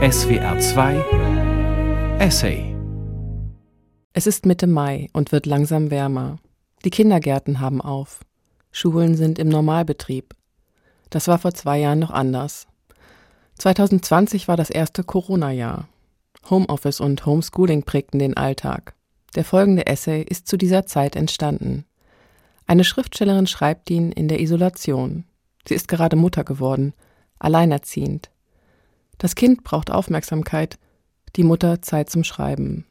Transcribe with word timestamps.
SWR 0.00 0.56
2 0.60 2.18
Essay 2.20 2.72
Es 4.12 4.28
ist 4.28 4.46
Mitte 4.46 4.68
Mai 4.68 5.08
und 5.12 5.32
wird 5.32 5.44
langsam 5.44 5.90
wärmer. 5.90 6.36
Die 6.84 6.90
Kindergärten 6.90 7.58
haben 7.58 7.80
auf. 7.80 8.20
Schulen 8.70 9.16
sind 9.16 9.40
im 9.40 9.48
Normalbetrieb. 9.48 10.36
Das 11.10 11.26
war 11.26 11.40
vor 11.40 11.52
zwei 11.52 11.80
Jahren 11.80 11.98
noch 11.98 12.12
anders. 12.12 12.68
2020 13.58 14.46
war 14.46 14.56
das 14.56 14.70
erste 14.70 15.02
Corona-Jahr. 15.02 15.88
Homeoffice 16.48 17.00
und 17.00 17.26
Homeschooling 17.26 17.82
prägten 17.82 18.20
den 18.20 18.36
Alltag. 18.36 18.94
Der 19.34 19.44
folgende 19.44 19.86
Essay 19.88 20.22
ist 20.22 20.46
zu 20.46 20.56
dieser 20.56 20.86
Zeit 20.86 21.16
entstanden. 21.16 21.86
Eine 22.68 22.84
Schriftstellerin 22.84 23.48
schreibt 23.48 23.90
ihn 23.90 24.12
in 24.12 24.28
der 24.28 24.38
Isolation. 24.38 25.24
Sie 25.66 25.74
ist 25.74 25.88
gerade 25.88 26.14
Mutter 26.14 26.44
geworden, 26.44 26.94
alleinerziehend. 27.40 28.30
Das 29.18 29.34
Kind 29.34 29.64
braucht 29.64 29.90
Aufmerksamkeit, 29.90 30.78
die 31.36 31.42
Mutter 31.42 31.82
Zeit 31.82 32.10
zum 32.10 32.24
Schreiben. 32.24 32.86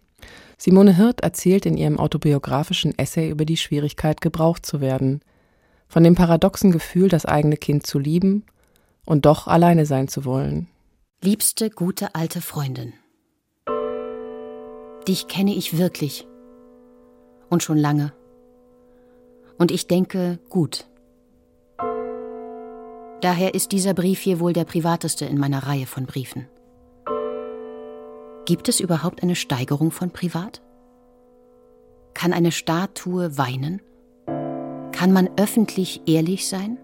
Simone 0.57 0.95
Hirt 0.95 1.21
erzählt 1.21 1.65
in 1.65 1.77
ihrem 1.77 1.99
autobiografischen 1.99 2.97
Essay 2.97 3.29
über 3.29 3.45
die 3.45 3.57
Schwierigkeit, 3.57 4.21
gebraucht 4.21 4.65
zu 4.65 4.81
werden, 4.81 5.21
von 5.87 6.03
dem 6.03 6.15
paradoxen 6.15 6.71
Gefühl, 6.71 7.09
das 7.09 7.25
eigene 7.25 7.57
Kind 7.57 7.85
zu 7.85 7.99
lieben 7.99 8.45
und 9.05 9.25
doch 9.25 9.47
alleine 9.47 9.85
sein 9.85 10.07
zu 10.07 10.25
wollen. 10.25 10.67
Liebste 11.21 11.69
gute 11.69 12.13
alte 12.15 12.41
Freundin, 12.41 12.93
dich 15.07 15.27
kenne 15.27 15.55
ich 15.55 15.77
wirklich 15.77 16.27
und 17.49 17.63
schon 17.63 17.77
lange. 17.77 18.13
Und 19.57 19.71
ich 19.71 19.87
denke 19.87 20.39
gut. 20.49 20.85
Daher 23.21 23.55
ist 23.55 23.71
dieser 23.71 23.95
Brief 23.95 24.19
hier 24.19 24.39
wohl 24.39 24.53
der 24.53 24.65
privateste 24.65 25.25
in 25.25 25.39
meiner 25.39 25.65
Reihe 25.65 25.87
von 25.87 26.05
Briefen. 26.05 26.47
Gibt 28.45 28.69
es 28.69 28.79
überhaupt 28.79 29.23
eine 29.23 29.35
Steigerung 29.35 29.91
von 29.91 30.11
privat? 30.11 30.61
Kann 32.13 32.31
eine 32.31 32.51
Statue 32.51 33.37
weinen? 33.37 33.81
Kann 34.91 35.11
man 35.11 35.29
öffentlich 35.37 36.01
ehrlich 36.05 36.47
sein? 36.47 36.77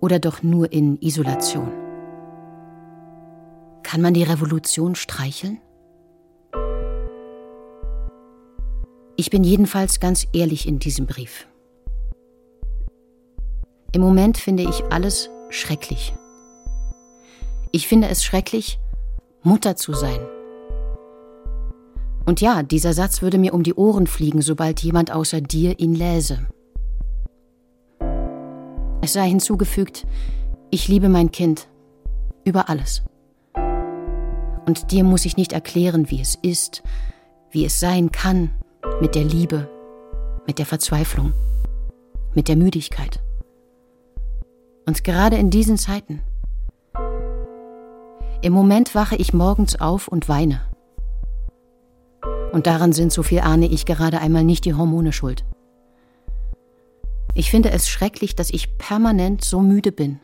Oder 0.00 0.18
doch 0.18 0.42
nur 0.42 0.72
in 0.72 1.00
Isolation? 1.00 1.72
Kann 3.82 4.00
man 4.00 4.14
die 4.14 4.22
Revolution 4.22 4.94
streicheln? 4.94 5.58
Ich 9.16 9.30
bin 9.30 9.42
jedenfalls 9.42 10.00
ganz 10.00 10.26
ehrlich 10.32 10.68
in 10.68 10.78
diesem 10.78 11.06
Brief. 11.06 11.49
Im 13.92 14.02
Moment 14.02 14.38
finde 14.38 14.62
ich 14.62 14.84
alles 14.90 15.30
schrecklich. 15.48 16.14
Ich 17.72 17.88
finde 17.88 18.08
es 18.08 18.22
schrecklich, 18.22 18.78
Mutter 19.42 19.74
zu 19.74 19.94
sein. 19.94 20.20
Und 22.24 22.40
ja, 22.40 22.62
dieser 22.62 22.92
Satz 22.92 23.22
würde 23.22 23.38
mir 23.38 23.52
um 23.52 23.64
die 23.64 23.74
Ohren 23.74 24.06
fliegen, 24.06 24.42
sobald 24.42 24.80
jemand 24.80 25.10
außer 25.10 25.40
dir 25.40 25.80
ihn 25.80 25.94
läse. 25.94 26.46
Es 29.02 29.14
sei 29.14 29.28
hinzugefügt, 29.28 30.06
ich 30.70 30.86
liebe 30.86 31.08
mein 31.08 31.32
Kind 31.32 31.68
über 32.44 32.68
alles. 32.68 33.02
Und 34.66 34.92
dir 34.92 35.02
muss 35.02 35.24
ich 35.24 35.36
nicht 35.36 35.52
erklären, 35.52 36.10
wie 36.10 36.20
es 36.20 36.36
ist, 36.40 36.84
wie 37.50 37.64
es 37.64 37.80
sein 37.80 38.12
kann, 38.12 38.50
mit 39.00 39.16
der 39.16 39.24
Liebe, 39.24 39.68
mit 40.46 40.58
der 40.60 40.66
Verzweiflung, 40.66 41.32
mit 42.34 42.46
der 42.46 42.56
Müdigkeit. 42.56 43.20
Und 44.90 45.04
gerade 45.04 45.36
in 45.36 45.50
diesen 45.50 45.78
Zeiten. 45.78 46.20
Im 48.42 48.52
Moment 48.52 48.92
wache 48.96 49.14
ich 49.14 49.32
morgens 49.32 49.80
auf 49.80 50.08
und 50.08 50.28
weine. 50.28 50.62
Und 52.50 52.66
daran 52.66 52.92
sind, 52.92 53.12
so 53.12 53.22
viel 53.22 53.38
ahne 53.38 53.66
ich, 53.66 53.86
gerade 53.86 54.20
einmal 54.20 54.42
nicht 54.42 54.64
die 54.64 54.74
Hormone 54.74 55.12
schuld. 55.12 55.44
Ich 57.34 57.52
finde 57.52 57.70
es 57.70 57.88
schrecklich, 57.88 58.34
dass 58.34 58.50
ich 58.50 58.78
permanent 58.78 59.44
so 59.44 59.60
müde 59.60 59.92
bin, 59.92 60.18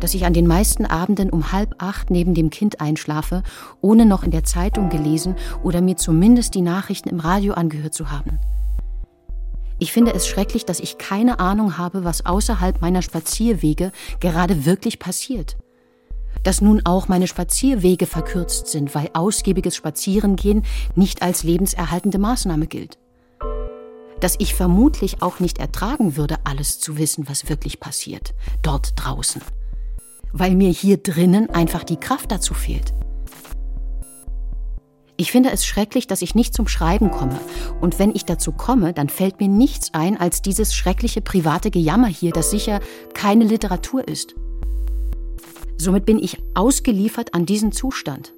dass 0.00 0.14
ich 0.14 0.26
an 0.26 0.32
den 0.32 0.48
meisten 0.48 0.84
Abenden 0.84 1.30
um 1.30 1.52
halb 1.52 1.76
acht 1.78 2.10
neben 2.10 2.34
dem 2.34 2.50
Kind 2.50 2.80
einschlafe, 2.80 3.44
ohne 3.80 4.06
noch 4.06 4.24
in 4.24 4.32
der 4.32 4.42
Zeitung 4.42 4.88
gelesen 4.88 5.36
oder 5.62 5.82
mir 5.82 5.96
zumindest 5.96 6.56
die 6.56 6.62
Nachrichten 6.62 7.10
im 7.10 7.20
Radio 7.20 7.54
angehört 7.54 7.94
zu 7.94 8.10
haben. 8.10 8.40
Ich 9.80 9.92
finde 9.92 10.12
es 10.12 10.26
schrecklich, 10.26 10.66
dass 10.66 10.80
ich 10.80 10.98
keine 10.98 11.38
Ahnung 11.38 11.78
habe, 11.78 12.04
was 12.04 12.26
außerhalb 12.26 12.80
meiner 12.80 13.02
Spazierwege 13.02 13.92
gerade 14.18 14.64
wirklich 14.64 14.98
passiert. 14.98 15.56
Dass 16.42 16.60
nun 16.60 16.82
auch 16.84 17.08
meine 17.08 17.28
Spazierwege 17.28 18.06
verkürzt 18.06 18.68
sind, 18.68 18.94
weil 18.94 19.10
ausgiebiges 19.12 19.76
Spazierengehen 19.76 20.64
nicht 20.96 21.22
als 21.22 21.44
lebenserhaltende 21.44 22.18
Maßnahme 22.18 22.66
gilt. 22.66 22.98
Dass 24.20 24.34
ich 24.38 24.54
vermutlich 24.54 25.22
auch 25.22 25.38
nicht 25.38 25.58
ertragen 25.58 26.16
würde, 26.16 26.38
alles 26.42 26.80
zu 26.80 26.98
wissen, 26.98 27.28
was 27.28 27.48
wirklich 27.48 27.78
passiert, 27.78 28.34
dort 28.62 28.92
draußen. 28.96 29.42
Weil 30.32 30.56
mir 30.56 30.70
hier 30.70 30.96
drinnen 30.96 31.50
einfach 31.50 31.84
die 31.84 31.98
Kraft 31.98 32.32
dazu 32.32 32.52
fehlt. 32.52 32.92
Ich 35.20 35.32
finde 35.32 35.50
es 35.50 35.66
schrecklich, 35.66 36.06
dass 36.06 36.22
ich 36.22 36.36
nicht 36.36 36.54
zum 36.54 36.68
Schreiben 36.68 37.10
komme. 37.10 37.40
Und 37.80 37.98
wenn 37.98 38.14
ich 38.14 38.24
dazu 38.24 38.52
komme, 38.52 38.92
dann 38.92 39.08
fällt 39.08 39.40
mir 39.40 39.48
nichts 39.48 39.92
ein 39.92 40.16
als 40.16 40.42
dieses 40.42 40.72
schreckliche 40.72 41.20
private 41.20 41.72
Gejammer 41.72 42.06
hier, 42.06 42.30
das 42.30 42.52
sicher 42.52 42.78
keine 43.14 43.42
Literatur 43.42 44.06
ist. 44.06 44.36
Somit 45.76 46.06
bin 46.06 46.20
ich 46.20 46.38
ausgeliefert 46.54 47.34
an 47.34 47.46
diesen 47.46 47.72
Zustand, 47.72 48.32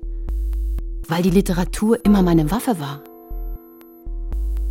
weil 1.07 1.23
die 1.23 1.29
Literatur 1.29 2.03
immer 2.03 2.23
meine 2.23 2.51
Waffe 2.51 2.81
war. 2.81 3.05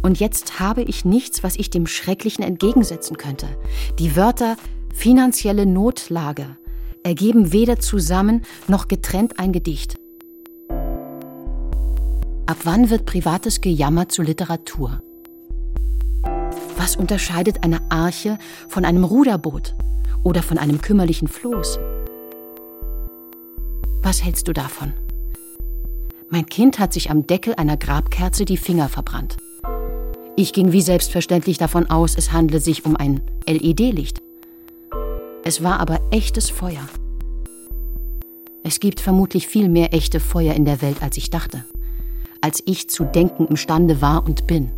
Und 0.01 0.19
jetzt 0.19 0.59
habe 0.59 0.81
ich 0.81 1.05
nichts, 1.05 1.43
was 1.43 1.57
ich 1.57 1.69
dem 1.69 1.85
Schrecklichen 1.85 2.43
entgegensetzen 2.43 3.17
könnte. 3.17 3.47
Die 3.99 4.15
Wörter 4.15 4.57
finanzielle 4.95 5.67
Notlage 5.67 6.57
ergeben 7.03 7.53
weder 7.53 7.79
zusammen 7.79 8.41
noch 8.67 8.87
getrennt 8.87 9.37
ein 9.37 9.51
Gedicht. 9.51 9.99
Ab 12.49 12.57
wann 12.63 12.89
wird 12.89 13.05
privates 13.05 13.61
Gejammer 13.61 14.09
zur 14.09 14.25
Literatur? 14.25 15.03
Was 16.77 16.95
unterscheidet 16.95 17.63
eine 17.63 17.79
Arche 17.91 18.39
von 18.67 18.85
einem 18.85 19.03
Ruderboot 19.03 19.75
oder 20.23 20.41
von 20.41 20.57
einem 20.57 20.81
kümmerlichen 20.81 21.27
Floß? 21.27 21.77
Was 24.01 24.23
hältst 24.23 24.47
du 24.47 24.53
davon? 24.53 24.93
Mein 26.31 26.47
Kind 26.47 26.79
hat 26.79 26.91
sich 26.91 27.11
am 27.11 27.27
Deckel 27.27 27.53
einer 27.53 27.77
Grabkerze 27.77 28.45
die 28.45 28.57
Finger 28.57 28.89
verbrannt. 28.89 29.37
Ich 30.35 30.51
ging 30.51 30.71
wie 30.71 30.81
selbstverständlich 30.81 31.59
davon 31.59 31.87
aus, 31.91 32.15
es 32.17 32.31
handle 32.31 32.59
sich 32.59 32.83
um 32.83 32.95
ein 32.95 33.21
LED-Licht. 33.47 34.23
Es 35.43 35.61
war 35.61 35.79
aber 35.79 35.99
echtes 36.09 36.49
Feuer. 36.49 36.89
Es 38.63 38.79
gibt 38.79 39.01
vermutlich 39.01 39.47
viel 39.47 39.69
mehr 39.69 39.93
echte 39.93 40.19
Feuer 40.19 40.55
in 40.55 40.65
der 40.65 40.81
Welt, 40.81 41.03
als 41.03 41.15
ich 41.17 41.29
dachte 41.29 41.63
als 42.41 42.63
ich 42.65 42.89
zu 42.89 43.03
denken 43.03 43.47
imstande 43.47 44.01
war 44.01 44.25
und 44.25 44.47
bin. 44.47 44.71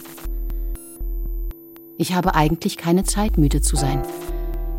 Ich 1.97 2.13
habe 2.13 2.33
eigentlich 2.33 2.77
keine 2.77 3.03
Zeit, 3.03 3.37
müde 3.37 3.61
zu 3.61 3.75
sein. 3.75 4.01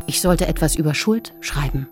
Ich 0.07 0.19
sollte 0.19 0.47
etwas 0.47 0.75
über 0.75 0.93
Schuld 0.93 1.33
schreiben. 1.39 1.87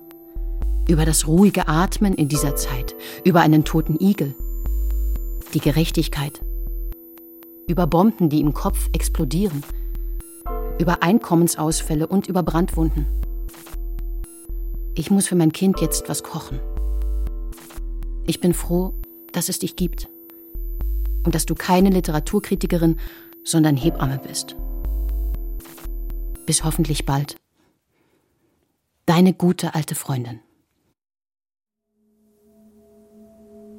Über 0.89 1.05
das 1.05 1.27
ruhige 1.27 1.67
Atmen 1.67 2.13
in 2.13 2.27
dieser 2.27 2.55
Zeit. 2.55 2.95
Über 3.23 3.39
einen 3.39 3.63
toten 3.63 3.97
Igel. 4.01 4.35
Die 5.53 5.61
Gerechtigkeit. 5.61 6.41
Über 7.67 7.87
Bomben, 7.87 8.29
die 8.29 8.41
im 8.41 8.53
Kopf 8.53 8.89
explodieren. 8.91 9.63
Über 10.79 11.01
Einkommensausfälle 11.01 12.07
und 12.07 12.27
über 12.27 12.43
Brandwunden. 12.43 13.05
Ich 14.95 15.09
muss 15.09 15.27
für 15.27 15.35
mein 15.35 15.53
Kind 15.53 15.79
jetzt 15.79 16.09
was 16.09 16.23
kochen. 16.23 16.59
Ich 18.27 18.41
bin 18.41 18.53
froh, 18.53 18.93
dass 19.31 19.47
es 19.47 19.59
dich 19.59 19.77
gibt 19.77 20.10
und 21.23 21.35
dass 21.35 21.45
du 21.45 21.55
keine 21.55 21.89
Literaturkritikerin, 21.89 22.99
sondern 23.43 23.77
Hebamme 23.77 24.19
bist. 24.19 24.55
Bis 26.45 26.63
hoffentlich 26.63 27.05
bald. 27.05 27.35
Deine 29.05 29.33
gute 29.33 29.75
alte 29.75 29.95
Freundin. 29.95 30.39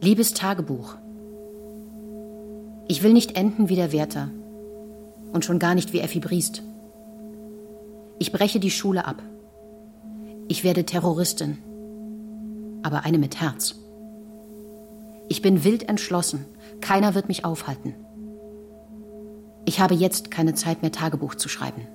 Liebes 0.00 0.34
Tagebuch. 0.34 0.96
Ich 2.88 3.02
will 3.02 3.12
nicht 3.12 3.36
enden 3.36 3.68
wie 3.68 3.76
der 3.76 3.92
Wärter 3.92 4.30
und 5.32 5.44
schon 5.44 5.58
gar 5.58 5.74
nicht 5.74 5.92
wie 5.92 6.00
Effi 6.00 6.20
Briest. 6.20 6.62
Ich 8.18 8.32
breche 8.32 8.60
die 8.60 8.70
Schule 8.70 9.04
ab. 9.04 9.22
Ich 10.48 10.64
werde 10.64 10.84
Terroristin, 10.84 11.58
aber 12.82 13.04
eine 13.04 13.18
mit 13.18 13.40
Herz. 13.40 13.76
Ich 15.28 15.40
bin 15.40 15.64
wild 15.64 15.88
entschlossen, 15.88 16.44
keiner 16.82 17.14
wird 17.14 17.28
mich 17.28 17.44
aufhalten. 17.44 17.94
Ich 19.64 19.80
habe 19.80 19.94
jetzt 19.94 20.30
keine 20.30 20.54
Zeit 20.54 20.82
mehr, 20.82 20.92
Tagebuch 20.92 21.36
zu 21.36 21.48
schreiben. 21.48 21.86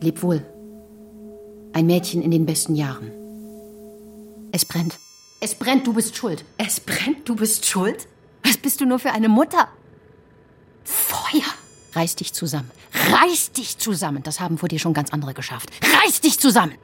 Leb 0.00 0.22
wohl. 0.22 0.44
Ein 1.72 1.86
Mädchen 1.86 2.22
in 2.22 2.30
den 2.30 2.46
besten 2.46 2.74
Jahren. 2.74 3.10
Es 4.52 4.64
brennt. 4.64 4.98
Es 5.40 5.54
brennt, 5.54 5.86
du 5.86 5.92
bist 5.92 6.16
schuld. 6.16 6.44
Es 6.56 6.80
brennt, 6.80 7.28
du 7.28 7.36
bist 7.36 7.66
schuld? 7.66 8.08
Was 8.42 8.56
bist 8.56 8.80
du 8.80 8.86
nur 8.86 8.98
für 8.98 9.12
eine 9.12 9.28
Mutter? 9.28 9.68
Feuer! 10.82 11.44
Reiß 11.92 12.16
dich 12.16 12.32
zusammen. 12.32 12.70
Reiß 13.12 13.52
dich 13.52 13.78
zusammen. 13.78 14.22
Das 14.22 14.40
haben 14.40 14.58
vor 14.58 14.68
dir 14.68 14.78
schon 14.78 14.94
ganz 14.94 15.12
andere 15.12 15.34
geschafft. 15.34 15.70
Reiß 16.02 16.20
dich 16.22 16.40
zusammen! 16.40 16.74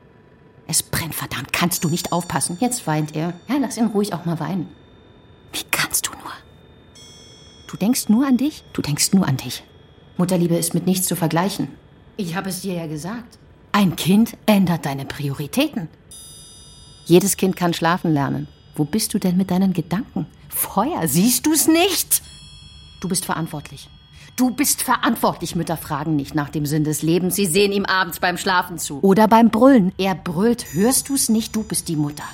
Es 0.66 0.82
brennt, 0.82 1.14
verdammt. 1.14 1.52
Kannst 1.52 1.84
du 1.84 1.88
nicht 1.88 2.12
aufpassen? 2.12 2.56
Jetzt 2.60 2.86
weint 2.86 3.14
er. 3.14 3.34
Ja, 3.48 3.56
lass 3.60 3.76
ihn 3.76 3.86
ruhig 3.86 4.14
auch 4.14 4.24
mal 4.24 4.40
weinen. 4.40 4.68
Wie 5.52 5.64
kannst 5.70 6.06
du? 6.06 6.10
Du 7.66 7.76
denkst 7.76 8.08
nur 8.08 8.26
an 8.26 8.36
dich? 8.36 8.64
Du 8.72 8.82
denkst 8.82 9.12
nur 9.12 9.26
an 9.26 9.36
dich. 9.36 9.62
Mutterliebe 10.16 10.56
ist 10.56 10.74
mit 10.74 10.86
nichts 10.86 11.06
zu 11.06 11.16
vergleichen. 11.16 11.68
Ich 12.16 12.36
habe 12.36 12.48
es 12.48 12.60
dir 12.60 12.74
ja 12.74 12.86
gesagt. 12.86 13.38
Ein 13.72 13.96
Kind 13.96 14.36
ändert 14.46 14.86
deine 14.86 15.04
Prioritäten. 15.04 15.88
Jedes 17.06 17.36
Kind 17.36 17.56
kann 17.56 17.74
schlafen 17.74 18.12
lernen. 18.12 18.46
Wo 18.76 18.84
bist 18.84 19.12
du 19.14 19.18
denn 19.18 19.36
mit 19.36 19.50
deinen 19.50 19.72
Gedanken? 19.72 20.26
Feuer, 20.48 21.06
siehst 21.06 21.46
du 21.46 21.52
es 21.52 21.66
nicht? 21.66 22.22
Du 23.00 23.08
bist 23.08 23.24
verantwortlich. 23.24 23.88
Du 24.36 24.50
bist 24.50 24.82
verantwortlich. 24.82 25.54
Mütter 25.54 25.76
fragen 25.76 26.16
nicht 26.16 26.34
nach 26.34 26.48
dem 26.48 26.66
Sinn 26.66 26.84
des 26.84 27.02
Lebens. 27.02 27.36
Sie 27.36 27.46
sehen 27.46 27.72
ihm 27.72 27.84
abends 27.84 28.20
beim 28.20 28.36
Schlafen 28.38 28.78
zu. 28.78 29.00
Oder 29.02 29.28
beim 29.28 29.50
Brüllen. 29.50 29.92
Er 29.98 30.14
brüllt. 30.14 30.74
Hörst 30.74 31.08
du 31.08 31.14
es 31.14 31.28
nicht? 31.28 31.54
Du 31.54 31.62
bist 31.62 31.88
die 31.88 31.96
Mutter. 31.96 32.24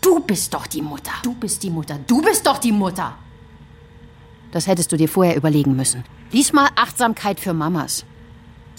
Du 0.00 0.20
bist 0.20 0.52
doch 0.54 0.66
die 0.66 0.82
Mutter. 0.82 1.12
Du 1.22 1.34
bist 1.34 1.62
die 1.62 1.70
Mutter. 1.70 1.98
Du 2.06 2.22
bist 2.22 2.46
doch 2.46 2.58
die 2.58 2.72
Mutter. 2.72 3.14
Das 4.52 4.66
hättest 4.66 4.92
du 4.92 4.96
dir 4.96 5.08
vorher 5.08 5.36
überlegen 5.36 5.74
müssen. 5.74 6.04
Lies 6.30 6.52
mal 6.52 6.68
Achtsamkeit 6.76 7.40
für 7.40 7.54
Mamas. 7.54 8.04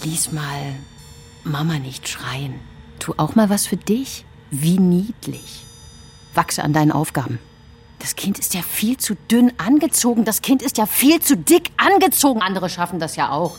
Lies 0.04 0.31
mal 0.31 0.75
Mama 1.44 1.80
nicht 1.80 2.08
schreien. 2.08 2.56
Tu 3.00 3.14
auch 3.18 3.36
mal 3.36 3.50
was 3.50 3.68
für 3.68 3.78
dich. 3.78 4.25
Wie 4.52 4.78
niedlich. 4.78 5.66
Wachse 6.34 6.64
an 6.64 6.74
deinen 6.74 6.92
Aufgaben. 6.92 7.40
Das 8.00 8.16
Kind 8.16 8.38
ist 8.38 8.54
ja 8.54 8.62
viel 8.62 8.98
zu 8.98 9.16
dünn 9.31 9.52
angezogen. 9.58 10.25
Das 10.25 10.42
Kind 10.42 10.62
ist 10.62 10.78
ja 10.78 10.86
viel 10.86 11.22
zu 11.22 11.36
dick 11.38 11.72
angezogen. 11.78 12.42
Andere 12.42 12.70
schaffen 12.70 13.00
das 13.00 13.16
ja 13.16 13.31
auch. 13.31 13.58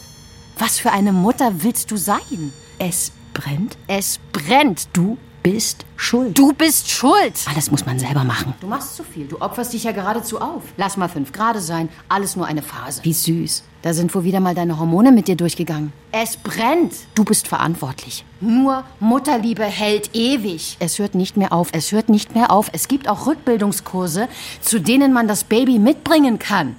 Was 0.59 0.79
für 0.79 0.93
eine 0.93 1.13
Mutter 1.13 1.63
willst 1.63 1.91
du 1.91 1.97
sein? 1.97 2.53
Es 2.79 3.13
brennt. 3.33 3.77
Es 3.89 4.21
brennt. 4.33 4.89
Du 4.93 5.19
bist 5.45 5.85
schuld. 5.97 6.37
Du 6.37 6.53
bist 6.55 6.91
schuld. 6.91 7.35
Alles 7.47 7.71
muss 7.71 7.85
man 7.85 7.99
selber 7.99 8.25
machen. 8.25 8.55
Du 8.61 8.67
machst 8.67 8.97
zu 8.97 9.05
viel. 9.05 9.27
Du 9.27 9.41
opferst 9.41 9.75
dich 9.75 9.85
ja 9.85 9.93
geradezu 9.93 10.41
auf. 10.41 10.63
Lass 10.79 10.97
mal 10.97 11.09
fünf 11.09 11.33
Grade 11.33 11.61
sein. 11.61 11.91
Alles 12.09 12.35
nur 12.35 12.47
eine 12.47 12.63
Phase. 12.63 13.05
Wie 13.05 13.13
süß. 13.13 13.63
Da 13.83 13.93
sind 13.93 14.15
wohl 14.15 14.25
wieder 14.25 14.41
mal 14.41 14.55
deine 14.55 14.79
Hormone 14.79 15.13
mit 15.13 15.29
dir 15.29 15.37
durchgegangen. 15.37 15.93
Es 16.13 16.39
brennt. 16.39 16.95
Du 17.15 17.25
bist 17.25 17.47
verantwortlich. 17.47 18.25
Nur 18.41 18.85
Mutterliebe 19.01 19.65
hält 19.65 20.15
ewig. 20.15 20.79
Es 20.81 20.99
hört 20.99 21.15
nicht 21.15 21.37
mehr 21.37 21.53
auf. 21.53 21.69
Es 21.73 21.93
hört 21.93 22.09
nicht 22.09 22.35
mehr 22.35 22.51
auf. 22.51 22.71
Es 22.73 22.89
gibt 22.89 23.07
auch 23.07 23.27
Rückbildungskurse, 23.27 24.29
zu 24.63 24.81
denen 24.81 25.13
man 25.13 25.29
das 25.29 25.45
Baby 25.45 25.79
mitbringen 25.79 26.39
kann. 26.39 26.75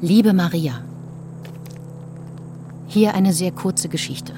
Liebe 0.00 0.32
Maria, 0.32 0.84
hier 2.92 3.14
eine 3.14 3.32
sehr 3.32 3.52
kurze 3.52 3.88
Geschichte. 3.88 4.34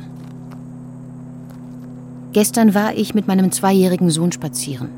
Gestern 2.33 2.75
war 2.75 2.95
ich 2.95 3.15
mit 3.15 3.27
meinem 3.27 3.51
zweijährigen 3.51 4.11
Sohn 4.11 4.31
spazieren. 4.31 4.91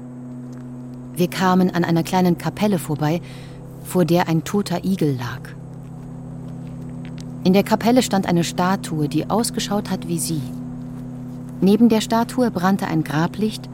Wir 1.14 1.28
kamen 1.28 1.70
an 1.70 1.84
einer 1.84 2.02
kleinen 2.02 2.36
Kapelle 2.36 2.78
vorbei, 2.78 3.22
vor 3.82 4.04
der 4.04 4.28
ein 4.28 4.44
toter 4.44 4.84
Igel 4.84 5.16
lag. 5.16 5.40
In 7.44 7.54
der 7.54 7.62
Kapelle 7.62 8.02
stand 8.02 8.26
eine 8.26 8.44
Statue, 8.44 9.08
die 9.08 9.30
ausgeschaut 9.30 9.90
hat 9.90 10.06
wie 10.06 10.18
sie. 10.18 10.42
Neben 11.62 11.88
der 11.88 12.02
Statue 12.02 12.50
brannte 12.50 12.86
ein 12.86 13.04
Grablicht, 13.04 13.70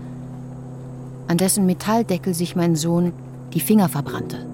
an 1.26 1.38
dessen 1.38 1.66
Metalldeckel 1.66 2.34
sich 2.34 2.54
mein 2.54 2.76
Sohn 2.76 3.12
die 3.52 3.60
Finger 3.60 3.88
verbrannte. 3.88 4.46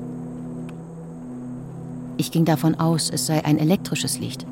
Ich 2.16 2.30
ging 2.30 2.46
davon 2.46 2.76
aus, 2.76 3.10
es 3.10 3.26
sei 3.26 3.44
ein 3.44 3.58
elektrisches 3.58 4.18
Licht. 4.18 4.46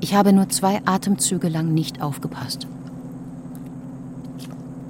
Ich 0.00 0.14
habe 0.14 0.32
nur 0.32 0.48
zwei 0.48 0.80
Atemzüge 0.84 1.48
lang 1.48 1.74
nicht 1.74 2.00
aufgepasst. 2.02 2.66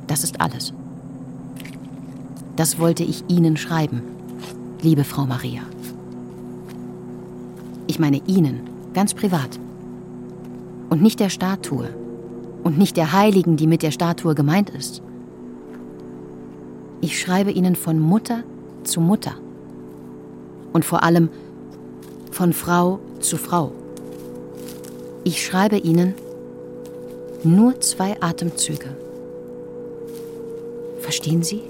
Das 0.07 0.25
ist 0.25 0.41
alles. 0.41 0.73
Das 2.57 2.79
wollte 2.79 3.05
ich 3.05 3.25
Ihnen 3.29 3.57
schreiben, 3.57 4.03
liebe 4.83 5.05
Frau 5.05 5.27
Maria. 5.27 5.63
Ich 7.87 7.99
meine 7.99 8.21
Ihnen, 8.27 8.61
ganz 8.95 9.15
privat. 9.15 9.59
Und 10.91 11.03
nicht 11.03 11.21
der 11.21 11.31
Statue. 11.31 11.89
Und 12.65 12.77
nicht 12.77 12.97
der 12.97 13.13
Heiligen, 13.13 13.57
die 13.57 13.67
mit 13.67 13.83
der 13.83 13.93
Statue 13.93 14.35
gemeint 14.35 14.71
ist. 14.71 15.03
Ich 17.01 17.21
schreibe 17.21 17.51
Ihnen 17.51 17.77
von 17.77 18.01
Mutter 18.01 18.43
zu 18.85 19.01
Mutter. 19.01 19.35
Und 20.73 20.85
vor 20.85 21.03
allem 21.03 21.31
von 22.31 22.53
Frau 22.53 22.99
zu 23.21 23.37
Frau. 23.37 23.73
Ich 25.29 25.45
schreibe 25.45 25.77
Ihnen 25.77 26.15
nur 27.45 27.79
zwei 27.83 28.17
Atemzüge. 28.23 28.97
Verstehen 31.01 31.43
Sie? 31.43 31.61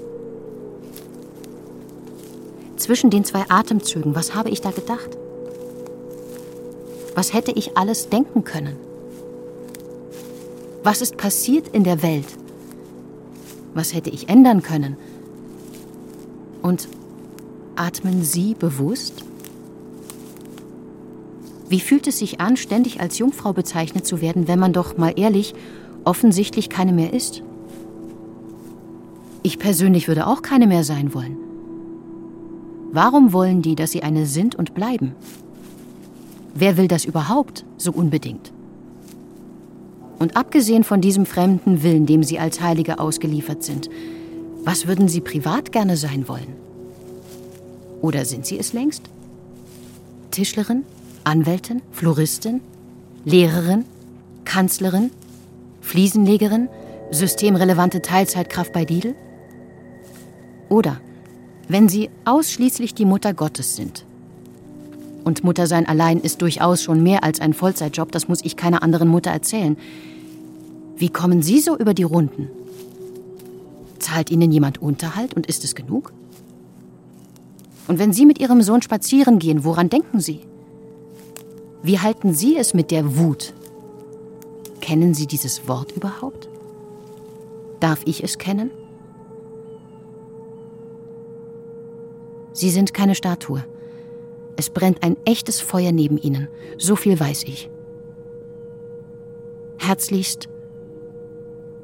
Zwischen 2.77 3.09
den 3.09 3.25
zwei 3.25 3.43
Atemzügen, 3.49 4.15
was 4.15 4.33
habe 4.33 4.49
ich 4.49 4.61
da 4.61 4.71
gedacht? 4.71 5.09
Was 7.15 7.33
hätte 7.33 7.51
ich 7.51 7.75
alles 7.75 8.07
denken 8.07 8.45
können? 8.45 8.77
Was 10.83 11.01
ist 11.01 11.17
passiert 11.17 11.67
in 11.67 11.83
der 11.83 12.01
Welt? 12.01 12.27
Was 13.73 13.93
hätte 13.93 14.09
ich 14.09 14.29
ändern 14.29 14.63
können? 14.63 14.95
Und 16.61 16.87
atmen 17.75 18.23
Sie 18.23 18.53
bewusst? 18.53 19.18
Wie 21.69 21.79
fühlt 21.79 22.07
es 22.07 22.17
sich 22.17 22.41
an, 22.41 22.57
ständig 22.57 22.99
als 22.99 23.19
Jungfrau 23.19 23.53
bezeichnet 23.53 24.05
zu 24.05 24.21
werden, 24.21 24.47
wenn 24.47 24.57
man 24.57 24.73
doch 24.73 24.97
mal 24.97 25.13
ehrlich 25.15 25.53
offensichtlich 26.03 26.67
keine 26.67 26.91
mehr 26.91 27.13
ist? 27.13 27.43
Ich 29.43 29.59
persönlich 29.59 30.07
würde 30.07 30.25
auch 30.25 30.41
keine 30.41 30.65
mehr 30.65 30.83
sein 30.83 31.13
wollen. 31.13 31.37
Warum 32.91 33.33
wollen 33.33 33.61
die, 33.61 33.75
dass 33.75 33.91
sie 33.91 34.01
eine 34.01 34.25
sind 34.25 34.55
und 34.55 34.73
bleiben? 34.73 35.13
Wer 36.55 36.75
will 36.75 36.87
das 36.87 37.05
überhaupt 37.05 37.63
so 37.77 37.91
unbedingt? 37.91 38.51
Und 40.17 40.35
abgesehen 40.35 40.83
von 40.83 41.01
diesem 41.01 41.27
fremden 41.27 41.83
Willen, 41.83 42.07
dem 42.07 42.23
sie 42.23 42.39
als 42.39 42.61
Heilige 42.61 42.99
ausgeliefert 42.99 43.63
sind, 43.63 43.89
was 44.65 44.87
würden 44.87 45.07
sie 45.07 45.21
privat 45.21 45.71
gerne 45.71 45.97
sein 45.97 46.27
wollen? 46.27 46.55
Oder 48.01 48.25
sind 48.25 48.47
sie 48.47 48.57
es 48.57 48.73
längst? 48.73 49.03
Tischlerin? 50.31 50.83
Anwältin, 51.23 51.81
Floristin, 51.91 52.61
Lehrerin, 53.25 53.85
Kanzlerin, 54.45 55.11
Fliesenlegerin, 55.81 56.69
systemrelevante 57.11 58.01
Teilzeitkraft 58.01 58.73
bei 58.73 58.83
Lidl? 58.83 59.15
Oder 60.69 60.99
wenn 61.69 61.87
sie 61.87 62.09
ausschließlich 62.25 62.95
die 62.95 63.05
Mutter 63.05 63.33
Gottes 63.33 63.75
sind. 63.75 64.05
Und 65.23 65.43
Muttersein 65.43 65.87
allein 65.87 66.19
ist 66.19 66.41
durchaus 66.41 66.81
schon 66.81 67.03
mehr 67.03 67.23
als 67.23 67.39
ein 67.39 67.53
Vollzeitjob, 67.53 68.11
das 68.11 68.27
muss 68.27 68.43
ich 68.43 68.57
keiner 68.57 68.81
anderen 68.81 69.07
Mutter 69.07 69.29
erzählen. 69.29 69.77
Wie 70.97 71.09
kommen 71.09 71.43
Sie 71.43 71.59
so 71.59 71.77
über 71.77 71.93
die 71.93 72.03
Runden? 72.03 72.49
Zahlt 73.99 74.31
Ihnen 74.31 74.51
jemand 74.51 74.81
Unterhalt 74.81 75.35
und 75.35 75.45
ist 75.45 75.63
es 75.63 75.75
genug? 75.75 76.11
Und 77.87 77.99
wenn 77.99 78.13
Sie 78.13 78.25
mit 78.25 78.39
Ihrem 78.39 78.61
Sohn 78.63 78.81
spazieren 78.81 79.37
gehen, 79.39 79.63
woran 79.63 79.89
denken 79.89 80.19
Sie? 80.19 80.41
Wie 81.81 81.99
halten 81.99 82.33
Sie 82.33 82.57
es 82.57 82.73
mit 82.73 82.91
der 82.91 83.17
Wut? 83.17 83.53
Kennen 84.81 85.13
Sie 85.13 85.27
dieses 85.27 85.67
Wort 85.67 85.93
überhaupt? 85.93 86.49
Darf 87.79 88.01
ich 88.05 88.23
es 88.23 88.37
kennen? 88.37 88.71
Sie 92.51 92.69
sind 92.69 92.93
keine 92.93 93.15
Statue. 93.15 93.63
Es 94.57 94.69
brennt 94.69 95.03
ein 95.03 95.15
echtes 95.23 95.61
Feuer 95.61 95.93
neben 95.93 96.17
Ihnen. 96.17 96.49
So 96.77 96.97
viel 96.97 97.17
weiß 97.17 97.43
ich. 97.43 97.69
Herzlichst, 99.77 100.49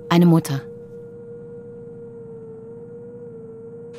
eine 0.10 0.26
Mutter. 0.26 0.62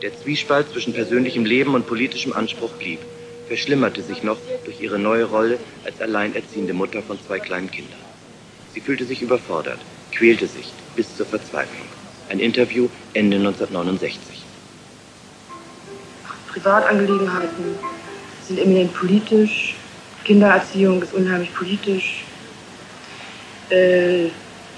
Der 0.02 0.14
Zwiespalt 0.14 0.68
zwischen 0.70 0.92
persönlichem 0.92 1.46
Leben 1.46 1.74
und 1.74 1.86
politischem 1.86 2.34
Anspruch 2.34 2.72
blieb 2.72 2.98
verschlimmerte 3.48 4.02
sich 4.02 4.22
noch 4.22 4.38
durch 4.64 4.80
ihre 4.80 4.98
neue 4.98 5.24
Rolle 5.24 5.58
als 5.84 6.00
alleinerziehende 6.00 6.72
Mutter 6.72 7.02
von 7.02 7.18
zwei 7.26 7.38
kleinen 7.38 7.70
Kindern. 7.70 7.98
Sie 8.72 8.80
fühlte 8.80 9.04
sich 9.04 9.22
überfordert, 9.22 9.78
quälte 10.12 10.46
sich 10.46 10.72
bis 10.94 11.16
zur 11.16 11.26
Verzweiflung. 11.26 11.86
Ein 12.28 12.40
Interview 12.40 12.88
Ende 13.14 13.36
1969. 13.36 14.42
Privatangelegenheiten 16.48 17.78
sind 18.46 18.58
eminent 18.58 18.92
politisch. 18.94 19.74
Kindererziehung 20.24 21.02
ist 21.02 21.14
unheimlich 21.14 21.54
politisch. 21.54 22.24
Äh, 23.70 24.28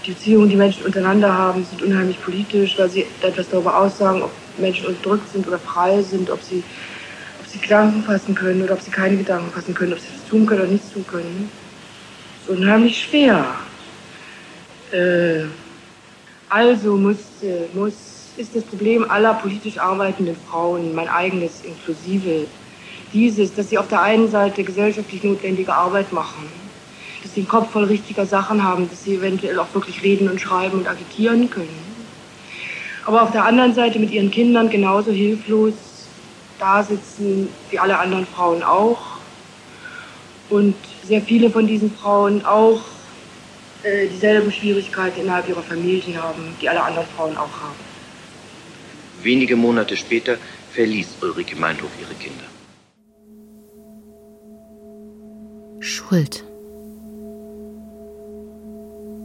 die 0.04 0.12
Beziehungen, 0.12 0.48
die 0.48 0.56
Menschen 0.56 0.84
untereinander 0.84 1.32
haben, 1.36 1.64
sind 1.64 1.82
unheimlich 1.82 2.22
politisch, 2.22 2.78
weil 2.78 2.88
sie 2.90 3.06
etwas 3.22 3.48
darüber 3.48 3.76
aussagen, 3.76 4.22
ob 4.22 4.30
Menschen 4.58 4.86
unterdrückt 4.86 5.28
sind 5.32 5.46
oder 5.46 5.58
frei 5.58 6.02
sind, 6.02 6.30
ob 6.30 6.42
sie, 6.42 6.62
sie 7.58 7.62
Gedanken 7.62 8.02
fassen 8.02 8.34
können 8.34 8.62
oder 8.62 8.74
ob 8.74 8.80
sie 8.80 8.90
keine 8.90 9.16
Gedanken 9.16 9.50
fassen 9.52 9.74
können, 9.74 9.92
ob 9.92 9.98
sie 9.98 10.08
das 10.12 10.28
tun 10.28 10.46
können 10.46 10.62
oder 10.62 10.70
nichts 10.70 10.92
tun 10.92 11.06
können. 11.06 11.50
Das 12.46 12.54
ist 12.54 12.58
unheimlich 12.58 13.02
schwer. 13.02 13.44
Äh, 14.92 15.44
also 16.48 16.96
muss, 16.96 17.16
äh, 17.42 17.66
muss, 17.74 17.94
ist 18.36 18.54
das 18.54 18.64
Problem 18.64 19.08
aller 19.10 19.34
politisch 19.34 19.78
arbeitenden 19.78 20.36
Frauen, 20.48 20.94
mein 20.94 21.08
eigenes 21.08 21.62
inklusive, 21.64 22.46
dieses, 23.12 23.54
dass 23.54 23.70
sie 23.70 23.78
auf 23.78 23.88
der 23.88 24.02
einen 24.02 24.30
Seite 24.30 24.64
gesellschaftlich 24.64 25.22
notwendige 25.24 25.74
Arbeit 25.74 26.12
machen, 26.12 26.48
dass 27.22 27.34
sie 27.34 27.42
den 27.42 27.48
Kopf 27.48 27.70
voll 27.70 27.84
richtiger 27.84 28.26
Sachen 28.26 28.62
haben, 28.62 28.88
dass 28.88 29.04
sie 29.04 29.16
eventuell 29.16 29.58
auch 29.58 29.72
wirklich 29.74 30.02
reden 30.02 30.28
und 30.28 30.40
schreiben 30.40 30.78
und 30.78 30.88
agitieren 30.88 31.50
können. 31.50 31.88
Aber 33.04 33.22
auf 33.22 33.30
der 33.30 33.44
anderen 33.44 33.74
Seite 33.74 33.98
mit 33.98 34.10
ihren 34.10 34.30
Kindern 34.30 34.68
genauso 34.68 35.10
hilflos 35.10 35.72
da 36.58 36.82
sitzen 36.82 37.48
wie 37.70 37.78
alle 37.78 37.98
anderen 37.98 38.26
Frauen 38.26 38.62
auch. 38.62 38.98
Und 40.50 40.74
sehr 41.04 41.22
viele 41.22 41.50
von 41.50 41.66
diesen 41.66 41.90
Frauen 41.92 42.44
auch 42.44 42.80
äh, 43.82 44.08
dieselben 44.08 44.50
Schwierigkeiten 44.50 45.20
innerhalb 45.20 45.48
ihrer 45.48 45.62
Familien 45.62 46.20
haben, 46.22 46.56
die 46.60 46.68
alle 46.68 46.82
anderen 46.82 47.06
Frauen 47.16 47.36
auch 47.36 47.60
haben. 47.62 47.76
Wenige 49.22 49.56
Monate 49.56 49.96
später 49.96 50.36
verließ 50.72 51.18
Ulrike 51.22 51.56
Meinhof 51.56 51.90
ihre 52.00 52.14
Kinder. 52.14 52.44
Schuld. 55.80 56.44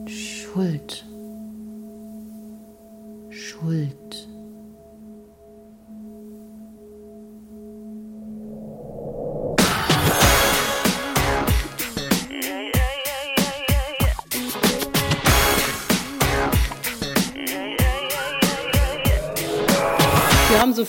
Schuld. 0.08 1.06
Schuld. 3.30 4.28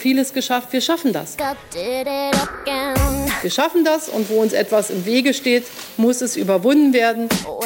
Vieles 0.05 0.35
geschafft, 0.35 0.71
wir 0.75 0.83
schaffen 0.83 1.15
das. 1.15 1.35
Wir 3.41 3.51
schaffen 3.51 3.87
das 3.87 4.11
und 4.11 4.29
wo 4.29 4.43
uns 4.43 4.53
etwas 4.53 4.91
im 4.91 5.07
Wege 5.07 5.33
steht, 5.33 5.65
muss 5.97 6.21
es 6.21 6.37
überwunden 6.37 6.93
werden. 6.93 7.27
Oh, 7.49 7.63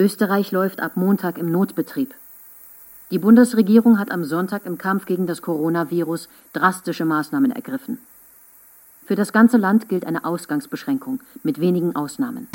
Österreich 0.00 0.52
läuft 0.52 0.78
ab 0.78 0.92
Montag 0.94 1.38
im 1.38 1.50
Notbetrieb. 1.50 2.14
Die 3.10 3.18
Bundesregierung 3.18 3.98
hat 3.98 4.12
am 4.12 4.22
Sonntag 4.24 4.64
im 4.64 4.78
Kampf 4.78 5.06
gegen 5.06 5.26
das 5.26 5.42
Coronavirus 5.42 6.28
drastische 6.52 7.04
Maßnahmen 7.04 7.50
ergriffen. 7.50 7.98
Für 9.10 9.16
das 9.16 9.32
ganze 9.32 9.56
Land 9.56 9.88
gilt 9.88 10.06
eine 10.06 10.24
Ausgangsbeschränkung 10.24 11.18
mit 11.42 11.58
wenigen 11.58 11.96
Ausnahmen. 11.96 12.46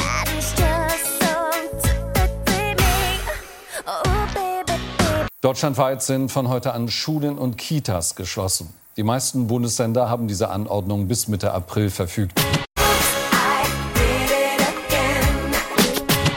Deutschlandweit 5.42 6.02
sind 6.02 6.32
von 6.32 6.48
heute 6.48 6.72
an 6.72 6.88
Schulen 6.88 7.38
und 7.38 7.58
Kitas 7.58 8.16
geschlossen. 8.16 8.74
Die 8.96 9.04
meisten 9.04 9.48
Bundesländer 9.48 10.10
haben 10.10 10.30
diese 10.30 10.50
Anordnung 10.50 11.10
bis 11.10 11.28
Mitte 11.28 11.52
April 11.52 11.90
verfügt. 11.90 12.40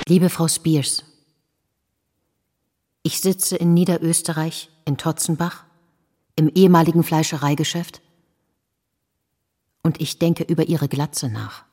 Liebe 0.09 0.31
Frau 0.31 0.49
Spears, 0.49 1.05
ich 3.05 3.21
sitze 3.21 3.55
in 3.55 3.73
Niederösterreich, 3.73 4.69
in 4.85 4.97
Totzenbach, 4.97 5.63
im 6.35 6.49
ehemaligen 6.49 7.05
Fleischereigeschäft 7.05 8.03
und 9.89 10.03
ich 10.03 10.19
denke 10.19 10.43
über 10.45 10.69
Ihre 10.69 10.87
Glatze 10.87 11.31
nach. 11.31 11.65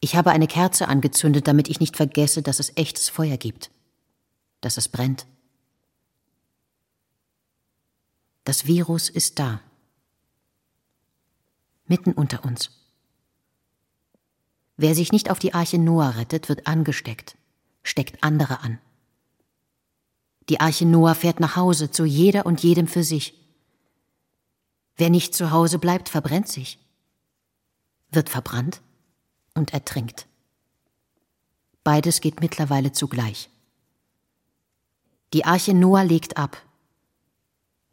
Ich 0.00 0.16
habe 0.16 0.30
eine 0.30 0.46
Kerze 0.46 0.88
angezündet, 0.88 1.46
damit 1.46 1.68
ich 1.68 1.78
nicht 1.78 1.94
vergesse, 1.94 2.40
dass 2.40 2.58
es 2.58 2.74
echtes 2.78 3.10
Feuer 3.10 3.36
gibt, 3.36 3.70
dass 4.62 4.78
es 4.78 4.88
brennt. 4.88 5.26
Das 8.44 8.64
Virus 8.64 9.10
ist 9.10 9.38
da, 9.38 9.60
mitten 11.84 12.14
unter 12.14 12.46
uns. 12.46 12.70
Wer 14.78 14.94
sich 14.94 15.12
nicht 15.12 15.30
auf 15.30 15.38
die 15.38 15.52
Arche 15.52 15.76
Noah 15.76 16.16
rettet, 16.16 16.48
wird 16.48 16.66
angesteckt, 16.66 17.36
steckt 17.82 18.24
andere 18.24 18.60
an. 18.60 18.78
Die 20.48 20.60
Arche 20.60 20.86
Noah 20.86 21.14
fährt 21.14 21.40
nach 21.40 21.56
Hause, 21.56 21.90
zu 21.90 22.06
jeder 22.06 22.46
und 22.46 22.62
jedem 22.62 22.86
für 22.86 23.02
sich. 23.02 23.34
Wer 24.98 25.10
nicht 25.10 25.32
zu 25.32 25.52
Hause 25.52 25.78
bleibt, 25.78 26.08
verbrennt 26.08 26.48
sich, 26.48 26.80
wird 28.10 28.28
verbrannt 28.28 28.82
und 29.54 29.72
ertrinkt. 29.72 30.26
Beides 31.84 32.20
geht 32.20 32.40
mittlerweile 32.40 32.90
zugleich. 32.90 33.48
Die 35.32 35.44
Arche 35.44 35.72
Noah 35.72 36.02
legt 36.02 36.36
ab. 36.36 36.60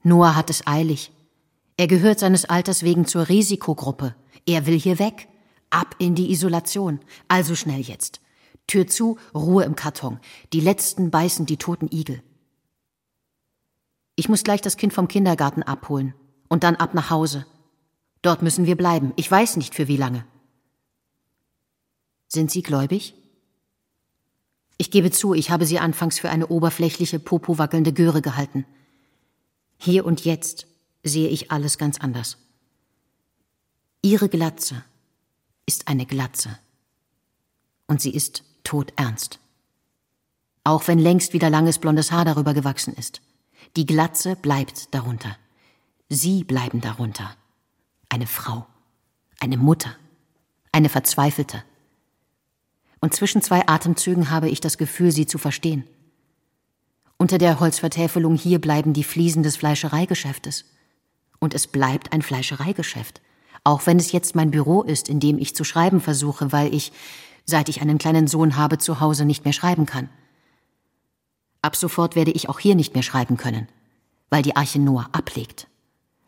Noah 0.01 0.35
hat 0.35 0.49
es 0.49 0.65
eilig. 0.65 1.11
Er 1.77 1.87
gehört 1.87 2.19
seines 2.19 2.45
Alters 2.45 2.81
wegen 2.81 3.05
zur 3.05 3.29
Risikogruppe. 3.29 4.15
Er 4.47 4.65
will 4.65 4.79
hier 4.79 4.97
weg. 4.97 5.27
Ab 5.69 5.95
in 5.99 6.15
die 6.15 6.31
Isolation. 6.31 6.99
Also 7.27 7.55
schnell 7.55 7.81
jetzt. 7.81 8.19
Tür 8.65 8.87
zu, 8.87 9.19
Ruhe 9.33 9.63
im 9.63 9.75
Karton. 9.75 10.19
Die 10.53 10.59
letzten 10.59 11.11
beißen 11.11 11.45
die 11.45 11.57
toten 11.57 11.89
Igel. 11.91 12.23
Ich 14.15 14.27
muss 14.27 14.43
gleich 14.43 14.61
das 14.61 14.77
Kind 14.77 14.93
vom 14.93 15.07
Kindergarten 15.07 15.61
abholen 15.61 16.15
und 16.47 16.63
dann 16.63 16.75
ab 16.75 16.93
nach 16.93 17.09
Hause. 17.09 17.45
Dort 18.21 18.41
müssen 18.41 18.65
wir 18.65 18.75
bleiben. 18.75 19.13
Ich 19.15 19.29
weiß 19.29 19.57
nicht 19.57 19.75
für 19.75 19.87
wie 19.87 19.97
lange. 19.97 20.25
Sind 22.27 22.51
Sie 22.51 22.61
gläubig? 22.61 23.13
Ich 24.77 24.91
gebe 24.91 25.11
zu, 25.11 25.33
ich 25.33 25.51
habe 25.51 25.65
Sie 25.65 25.79
anfangs 25.79 26.19
für 26.19 26.29
eine 26.29 26.47
oberflächliche, 26.47 27.19
popowackelnde 27.19 27.93
Göre 27.93 28.21
gehalten. 28.21 28.65
Hier 29.77 30.05
und 30.05 30.25
jetzt 30.25 30.67
sehe 31.03 31.29
ich 31.29 31.51
alles 31.51 31.77
ganz 31.77 31.99
anders. 31.99 32.37
Ihre 34.01 34.29
Glatze 34.29 34.83
ist 35.65 35.87
eine 35.87 36.05
Glatze. 36.05 36.57
Und 37.87 38.01
sie 38.01 38.11
ist 38.11 38.43
todernst. 38.63 39.39
Auch 40.63 40.87
wenn 40.87 40.99
längst 40.99 41.33
wieder 41.33 41.49
langes 41.49 41.79
blondes 41.79 42.11
Haar 42.11 42.25
darüber 42.25 42.53
gewachsen 42.53 42.93
ist. 42.93 43.21
Die 43.75 43.85
Glatze 43.85 44.35
bleibt 44.35 44.93
darunter. 44.93 45.37
Sie 46.09 46.43
bleiben 46.43 46.81
darunter. 46.81 47.35
Eine 48.09 48.27
Frau, 48.27 48.67
eine 49.39 49.57
Mutter, 49.57 49.95
eine 50.71 50.87
Verzweifelte. 50.87 51.63
Und 53.01 53.15
zwischen 53.15 53.41
zwei 53.41 53.67
Atemzügen 53.67 54.29
habe 54.29 54.47
ich 54.47 54.61
das 54.61 54.77
Gefühl, 54.77 55.11
sie 55.11 55.25
zu 55.25 55.39
verstehen. 55.39 55.83
Unter 57.17 57.39
der 57.39 57.59
Holzvertäfelung 57.59 58.35
hier 58.35 58.61
bleiben 58.61 58.93
die 58.93 59.03
Fliesen 59.03 59.41
des 59.41 59.57
Fleischereigeschäftes. 59.57 60.65
Und 61.39 61.55
es 61.55 61.65
bleibt 61.65 62.13
ein 62.13 62.21
Fleischereigeschäft. 62.21 63.21
Auch 63.63 63.87
wenn 63.87 63.97
es 63.97 64.11
jetzt 64.11 64.35
mein 64.35 64.51
Büro 64.51 64.83
ist, 64.83 65.09
in 65.09 65.19
dem 65.19 65.39
ich 65.39 65.55
zu 65.55 65.63
schreiben 65.63 66.01
versuche, 66.01 66.51
weil 66.51 66.73
ich, 66.73 66.91
seit 67.45 67.67
ich 67.67 67.81
einen 67.81 67.97
kleinen 67.97 68.27
Sohn 68.27 68.57
habe, 68.57 68.77
zu 68.77 68.99
Hause 68.99 69.25
nicht 69.25 69.43
mehr 69.43 69.53
schreiben 69.53 69.87
kann. 69.87 70.09
Ab 71.63 71.75
sofort 71.75 72.15
werde 72.15 72.31
ich 72.31 72.47
auch 72.47 72.59
hier 72.59 72.75
nicht 72.75 72.93
mehr 72.93 73.03
schreiben 73.03 73.37
können, 73.37 73.67
weil 74.29 74.43
die 74.43 74.55
Arche 74.55 74.79
Noah 74.79 75.09
ablegt 75.11 75.67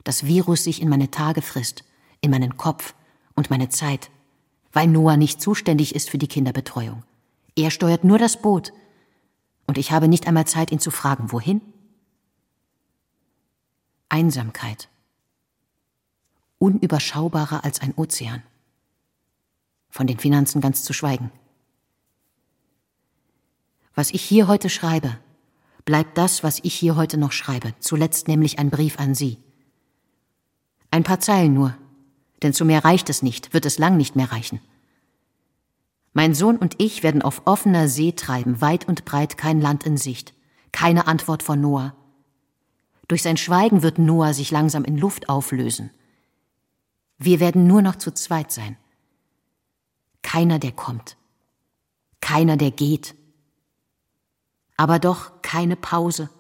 das 0.07 0.25
Virus 0.25 0.63
sich 0.63 0.81
in 0.81 0.87
meine 0.87 1.11
Tage 1.11 1.41
frisst, 1.41 1.83
in 2.21 2.31
meinen 2.31 2.55
Kopf 2.55 2.95
und 3.35 3.49
meine 3.49 3.67
Zeit, 3.67 4.09
weil 4.71 4.87
Noah 4.87 5.17
nicht 5.17 5.41
zuständig 5.41 5.93
ist 5.95 6.09
für 6.09 6.17
die 6.17 6.29
Kinderbetreuung. 6.29 7.03
Er 7.57 7.71
steuert 7.71 8.05
nur 8.05 8.17
das 8.17 8.41
Boot. 8.41 8.71
Und 9.65 9.77
ich 9.77 9.91
habe 9.91 10.07
nicht 10.07 10.25
einmal 10.25 10.47
Zeit, 10.47 10.71
ihn 10.71 10.79
zu 10.79 10.91
fragen, 10.91 11.33
wohin? 11.33 11.61
Einsamkeit. 14.07 14.87
Unüberschaubarer 16.57 17.65
als 17.65 17.81
ein 17.81 17.93
Ozean. 17.95 18.43
Von 19.89 20.07
den 20.07 20.19
Finanzen 20.19 20.61
ganz 20.61 20.83
zu 20.83 20.93
schweigen. 20.93 21.31
Was 23.93 24.11
ich 24.11 24.21
hier 24.21 24.47
heute 24.47 24.69
schreibe, 24.69 25.17
bleibt 25.83 26.17
das, 26.17 26.43
was 26.43 26.59
ich 26.63 26.75
hier 26.75 26.95
heute 26.95 27.17
noch 27.17 27.33
schreibe, 27.33 27.73
zuletzt 27.79 28.29
nämlich 28.29 28.57
ein 28.57 28.69
Brief 28.69 28.99
an 28.99 29.13
Sie. 29.13 29.37
Ein 30.97 31.03
paar 31.03 31.19
Zeilen 31.19 31.53
nur, 31.53 31.77
denn 32.41 32.53
zu 32.53 32.65
mehr 32.65 32.83
reicht 32.83 33.11
es 33.11 33.21
nicht, 33.21 33.53
wird 33.53 33.67
es 33.67 33.77
lang 33.77 33.97
nicht 33.97 34.15
mehr 34.15 34.31
reichen. 34.31 34.59
Mein 36.11 36.33
Sohn 36.33 36.57
und 36.57 36.73
ich 36.81 37.03
werden 37.03 37.21
auf 37.21 37.43
offener 37.45 37.87
See 37.87 38.13
treiben, 38.13 38.61
weit 38.61 38.87
und 38.87 39.05
breit 39.05 39.37
kein 39.37 39.61
Land 39.61 39.83
in 39.83 39.97
Sicht, 39.97 40.33
keine 40.71 41.05
Antwort 41.05 41.43
von 41.43 41.61
Noah, 41.61 41.95
Durch 43.07 43.21
sein 43.21 43.37
Schweigen 43.37 43.83
wird 43.83 43.99
Noah 43.99 44.33
sich 44.33 44.49
langsam 44.49 44.85
in 44.85 44.97
Luft 44.97 45.29
auflösen. 45.29 45.91
Wir 47.19 47.39
werden 47.39 47.67
nur 47.67 47.83
noch 47.83 47.97
zu 47.97 48.11
zweit 48.11 48.51
sein. 48.51 48.75
Keiner, 50.23 50.57
der 50.57 50.71
kommt. 50.71 51.15
Keiner, 52.21 52.57
der 52.57 52.71
geht. 52.71 53.13
Aber 54.77 54.97
doch 54.97 55.43
keine 55.43 55.75
Pause. 55.75 56.31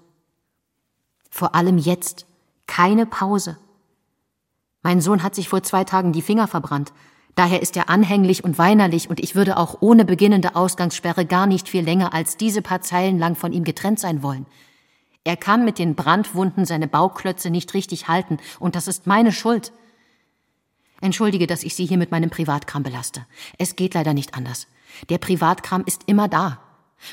Vor 1.29 1.53
allem 1.53 1.77
jetzt 1.77 2.25
keine 2.65 3.05
Pause. 3.05 3.59
Mein 4.87 5.01
Sohn 5.01 5.21
hat 5.21 5.35
sich 5.35 5.49
vor 5.49 5.63
zwei 5.63 5.83
Tagen 5.83 6.13
die 6.13 6.21
Finger 6.21 6.47
verbrannt. 6.47 6.93
Daher 7.35 7.61
ist 7.61 7.75
er 7.75 7.89
anhänglich 7.89 8.45
und 8.45 8.57
weinerlich 8.57 9.09
und 9.09 9.19
ich 9.19 9.35
würde 9.35 9.57
auch 9.57 9.81
ohne 9.81 10.05
beginnende 10.05 10.55
Ausgangssperre 10.55 11.25
gar 11.25 11.45
nicht 11.45 11.67
viel 11.67 11.83
länger 11.83 12.13
als 12.13 12.37
diese 12.37 12.61
paar 12.61 12.79
Zeilen 12.79 13.19
lang 13.19 13.35
von 13.35 13.51
ihm 13.51 13.65
getrennt 13.65 13.99
sein 13.99 14.23
wollen. 14.23 14.45
Er 15.25 15.35
kann 15.35 15.65
mit 15.65 15.77
den 15.77 15.95
Brandwunden 15.95 16.63
seine 16.63 16.87
Bauklötze 16.87 17.49
nicht 17.49 17.73
richtig 17.73 18.07
halten 18.07 18.37
und 18.61 18.77
das 18.77 18.87
ist 18.87 19.07
meine 19.07 19.33
Schuld. 19.33 19.73
Entschuldige, 21.01 21.47
dass 21.47 21.63
ich 21.63 21.75
Sie 21.75 21.85
hier 21.85 21.97
mit 21.97 22.11
meinem 22.11 22.29
Privatkram 22.29 22.83
belaste. 22.83 23.25
Es 23.57 23.75
geht 23.75 23.93
leider 23.93 24.13
nicht 24.13 24.35
anders. 24.35 24.67
Der 25.09 25.17
Privatkram 25.17 25.83
ist 25.85 26.03
immer 26.05 26.29
da, 26.29 26.61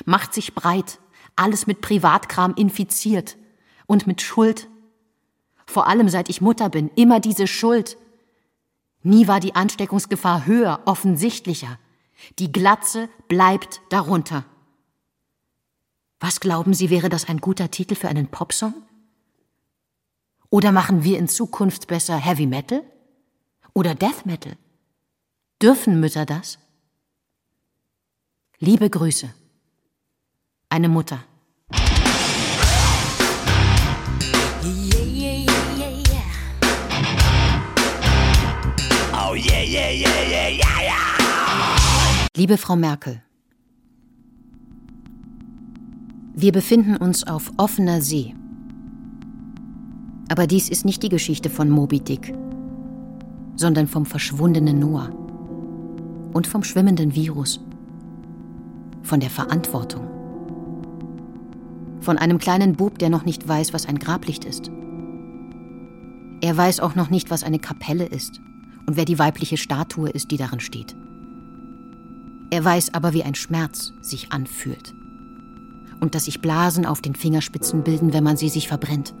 macht 0.05 0.33
sich 0.33 0.55
breit, 0.55 0.99
alles 1.35 1.67
mit 1.67 1.81
Privatkram 1.81 2.53
infiziert 2.55 3.35
und 3.85 4.07
mit 4.07 4.21
Schuld. 4.21 4.69
Vor 5.65 5.87
allem 5.87 6.09
seit 6.09 6.29
ich 6.29 6.41
Mutter 6.41 6.69
bin, 6.69 6.89
immer 6.95 7.19
diese 7.19 7.47
Schuld. 7.47 7.97
Nie 9.03 9.27
war 9.27 9.39
die 9.39 9.55
Ansteckungsgefahr 9.55 10.45
höher, 10.45 10.81
offensichtlicher. 10.85 11.79
Die 12.39 12.51
Glatze 12.51 13.09
bleibt 13.27 13.81
darunter. 13.89 14.45
Was 16.19 16.39
glauben 16.39 16.73
Sie, 16.73 16.89
wäre 16.89 17.09
das 17.09 17.27
ein 17.27 17.39
guter 17.39 17.69
Titel 17.71 17.95
für 17.95 18.07
einen 18.07 18.27
Popsong? 18.27 18.73
Oder 20.49 20.71
machen 20.71 21.03
wir 21.03 21.17
in 21.19 21.27
Zukunft 21.27 21.87
besser 21.87 22.17
Heavy 22.17 22.45
Metal? 22.45 22.83
Oder 23.73 23.93
Death 23.93 24.25
Metal? 24.25 24.55
Dürfen 25.61 25.99
Mütter 25.99 26.25
das? 26.25 26.59
Liebe 28.59 28.89
Grüße. 28.89 29.33
Eine 30.69 30.89
Mutter. 30.89 31.23
Liebe 42.35 42.57
Frau 42.57 42.75
Merkel, 42.75 43.21
wir 46.33 46.51
befinden 46.51 46.97
uns 46.97 47.25
auf 47.25 47.51
offener 47.57 48.01
See. 48.01 48.33
Aber 50.29 50.47
dies 50.47 50.69
ist 50.69 50.85
nicht 50.85 51.03
die 51.03 51.09
Geschichte 51.09 51.49
von 51.49 51.69
Moby 51.69 51.99
Dick 51.99 52.33
sondern 53.55 53.87
vom 53.87 54.05
verschwundenen 54.05 54.79
Noah 54.79 55.09
und 56.33 56.47
vom 56.47 56.63
schwimmenden 56.63 57.15
Virus, 57.15 57.61
von 59.03 59.19
der 59.19 59.29
Verantwortung, 59.29 60.07
von 62.01 62.17
einem 62.17 62.37
kleinen 62.37 62.75
Bub, 62.75 62.99
der 62.99 63.09
noch 63.09 63.25
nicht 63.25 63.47
weiß, 63.47 63.73
was 63.73 63.85
ein 63.85 63.97
Grablicht 63.97 64.45
ist. 64.45 64.69
Er 66.41 66.55
weiß 66.55 66.81
auch 66.81 66.95
noch 66.95 67.09
nicht, 67.09 67.31
was 67.31 67.43
eine 67.43 67.59
Kapelle 67.59 68.05
ist 68.05 68.41
und 68.85 68.97
wer 68.97 69.05
die 69.05 69.19
weibliche 69.19 69.57
Statue 69.57 70.09
ist, 70.09 70.31
die 70.31 70.37
darin 70.37 70.59
steht. 70.59 70.95
Er 72.51 72.63
weiß 72.63 72.93
aber, 72.93 73.13
wie 73.13 73.23
ein 73.23 73.35
Schmerz 73.35 73.93
sich 74.01 74.31
anfühlt 74.31 74.93
und 75.99 76.15
dass 76.15 76.25
sich 76.25 76.41
Blasen 76.41 76.85
auf 76.85 77.01
den 77.01 77.15
Fingerspitzen 77.15 77.83
bilden, 77.83 78.13
wenn 78.13 78.23
man 78.23 78.37
sie 78.37 78.49
sich 78.49 78.67
verbrennt. 78.67 79.13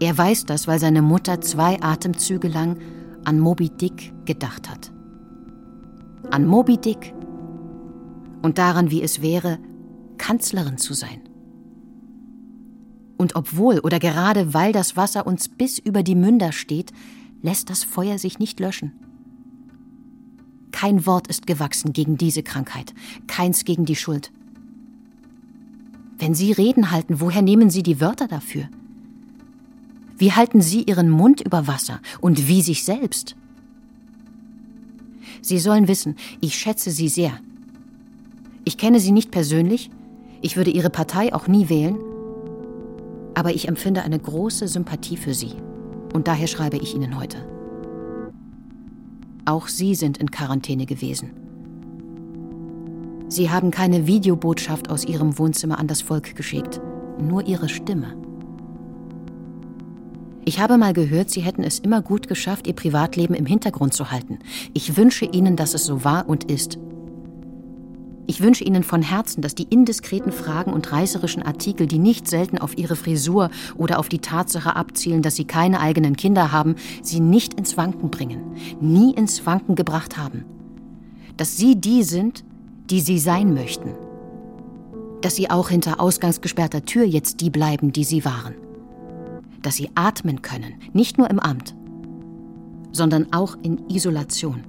Er 0.00 0.16
weiß 0.16 0.46
das, 0.46 0.66
weil 0.66 0.78
seine 0.78 1.02
Mutter 1.02 1.40
zwei 1.40 1.82
Atemzüge 1.82 2.48
lang 2.48 2.78
an 3.24 3.38
Moby 3.38 3.68
Dick 3.68 4.12
gedacht 4.24 4.70
hat. 4.70 4.92
An 6.30 6.46
Moby 6.46 6.78
Dick 6.78 7.12
und 8.42 8.58
daran, 8.58 8.90
wie 8.90 9.02
es 9.02 9.20
wäre, 9.20 9.58
Kanzlerin 10.16 10.78
zu 10.78 10.94
sein. 10.94 11.20
Und 13.18 13.36
obwohl 13.36 13.80
oder 13.80 13.98
gerade 13.98 14.54
weil 14.54 14.72
das 14.72 14.96
Wasser 14.96 15.26
uns 15.26 15.48
bis 15.48 15.78
über 15.78 16.02
die 16.02 16.14
Münder 16.14 16.52
steht, 16.52 16.92
lässt 17.42 17.70
das 17.70 17.84
Feuer 17.84 18.18
sich 18.18 18.38
nicht 18.38 18.60
löschen. 18.60 18.92
Kein 20.72 21.04
Wort 21.06 21.26
ist 21.26 21.46
gewachsen 21.46 21.92
gegen 21.92 22.16
diese 22.16 22.42
Krankheit, 22.42 22.94
keins 23.26 23.64
gegen 23.64 23.84
die 23.84 23.96
Schuld. 23.96 24.32
Wenn 26.18 26.34
Sie 26.34 26.52
Reden 26.52 26.90
halten, 26.90 27.20
woher 27.20 27.42
nehmen 27.42 27.70
Sie 27.70 27.82
die 27.82 28.00
Wörter 28.00 28.28
dafür? 28.28 28.68
Wie 30.16 30.32
halten 30.32 30.60
Sie 30.60 30.82
Ihren 30.82 31.08
Mund 31.08 31.40
über 31.40 31.66
Wasser 31.66 32.00
und 32.20 32.46
wie 32.46 32.62
sich 32.62 32.84
selbst? 32.84 33.36
Sie 35.42 35.58
sollen 35.58 35.88
wissen, 35.88 36.16
ich 36.40 36.54
schätze 36.54 36.90
Sie 36.90 37.08
sehr. 37.08 37.40
Ich 38.64 38.76
kenne 38.76 39.00
Sie 39.00 39.12
nicht 39.12 39.30
persönlich, 39.30 39.90
ich 40.42 40.56
würde 40.56 40.70
Ihre 40.70 40.90
Partei 40.90 41.32
auch 41.34 41.48
nie 41.48 41.70
wählen, 41.70 41.98
aber 43.34 43.54
ich 43.54 43.68
empfinde 43.68 44.02
eine 44.02 44.18
große 44.18 44.68
Sympathie 44.68 45.16
für 45.16 45.32
Sie 45.32 45.54
und 46.12 46.28
daher 46.28 46.46
schreibe 46.46 46.76
ich 46.76 46.94
Ihnen 46.94 47.18
heute. 47.18 47.38
Auch 49.44 49.68
Sie 49.68 49.94
sind 49.94 50.18
in 50.18 50.30
Quarantäne 50.30 50.86
gewesen. 50.86 51.30
Sie 53.28 53.50
haben 53.50 53.70
keine 53.70 54.06
Videobotschaft 54.06 54.90
aus 54.90 55.04
Ihrem 55.04 55.38
Wohnzimmer 55.38 55.78
an 55.78 55.86
das 55.86 56.02
Volk 56.02 56.34
geschickt, 56.34 56.80
nur 57.20 57.46
Ihre 57.46 57.68
Stimme. 57.68 58.16
Ich 60.44 60.58
habe 60.58 60.78
mal 60.78 60.92
gehört, 60.92 61.30
Sie 61.30 61.42
hätten 61.42 61.62
es 61.62 61.78
immer 61.78 62.02
gut 62.02 62.26
geschafft, 62.26 62.66
Ihr 62.66 62.74
Privatleben 62.74 63.34
im 63.34 63.46
Hintergrund 63.46 63.94
zu 63.94 64.10
halten. 64.10 64.40
Ich 64.74 64.96
wünsche 64.96 65.26
Ihnen, 65.26 65.54
dass 65.54 65.74
es 65.74 65.84
so 65.84 66.02
war 66.02 66.28
und 66.28 66.50
ist. 66.50 66.78
Ich 68.30 68.40
wünsche 68.40 68.62
Ihnen 68.62 68.84
von 68.84 69.02
Herzen, 69.02 69.42
dass 69.42 69.56
die 69.56 69.64
indiskreten 69.64 70.30
Fragen 70.30 70.72
und 70.72 70.92
reißerischen 70.92 71.42
Artikel, 71.42 71.88
die 71.88 71.98
nicht 71.98 72.28
selten 72.28 72.58
auf 72.58 72.78
Ihre 72.78 72.94
Frisur 72.94 73.50
oder 73.76 73.98
auf 73.98 74.08
die 74.08 74.20
Tatsache 74.20 74.76
abzielen, 74.76 75.20
dass 75.20 75.34
Sie 75.34 75.46
keine 75.46 75.80
eigenen 75.80 76.14
Kinder 76.14 76.52
haben, 76.52 76.76
Sie 77.02 77.18
nicht 77.18 77.54
ins 77.54 77.76
Wanken 77.76 78.08
bringen, 78.08 78.52
nie 78.80 79.12
ins 79.14 79.46
Wanken 79.46 79.74
gebracht 79.74 80.16
haben. 80.16 80.44
Dass 81.36 81.56
Sie 81.56 81.80
die 81.80 82.04
sind, 82.04 82.44
die 82.88 83.00
Sie 83.00 83.18
sein 83.18 83.52
möchten. 83.52 83.96
Dass 85.22 85.34
Sie 85.34 85.50
auch 85.50 85.68
hinter 85.68 85.98
ausgangsgesperrter 85.98 86.84
Tür 86.84 87.02
jetzt 87.02 87.40
die 87.40 87.50
bleiben, 87.50 87.90
die 87.90 88.04
Sie 88.04 88.24
waren 88.24 88.54
dass 89.62 89.76
sie 89.76 89.90
atmen 89.94 90.40
können, 90.40 90.76
nicht 90.94 91.18
nur 91.18 91.28
im 91.28 91.38
Amt, 91.38 91.74
sondern 92.92 93.30
auch 93.30 93.58
in 93.62 93.90
Isolation. 93.90 94.62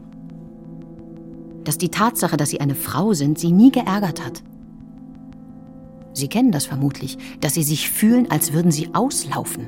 Dass 1.63 1.78
die 1.78 1.89
Tatsache, 1.89 2.38
dass 2.38 2.50
sie 2.50 2.62
eine 2.62 2.76
Frau 2.76 3.13
sind, 3.13 3.38
sie 3.38 3.52
nie 3.52 3.71
geärgert 3.71 4.26
hat. 4.26 4.43
Sie 6.13 6.28
kennen 6.28 6.52
das 6.52 6.65
vermutlich, 6.65 7.17
dass 7.39 7.54
sie 7.54 7.63
sich 7.63 7.89
fühlen, 7.89 8.30
als 8.30 8.54
würden 8.54 8.71
sie 8.71 8.93
auslaufen, 8.93 9.67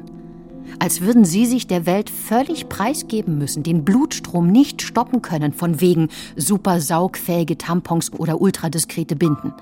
als 0.79 1.01
würden 1.01 1.23
sie 1.23 1.45
sich 1.45 1.67
der 1.67 1.85
Welt 1.85 2.09
völlig 2.09 2.67
preisgeben 2.67 3.37
müssen, 3.37 3.63
den 3.63 3.85
Blutstrom 3.85 4.51
nicht 4.51 4.81
stoppen 4.81 5.21
können, 5.21 5.53
von 5.53 5.79
wegen 5.79 6.09
super 6.35 6.81
saugfähige 6.81 7.57
Tampons 7.57 8.11
oder 8.11 8.41
ultradiskrete 8.41 9.15
Binden. 9.15 9.53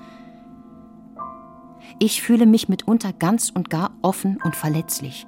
Ich 1.98 2.22
fühle 2.22 2.46
mich 2.46 2.68
mitunter 2.68 3.12
ganz 3.12 3.50
und 3.50 3.70
gar 3.70 3.92
offen 4.02 4.38
und 4.42 4.56
verletzlich. 4.56 5.26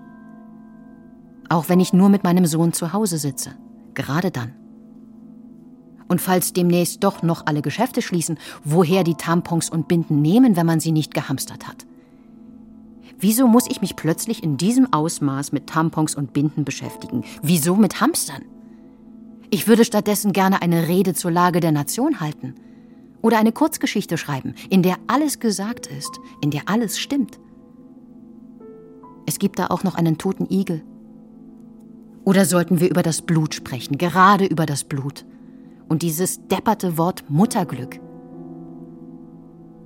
Auch 1.49 1.69
wenn 1.69 1.79
ich 1.79 1.93
nur 1.93 2.09
mit 2.09 2.25
meinem 2.25 2.47
Sohn 2.47 2.73
zu 2.73 2.93
Hause 2.93 3.19
sitze. 3.19 3.51
Gerade 3.95 4.31
dann. 4.31 4.64
Und 6.15 6.21
falls 6.21 6.53
demnächst 6.53 7.03
doch 7.03 7.25
noch 7.25 7.45
alle 7.47 7.61
Geschäfte 7.61 8.01
schließen, 8.01 8.39
woher 8.63 9.03
die 9.03 9.17
Tampons 9.17 9.69
und 9.69 9.89
Binden 9.89 10.23
nehmen, 10.23 10.55
wenn 10.55 10.65
man 10.65 10.79
sie 10.79 10.93
nicht 10.93 11.13
gehamstert 11.13 11.67
hat? 11.67 11.87
Wieso 13.19 13.49
muss 13.49 13.69
ich 13.69 13.81
mich 13.81 13.97
plötzlich 13.97 14.45
in 14.45 14.57
diesem 14.57 14.93
Ausmaß 14.93 15.51
mit 15.51 15.67
Tampons 15.67 16.15
und 16.15 16.33
Binden 16.33 16.65
beschäftigen? 16.65 17.25
Wieso 17.43 17.75
mit 17.75 18.01
Hamstern? 18.01 18.43
Ich 19.51 19.67
würde 19.67 19.85
stattdessen 19.85 20.33
gerne 20.33 20.63
eine 20.63 20.87
Rede 20.87 21.15
zur 21.15 21.33
Lage 21.33 21.59
der 21.59 21.73
Nation 21.73 22.21
halten. 22.21 22.55
Oder 23.21 23.39
eine 23.39 23.51
Kurzgeschichte 23.51 24.17
schreiben, 24.17 24.55
in 24.71 24.85
der 24.85 24.99
alles 25.09 25.41
gesagt 25.41 25.89
ist, 25.89 26.21
in 26.41 26.53
der 26.53 26.69
alles 26.69 26.97
stimmt. 26.97 27.41
Es 29.27 29.41
gibt 29.41 29.59
da 29.59 29.67
auch 29.67 29.83
noch 29.83 29.97
einen 29.97 30.17
toten 30.17 30.47
Igel, 30.49 30.85
oder 32.25 32.45
sollten 32.45 32.79
wir 32.79 32.89
über 32.89 33.03
das 33.03 33.21
Blut 33.21 33.53
sprechen, 33.53 33.99
gerade 33.99 34.47
über 34.47 34.65
das 34.65 34.85
Blut? 34.85 35.27
Und 35.89 36.03
dieses 36.03 36.47
depperte 36.49 36.99
Wort 36.99 37.25
Mutterglück. 37.29 38.01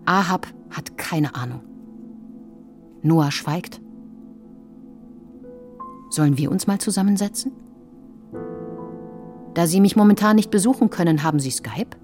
Ahab 0.04 0.46
hat 0.70 0.96
keine 0.96 1.34
Ahnung. 1.34 1.60
Noah 3.02 3.30
schweigt. 3.30 3.80
Sollen 6.10 6.38
wir 6.38 6.50
uns 6.50 6.66
mal 6.66 6.78
zusammensetzen? 6.78 7.52
Da 9.54 9.66
Sie 9.66 9.80
mich 9.80 9.96
momentan 9.96 10.36
nicht 10.36 10.50
besuchen 10.50 10.88
können, 10.88 11.22
haben 11.22 11.40
Sie 11.40 11.50
Skype? 11.50 11.96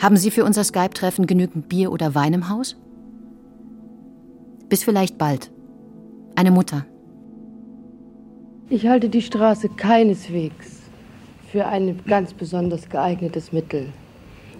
Haben 0.00 0.16
Sie 0.16 0.30
für 0.30 0.44
unser 0.44 0.64
Skype-Treffen 0.64 1.26
genügend 1.26 1.68
Bier 1.68 1.90
oder 1.90 2.14
Wein 2.14 2.34
im 2.34 2.48
Haus? 2.48 2.76
Bis 4.68 4.84
vielleicht 4.84 5.18
bald, 5.18 5.50
Eine 6.36 6.50
Mutter. 6.50 6.84
Ich 8.68 8.86
halte 8.86 9.08
die 9.08 9.22
Straße 9.22 9.70
keineswegs 9.70 10.77
für 11.50 11.66
ein 11.66 12.00
ganz 12.06 12.34
besonders 12.34 12.88
geeignetes 12.90 13.52
Mittel, 13.52 13.86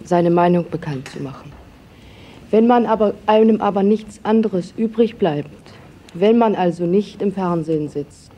seine 0.05 0.31
Meinung 0.31 0.65
bekannt 0.71 1.09
zu 1.09 1.23
machen. 1.23 1.53
Wenn 2.51 2.67
man 2.67 2.87
aber 2.87 3.13
einem 3.27 3.61
aber 3.61 3.83
nichts 3.83 4.21
anderes 4.23 4.73
übrig 4.77 5.17
bleibt, 5.17 5.51
wenn 6.15 6.39
man 6.39 6.55
also 6.55 6.87
nicht 6.87 7.21
im 7.21 7.33
Fernsehen 7.33 7.89
sitzt 7.89 8.33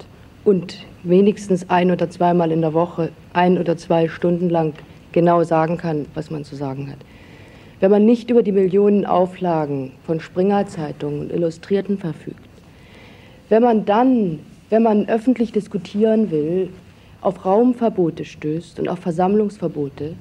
und 0.44 0.78
wenigstens 1.04 1.70
ein 1.70 1.92
oder 1.92 2.10
zweimal 2.10 2.50
in 2.50 2.60
der 2.60 2.74
Woche 2.74 3.10
ein 3.32 3.56
oder 3.56 3.76
zwei 3.76 4.08
Stunden 4.08 4.50
lang 4.50 4.74
genau 5.12 5.44
sagen 5.44 5.76
kann, 5.76 6.06
was 6.14 6.30
man 6.30 6.44
zu 6.44 6.56
sagen 6.56 6.90
hat, 6.90 6.98
wenn 7.78 7.92
man 7.92 8.04
nicht 8.04 8.30
über 8.30 8.42
die 8.42 8.52
Millionen 8.52 9.06
Auflagen 9.06 9.92
von 10.04 10.18
Springer-Zeitungen 10.18 11.20
und 11.20 11.32
Illustrierten 11.32 11.98
verfügt, 11.98 12.36
wenn 13.48 13.62
man 13.62 13.84
dann, 13.84 14.40
wenn 14.70 14.82
man 14.82 15.08
öffentlich 15.08 15.52
diskutieren 15.52 16.32
will, 16.32 16.70
auf 17.20 17.44
Raumverbote 17.44 18.24
stößt 18.24 18.80
und 18.80 18.88
auf 18.88 18.98
Versammlungsverbote, 19.00 20.14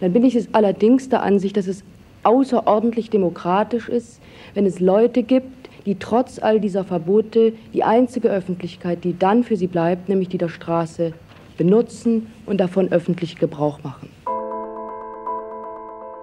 dann 0.00 0.12
bin 0.12 0.24
ich 0.24 0.34
es 0.34 0.48
allerdings 0.52 1.08
der 1.08 1.22
Ansicht, 1.22 1.56
dass 1.56 1.66
es 1.66 1.84
außerordentlich 2.24 3.10
demokratisch 3.10 3.88
ist, 3.88 4.20
wenn 4.54 4.66
es 4.66 4.80
Leute 4.80 5.22
gibt, 5.22 5.68
die 5.86 5.98
trotz 5.98 6.38
all 6.38 6.60
dieser 6.60 6.84
Verbote 6.84 7.52
die 7.72 7.84
einzige 7.84 8.28
Öffentlichkeit, 8.28 9.04
die 9.04 9.18
dann 9.18 9.44
für 9.44 9.56
sie 9.56 9.66
bleibt, 9.66 10.08
nämlich 10.08 10.28
die 10.28 10.38
der 10.38 10.48
Straße, 10.48 11.12
benutzen 11.56 12.32
und 12.46 12.58
davon 12.58 12.90
öffentlich 12.90 13.36
Gebrauch 13.36 13.82
machen. 13.82 14.08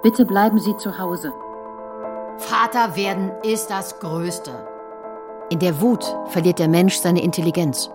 Bitte 0.04 0.26
bleiben 0.26 0.60
Sie 0.60 0.76
zu 0.78 0.98
Hause. 0.98 1.32
Vater 2.38 2.96
werden 2.96 3.32
ist 3.44 3.68
das 3.68 4.00
Größte. 4.00 4.52
In 5.52 5.60
der 5.60 5.80
Wut 5.80 6.04
verliert 6.28 6.60
der 6.60 6.68
Mensch 6.68 6.96
seine 6.96 7.22
Intelligenz. 7.22 7.92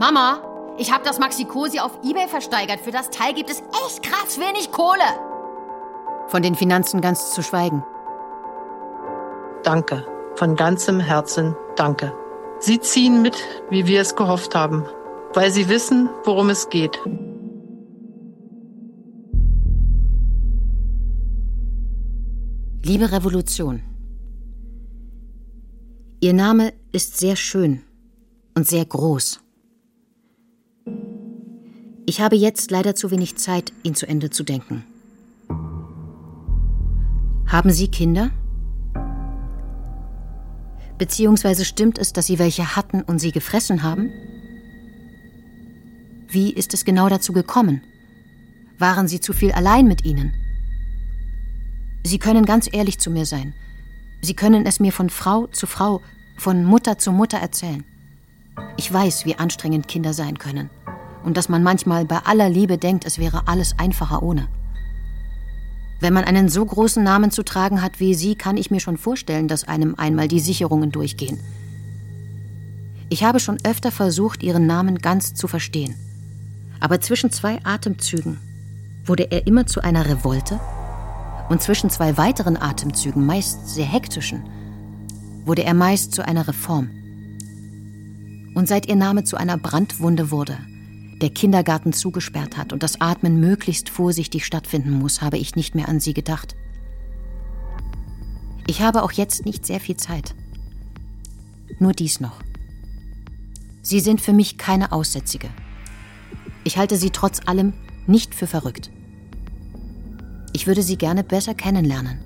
Mama, 0.00 0.38
ich 0.76 0.92
habe 0.92 1.04
das 1.04 1.18
Maxi 1.18 1.44
Cosi 1.44 1.78
auf 1.78 1.98
Ebay 2.02 2.28
versteigert. 2.28 2.80
Für 2.80 2.90
das 2.90 3.10
Teil 3.10 3.34
gibt 3.34 3.50
es 3.50 3.60
echt 3.86 4.02
krass 4.02 4.38
wenig 4.38 4.72
Kohle. 4.72 5.04
Von 6.28 6.42
den 6.42 6.54
Finanzen 6.54 7.00
ganz 7.00 7.32
zu 7.32 7.42
schweigen. 7.42 7.84
Danke. 9.62 10.06
Von 10.36 10.56
ganzem 10.56 10.98
Herzen 11.00 11.56
danke. 11.76 12.12
Sie 12.58 12.80
ziehen 12.80 13.22
mit, 13.22 13.36
wie 13.70 13.86
wir 13.86 14.00
es 14.00 14.16
gehofft 14.16 14.54
haben, 14.54 14.84
weil 15.32 15.50
Sie 15.50 15.68
wissen, 15.68 16.10
worum 16.24 16.50
es 16.50 16.68
geht. 16.70 16.98
Liebe 22.82 23.12
Revolution, 23.12 23.82
Ihr 26.20 26.32
Name 26.32 26.72
ist 26.90 27.18
sehr 27.18 27.36
schön 27.36 27.82
und 28.54 28.66
sehr 28.66 28.84
groß. 28.84 29.43
Ich 32.06 32.20
habe 32.20 32.36
jetzt 32.36 32.70
leider 32.70 32.94
zu 32.94 33.10
wenig 33.10 33.36
Zeit, 33.36 33.72
ihn 33.82 33.94
zu 33.94 34.06
Ende 34.06 34.28
zu 34.28 34.44
denken. 34.44 34.84
Haben 37.46 37.70
Sie 37.70 37.88
Kinder? 37.88 38.30
Beziehungsweise 40.98 41.64
stimmt 41.64 41.98
es, 41.98 42.12
dass 42.12 42.26
Sie 42.26 42.38
welche 42.38 42.76
hatten 42.76 43.00
und 43.00 43.20
sie 43.20 43.32
gefressen 43.32 43.82
haben? 43.82 44.10
Wie 46.28 46.52
ist 46.52 46.74
es 46.74 46.84
genau 46.84 47.08
dazu 47.08 47.32
gekommen? 47.32 47.82
Waren 48.78 49.08
Sie 49.08 49.20
zu 49.20 49.32
viel 49.32 49.52
allein 49.52 49.86
mit 49.86 50.04
ihnen? 50.04 50.34
Sie 52.04 52.18
können 52.18 52.44
ganz 52.44 52.68
ehrlich 52.70 52.98
zu 52.98 53.10
mir 53.10 53.24
sein. 53.24 53.54
Sie 54.20 54.34
können 54.34 54.66
es 54.66 54.78
mir 54.78 54.92
von 54.92 55.08
Frau 55.08 55.46
zu 55.46 55.66
Frau, 55.66 56.02
von 56.36 56.64
Mutter 56.64 56.98
zu 56.98 57.12
Mutter 57.12 57.38
erzählen. 57.38 57.84
Ich 58.76 58.92
weiß, 58.92 59.24
wie 59.24 59.36
anstrengend 59.36 59.88
Kinder 59.88 60.12
sein 60.12 60.38
können 60.38 60.70
und 61.24 61.36
dass 61.36 61.48
man 61.48 61.62
manchmal 61.62 62.04
bei 62.04 62.18
aller 62.18 62.48
Liebe 62.48 62.78
denkt, 62.78 63.04
es 63.06 63.18
wäre 63.18 63.48
alles 63.48 63.78
einfacher 63.78 64.22
ohne. 64.22 64.46
Wenn 66.00 66.12
man 66.12 66.24
einen 66.24 66.48
so 66.48 66.64
großen 66.64 67.02
Namen 67.02 67.30
zu 67.30 67.42
tragen 67.42 67.80
hat 67.80 67.98
wie 67.98 68.14
Sie, 68.14 68.34
kann 68.34 68.58
ich 68.58 68.70
mir 68.70 68.80
schon 68.80 68.98
vorstellen, 68.98 69.48
dass 69.48 69.66
einem 69.66 69.94
einmal 69.94 70.28
die 70.28 70.40
Sicherungen 70.40 70.92
durchgehen. 70.92 71.40
Ich 73.08 73.24
habe 73.24 73.40
schon 73.40 73.58
öfter 73.64 73.90
versucht, 73.90 74.42
Ihren 74.42 74.66
Namen 74.66 74.98
ganz 74.98 75.34
zu 75.34 75.48
verstehen. 75.48 75.94
Aber 76.80 77.00
zwischen 77.00 77.30
zwei 77.30 77.58
Atemzügen 77.64 78.38
wurde 79.06 79.30
er 79.30 79.46
immer 79.46 79.66
zu 79.66 79.82
einer 79.82 80.06
Revolte 80.06 80.60
und 81.48 81.62
zwischen 81.62 81.88
zwei 81.88 82.16
weiteren 82.18 82.60
Atemzügen, 82.60 83.24
meist 83.24 83.68
sehr 83.68 83.86
hektischen, 83.86 84.42
wurde 85.46 85.64
er 85.64 85.74
meist 85.74 86.14
zu 86.14 86.26
einer 86.26 86.46
Reform. 86.48 86.90
Und 88.54 88.68
seit 88.68 88.86
Ihr 88.86 88.96
Name 88.96 89.24
zu 89.24 89.36
einer 89.36 89.56
Brandwunde 89.56 90.30
wurde, 90.30 90.58
der 91.24 91.30
Kindergarten 91.30 91.94
zugesperrt 91.94 92.58
hat 92.58 92.74
und 92.74 92.82
das 92.82 93.00
Atmen 93.00 93.40
möglichst 93.40 93.88
vorsichtig 93.88 94.44
stattfinden 94.44 94.90
muss, 94.90 95.22
habe 95.22 95.38
ich 95.38 95.56
nicht 95.56 95.74
mehr 95.74 95.88
an 95.88 95.98
sie 95.98 96.12
gedacht. 96.12 96.54
Ich 98.66 98.82
habe 98.82 99.02
auch 99.02 99.12
jetzt 99.12 99.46
nicht 99.46 99.64
sehr 99.64 99.80
viel 99.80 99.96
Zeit. 99.96 100.34
Nur 101.78 101.92
dies 101.92 102.20
noch. 102.20 102.42
Sie 103.80 104.00
sind 104.00 104.20
für 104.20 104.34
mich 104.34 104.58
keine 104.58 104.92
Aussätzige. 104.92 105.48
Ich 106.62 106.76
halte 106.76 106.98
sie 106.98 107.08
trotz 107.08 107.40
allem 107.46 107.72
nicht 108.06 108.34
für 108.34 108.46
verrückt. 108.46 108.90
Ich 110.52 110.66
würde 110.66 110.82
sie 110.82 110.98
gerne 110.98 111.24
besser 111.24 111.54
kennenlernen. 111.54 112.18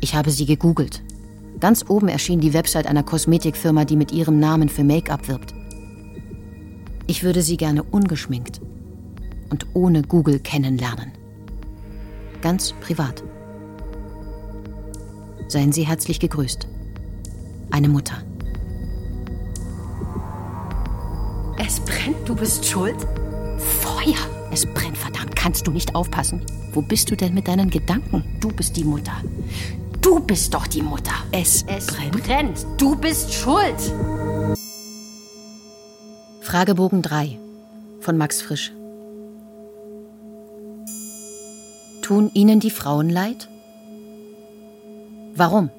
Ich 0.00 0.14
habe 0.14 0.30
sie 0.30 0.44
gegoogelt. 0.44 1.02
Ganz 1.58 1.88
oben 1.88 2.08
erschien 2.08 2.40
die 2.40 2.52
Website 2.52 2.86
einer 2.86 3.02
Kosmetikfirma, 3.02 3.86
die 3.86 3.96
mit 3.96 4.12
ihrem 4.12 4.38
Namen 4.38 4.68
für 4.68 4.84
Make-up 4.84 5.26
wirbt. 5.26 5.54
Ich 7.06 7.22
würde 7.22 7.42
sie 7.42 7.56
gerne 7.56 7.82
ungeschminkt 7.82 8.60
und 9.50 9.66
ohne 9.74 10.02
Google 10.02 10.38
kennenlernen. 10.38 11.12
Ganz 12.40 12.72
privat. 12.72 13.22
Seien 15.48 15.72
Sie 15.72 15.86
herzlich 15.86 16.18
gegrüßt. 16.18 16.66
Eine 17.70 17.88
Mutter. 17.88 18.14
Es 21.58 21.80
brennt, 21.80 22.26
du 22.26 22.34
bist 22.34 22.64
schuld? 22.64 22.96
Feuer! 23.58 24.16
Es 24.50 24.66
brennt, 24.66 24.96
verdammt, 24.96 25.34
kannst 25.36 25.66
du 25.66 25.70
nicht 25.70 25.94
aufpassen? 25.94 26.42
Wo 26.72 26.82
bist 26.82 27.10
du 27.10 27.16
denn 27.16 27.34
mit 27.34 27.48
deinen 27.48 27.70
Gedanken? 27.70 28.24
Du 28.40 28.48
bist 28.48 28.76
die 28.76 28.84
Mutter. 28.84 29.12
Du 30.00 30.20
bist 30.20 30.52
doch 30.54 30.66
die 30.66 30.82
Mutter. 30.82 31.14
Es, 31.32 31.64
es 31.66 31.86
brennt. 31.86 32.22
brennt. 32.24 32.66
Du 32.78 32.96
bist 32.96 33.32
schuld. 33.32 33.92
Fragebogen 36.44 37.00
3 37.00 37.38
von 38.00 38.18
Max 38.18 38.42
Frisch. 38.42 38.70
Tun 42.02 42.30
Ihnen 42.34 42.60
die 42.60 42.70
Frauen 42.70 43.08
leid? 43.08 43.48
Warum? 45.34 45.70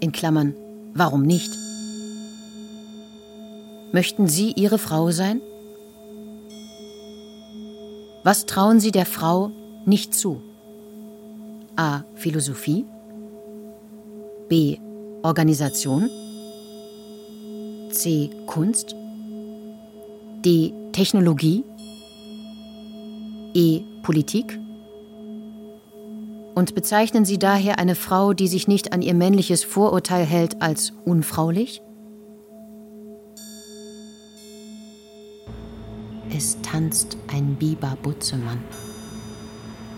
In 0.00 0.10
Klammern, 0.10 0.56
warum 0.94 1.22
nicht? 1.22 1.56
Möchten 3.92 4.26
Sie 4.26 4.50
Ihre 4.50 4.78
Frau 4.78 5.12
sein? 5.12 5.40
Was 8.24 8.46
trauen 8.46 8.80
Sie 8.80 8.90
der 8.90 9.06
Frau 9.06 9.52
nicht 9.86 10.12
zu? 10.12 10.42
A. 11.76 12.02
Philosophie. 12.16 12.84
B. 14.48 14.78
Organisation. 15.22 16.10
C. 17.90 18.30
Kunst. 18.46 18.96
D. 20.44 20.74
Technologie. 20.92 21.64
E. 23.54 23.80
Politik. 24.02 24.58
Und 26.54 26.74
bezeichnen 26.74 27.24
Sie 27.24 27.38
daher 27.38 27.78
eine 27.78 27.94
Frau, 27.94 28.34
die 28.34 28.46
sich 28.46 28.68
nicht 28.68 28.92
an 28.92 29.00
ihr 29.00 29.14
männliches 29.14 29.64
Vorurteil 29.64 30.26
hält, 30.26 30.60
als 30.60 30.92
unfraulich? 31.06 31.80
Es 36.36 36.58
tanzt 36.60 37.16
ein 37.32 37.54
Biber 37.54 37.96
Butzemann 38.02 38.62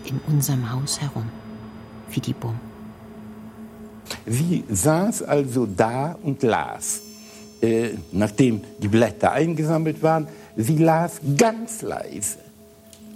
in 0.05 0.21
unserem 0.33 0.71
Haus 0.71 1.01
herum, 1.01 1.29
wie 2.09 2.21
die 2.21 2.33
Bum. 2.33 2.57
Sie 4.25 4.63
saß 4.69 5.23
also 5.23 5.65
da 5.65 6.17
und 6.23 6.41
las 6.43 7.06
äh, 7.61 7.89
nachdem 8.11 8.61
die 8.81 8.87
Blätter 8.87 9.31
eingesammelt 9.31 10.03
waren, 10.03 10.27
sie 10.55 10.77
las 10.77 11.19
ganz 11.37 11.81
leise 11.81 12.37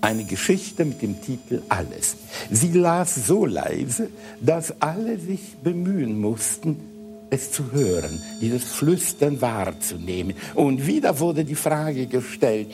eine 0.02 0.24
Geschichte 0.24 0.84
mit 0.84 1.02
dem 1.02 1.22
Titel 1.22 1.62
Alles. 1.70 2.18
Sie 2.50 2.72
las 2.72 3.28
so 3.28 3.46
leise, 3.46 4.10
dass 4.42 4.82
alle 4.82 5.18
sich 5.20 5.56
bemühen 5.64 6.20
mussten, 6.20 6.78
es 7.30 7.52
zu 7.52 7.72
hören, 7.72 8.22
dieses 8.42 8.64
Flüstern 8.64 9.42
wahrzunehmen. 9.42 10.36
Und 10.56 10.86
wieder 10.86 11.20
wurde 11.20 11.46
die 11.46 11.56
Frage 11.56 12.08
gestellt, 12.08 12.68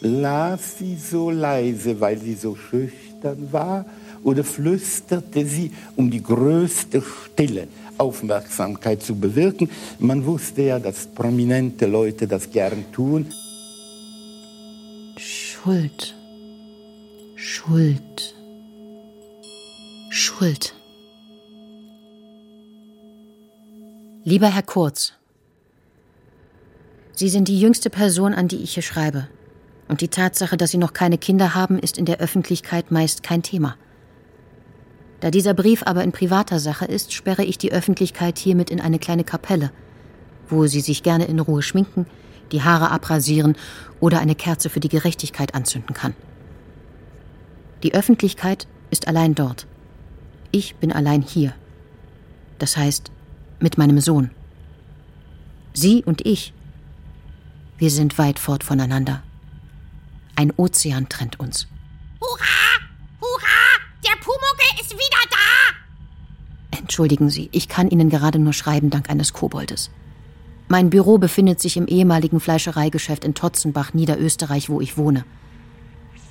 las 0.00 0.78
sie 0.78 0.96
so 0.96 1.30
leise, 1.30 2.00
weil 2.00 2.18
sie 2.18 2.34
so 2.34 2.56
schüchtern 2.56 3.48
war, 3.52 3.84
oder 4.24 4.44
flüsterte 4.44 5.44
sie, 5.44 5.72
um 5.96 6.10
die 6.10 6.22
größte 6.22 7.02
Stille 7.02 7.68
Aufmerksamkeit 7.98 9.02
zu 9.02 9.16
bewirken. 9.16 9.70
Man 9.98 10.24
wusste 10.26 10.62
ja, 10.62 10.78
dass 10.78 11.06
prominente 11.06 11.86
Leute 11.86 12.26
das 12.26 12.50
gern 12.50 12.84
tun. 12.92 13.26
Schuld. 15.16 16.14
Schuld. 17.36 18.34
Schuld. 20.10 20.74
Lieber 24.24 24.48
Herr 24.48 24.62
Kurz, 24.62 25.14
Sie 27.14 27.28
sind 27.28 27.48
die 27.48 27.60
jüngste 27.60 27.90
Person, 27.90 28.34
an 28.34 28.48
die 28.48 28.62
ich 28.62 28.74
hier 28.74 28.82
schreibe. 28.82 29.28
Und 29.88 30.00
die 30.00 30.08
Tatsache, 30.08 30.56
dass 30.56 30.70
Sie 30.70 30.78
noch 30.78 30.92
keine 30.92 31.18
Kinder 31.18 31.54
haben, 31.54 31.78
ist 31.78 31.98
in 31.98 32.04
der 32.04 32.18
Öffentlichkeit 32.18 32.90
meist 32.90 33.22
kein 33.22 33.42
Thema. 33.42 33.76
Da 35.22 35.30
dieser 35.30 35.54
Brief 35.54 35.84
aber 35.84 36.02
in 36.02 36.10
privater 36.10 36.58
Sache 36.58 36.84
ist, 36.84 37.12
sperre 37.12 37.44
ich 37.44 37.56
die 37.56 37.70
Öffentlichkeit 37.70 38.38
hiermit 38.38 38.70
in 38.70 38.80
eine 38.80 38.98
kleine 38.98 39.22
Kapelle, 39.22 39.70
wo 40.48 40.66
Sie 40.66 40.80
sich 40.80 41.04
gerne 41.04 41.26
in 41.26 41.38
Ruhe 41.38 41.62
schminken, 41.62 42.06
die 42.50 42.62
Haare 42.62 42.90
abrasieren 42.90 43.56
oder 44.00 44.18
eine 44.18 44.34
Kerze 44.34 44.68
für 44.68 44.80
die 44.80 44.88
Gerechtigkeit 44.88 45.54
anzünden 45.54 45.94
kann. 45.94 46.14
Die 47.84 47.94
Öffentlichkeit 47.94 48.66
ist 48.90 49.06
allein 49.06 49.36
dort. 49.36 49.68
Ich 50.50 50.74
bin 50.74 50.90
allein 50.90 51.22
hier. 51.22 51.54
Das 52.58 52.76
heißt, 52.76 53.12
mit 53.60 53.78
meinem 53.78 54.00
Sohn. 54.00 54.32
Sie 55.72 56.02
und 56.02 56.26
ich, 56.26 56.52
wir 57.78 57.90
sind 57.90 58.18
weit 58.18 58.40
fort 58.40 58.64
voneinander. 58.64 59.22
Ein 60.34 60.52
Ozean 60.56 61.08
trennt 61.08 61.38
uns. 61.38 61.68
Hurra! 62.20 62.91
Der 64.04 64.16
Pumuckel 64.16 64.80
ist 64.80 64.92
wieder 64.92 65.22
da! 65.30 66.76
Entschuldigen 66.78 67.30
Sie, 67.30 67.48
ich 67.52 67.68
kann 67.68 67.88
Ihnen 67.88 68.10
gerade 68.10 68.38
nur 68.38 68.52
schreiben 68.52 68.90
dank 68.90 69.08
eines 69.10 69.32
Koboldes. 69.32 69.90
Mein 70.68 70.90
Büro 70.90 71.18
befindet 71.18 71.60
sich 71.60 71.76
im 71.76 71.86
ehemaligen 71.86 72.40
Fleischereigeschäft 72.40 73.24
in 73.24 73.34
Totzenbach, 73.34 73.94
Niederösterreich, 73.94 74.68
wo 74.68 74.80
ich 74.80 74.96
wohne. 74.96 75.24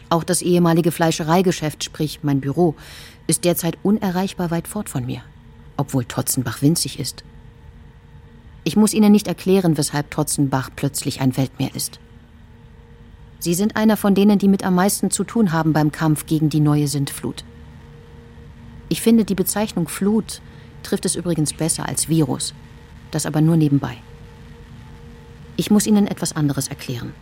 Auch 0.10 0.26
das 0.26 0.42
ehemalige 0.42 0.92
Fleischereigeschäft, 0.92 1.84
sprich 1.84 2.20
mein 2.24 2.42
Büro, 2.42 2.76
ist 3.28 3.46
derzeit 3.46 3.78
unerreichbar 3.84 4.52
weit 4.52 4.68
fort 4.68 4.90
von 4.90 5.06
mir, 5.06 5.22
obwohl 5.78 6.04
Totzenbach 6.04 6.62
winzig 6.62 7.00
ist. 7.00 7.24
Ich 8.66 8.76
muss 8.76 8.94
Ihnen 8.94 9.12
nicht 9.12 9.28
erklären, 9.28 9.78
weshalb 9.78 10.12
Totzenbach 10.12 10.70
plötzlich 10.76 11.22
ein 11.22 11.38
Weltmeer 11.38 11.74
ist. 11.74 12.00
Sie 13.40 13.54
sind 13.54 13.76
einer 13.76 13.96
von 13.96 14.14
denen, 14.14 14.38
die 14.38 14.50
mit 14.50 14.64
am 14.64 14.76
meisten 14.76 15.10
zu 15.10 15.24
tun 15.24 15.52
haben 15.52 15.72
beim 15.72 15.92
Kampf 15.92 16.26
gegen 16.26 16.50
die 16.50 16.60
neue 16.60 16.88
Sintflut. 16.88 17.44
Ich 18.92 19.02
finde, 19.02 19.24
die 19.24 19.36
Bezeichnung 19.36 19.88
Flut 19.88 20.42
trifft 20.84 21.06
es 21.06 21.16
übrigens 21.16 21.54
besser 21.54 21.88
als 21.88 22.10
Virus. 22.10 22.54
Das 23.12 23.26
aber 23.26 23.40
nur 23.40 23.56
nebenbei. 23.56 23.96
Ich 25.56 25.72
muss 25.72 25.88
Ihnen 25.88 26.08
etwas 26.08 26.36
anderes 26.36 26.68
erklären. 26.68 27.14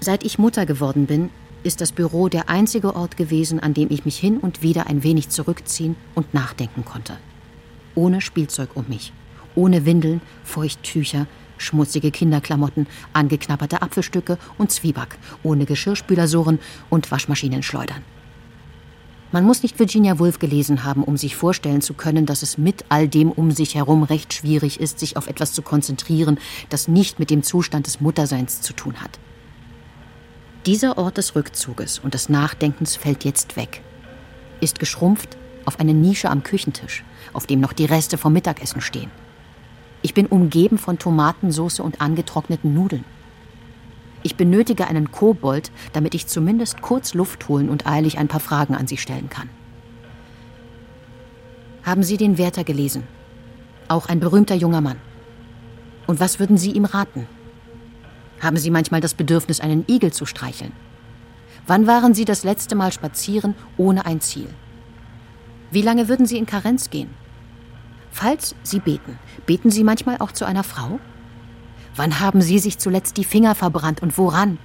Seit 0.00 0.24
ich 0.24 0.38
Mutter 0.38 0.64
geworden 0.64 1.04
bin, 1.04 1.28
ist 1.64 1.82
das 1.82 1.92
Büro 1.92 2.30
der 2.30 2.48
einzige 2.48 2.96
Ort 2.96 3.18
gewesen, 3.18 3.60
an 3.60 3.74
dem 3.74 3.88
ich 3.90 4.06
mich 4.06 4.18
hin 4.18 4.38
und 4.38 4.62
wieder 4.62 4.86
ein 4.86 5.02
wenig 5.02 5.28
zurückziehen 5.28 5.96
und 6.14 6.32
nachdenken 6.32 6.86
konnte. 6.86 7.18
Ohne 7.94 8.22
Spielzeug 8.22 8.70
um 8.72 8.86
mich, 8.88 9.12
ohne 9.54 9.84
Windeln, 9.84 10.22
Feuchttücher, 10.44 11.26
schmutzige 11.58 12.10
Kinderklamotten, 12.10 12.86
angeknabberte 13.12 13.82
Apfelstücke 13.82 14.38
und 14.56 14.72
Zwieback, 14.72 15.18
ohne 15.42 15.66
Geschirrspülersohren 15.66 16.58
und 16.88 17.10
Waschmaschinenschleudern. 17.10 18.15
Man 19.36 19.44
muss 19.44 19.62
nicht 19.62 19.78
Virginia 19.78 20.18
Woolf 20.18 20.38
gelesen 20.38 20.82
haben, 20.82 21.04
um 21.04 21.18
sich 21.18 21.36
vorstellen 21.36 21.82
zu 21.82 21.92
können, 21.92 22.24
dass 22.24 22.40
es 22.40 22.56
mit 22.56 22.86
all 22.88 23.06
dem 23.06 23.30
um 23.30 23.50
sich 23.50 23.74
herum 23.74 24.02
recht 24.02 24.32
schwierig 24.32 24.80
ist, 24.80 24.98
sich 24.98 25.18
auf 25.18 25.26
etwas 25.26 25.52
zu 25.52 25.60
konzentrieren, 25.60 26.38
das 26.70 26.88
nicht 26.88 27.18
mit 27.18 27.28
dem 27.28 27.42
Zustand 27.42 27.86
des 27.86 28.00
Mutterseins 28.00 28.62
zu 28.62 28.72
tun 28.72 28.94
hat. 29.02 29.18
Dieser 30.64 30.96
Ort 30.96 31.18
des 31.18 31.34
Rückzuges 31.34 31.98
und 31.98 32.14
des 32.14 32.30
Nachdenkens 32.30 32.96
fällt 32.96 33.26
jetzt 33.26 33.56
weg, 33.56 33.82
ist 34.62 34.78
geschrumpft 34.78 35.36
auf 35.66 35.80
eine 35.80 35.92
Nische 35.92 36.30
am 36.30 36.42
Küchentisch, 36.42 37.04
auf 37.34 37.46
dem 37.46 37.60
noch 37.60 37.74
die 37.74 37.84
Reste 37.84 38.16
vom 38.16 38.32
Mittagessen 38.32 38.80
stehen. 38.80 39.10
Ich 40.00 40.14
bin 40.14 40.28
umgeben 40.28 40.78
von 40.78 40.98
Tomatensauce 40.98 41.80
und 41.80 42.00
angetrockneten 42.00 42.72
Nudeln. 42.72 43.04
Ich 44.22 44.36
benötige 44.36 44.88
einen 44.88 45.12
Kobold, 45.12 45.70
damit 45.92 46.14
ich 46.14 46.26
zumindest 46.26 46.82
kurz 46.82 47.14
Luft 47.14 47.48
holen 47.48 47.68
und 47.68 47.86
eilig 47.86 48.18
ein 48.18 48.28
paar 48.28 48.40
Fragen 48.40 48.74
an 48.74 48.86
Sie 48.86 48.96
stellen 48.96 49.30
kann. 49.30 49.48
Haben 51.82 52.02
Sie 52.02 52.16
den 52.16 52.38
Wärter 52.38 52.64
gelesen? 52.64 53.04
Auch 53.88 54.08
ein 54.08 54.18
berühmter 54.18 54.56
junger 54.56 54.80
Mann. 54.80 54.98
Und 56.06 56.18
was 56.18 56.40
würden 56.40 56.58
Sie 56.58 56.72
ihm 56.72 56.84
raten? 56.84 57.26
Haben 58.40 58.56
Sie 58.56 58.70
manchmal 58.70 59.00
das 59.00 59.14
Bedürfnis, 59.14 59.60
einen 59.60 59.84
Igel 59.88 60.12
zu 60.12 60.26
streicheln? 60.26 60.72
Wann 61.66 61.86
waren 61.86 62.14
Sie 62.14 62.24
das 62.24 62.44
letzte 62.44 62.74
Mal 62.74 62.92
spazieren 62.92 63.54
ohne 63.76 64.06
ein 64.06 64.20
Ziel? 64.20 64.48
Wie 65.70 65.82
lange 65.82 66.08
würden 66.08 66.26
Sie 66.26 66.38
in 66.38 66.46
Karenz 66.46 66.90
gehen? 66.90 67.10
Falls 68.10 68.54
Sie 68.62 68.80
beten, 68.80 69.18
beten 69.46 69.70
Sie 69.70 69.84
manchmal 69.84 70.18
auch 70.18 70.32
zu 70.32 70.44
einer 70.44 70.64
Frau? 70.64 71.00
Wann 71.96 72.20
haben 72.20 72.42
Sie 72.42 72.58
sich 72.58 72.78
zuletzt 72.78 73.16
die 73.16 73.24
Finger 73.24 73.54
verbrannt 73.54 74.02
und 74.02 74.16
woran? 74.18 74.58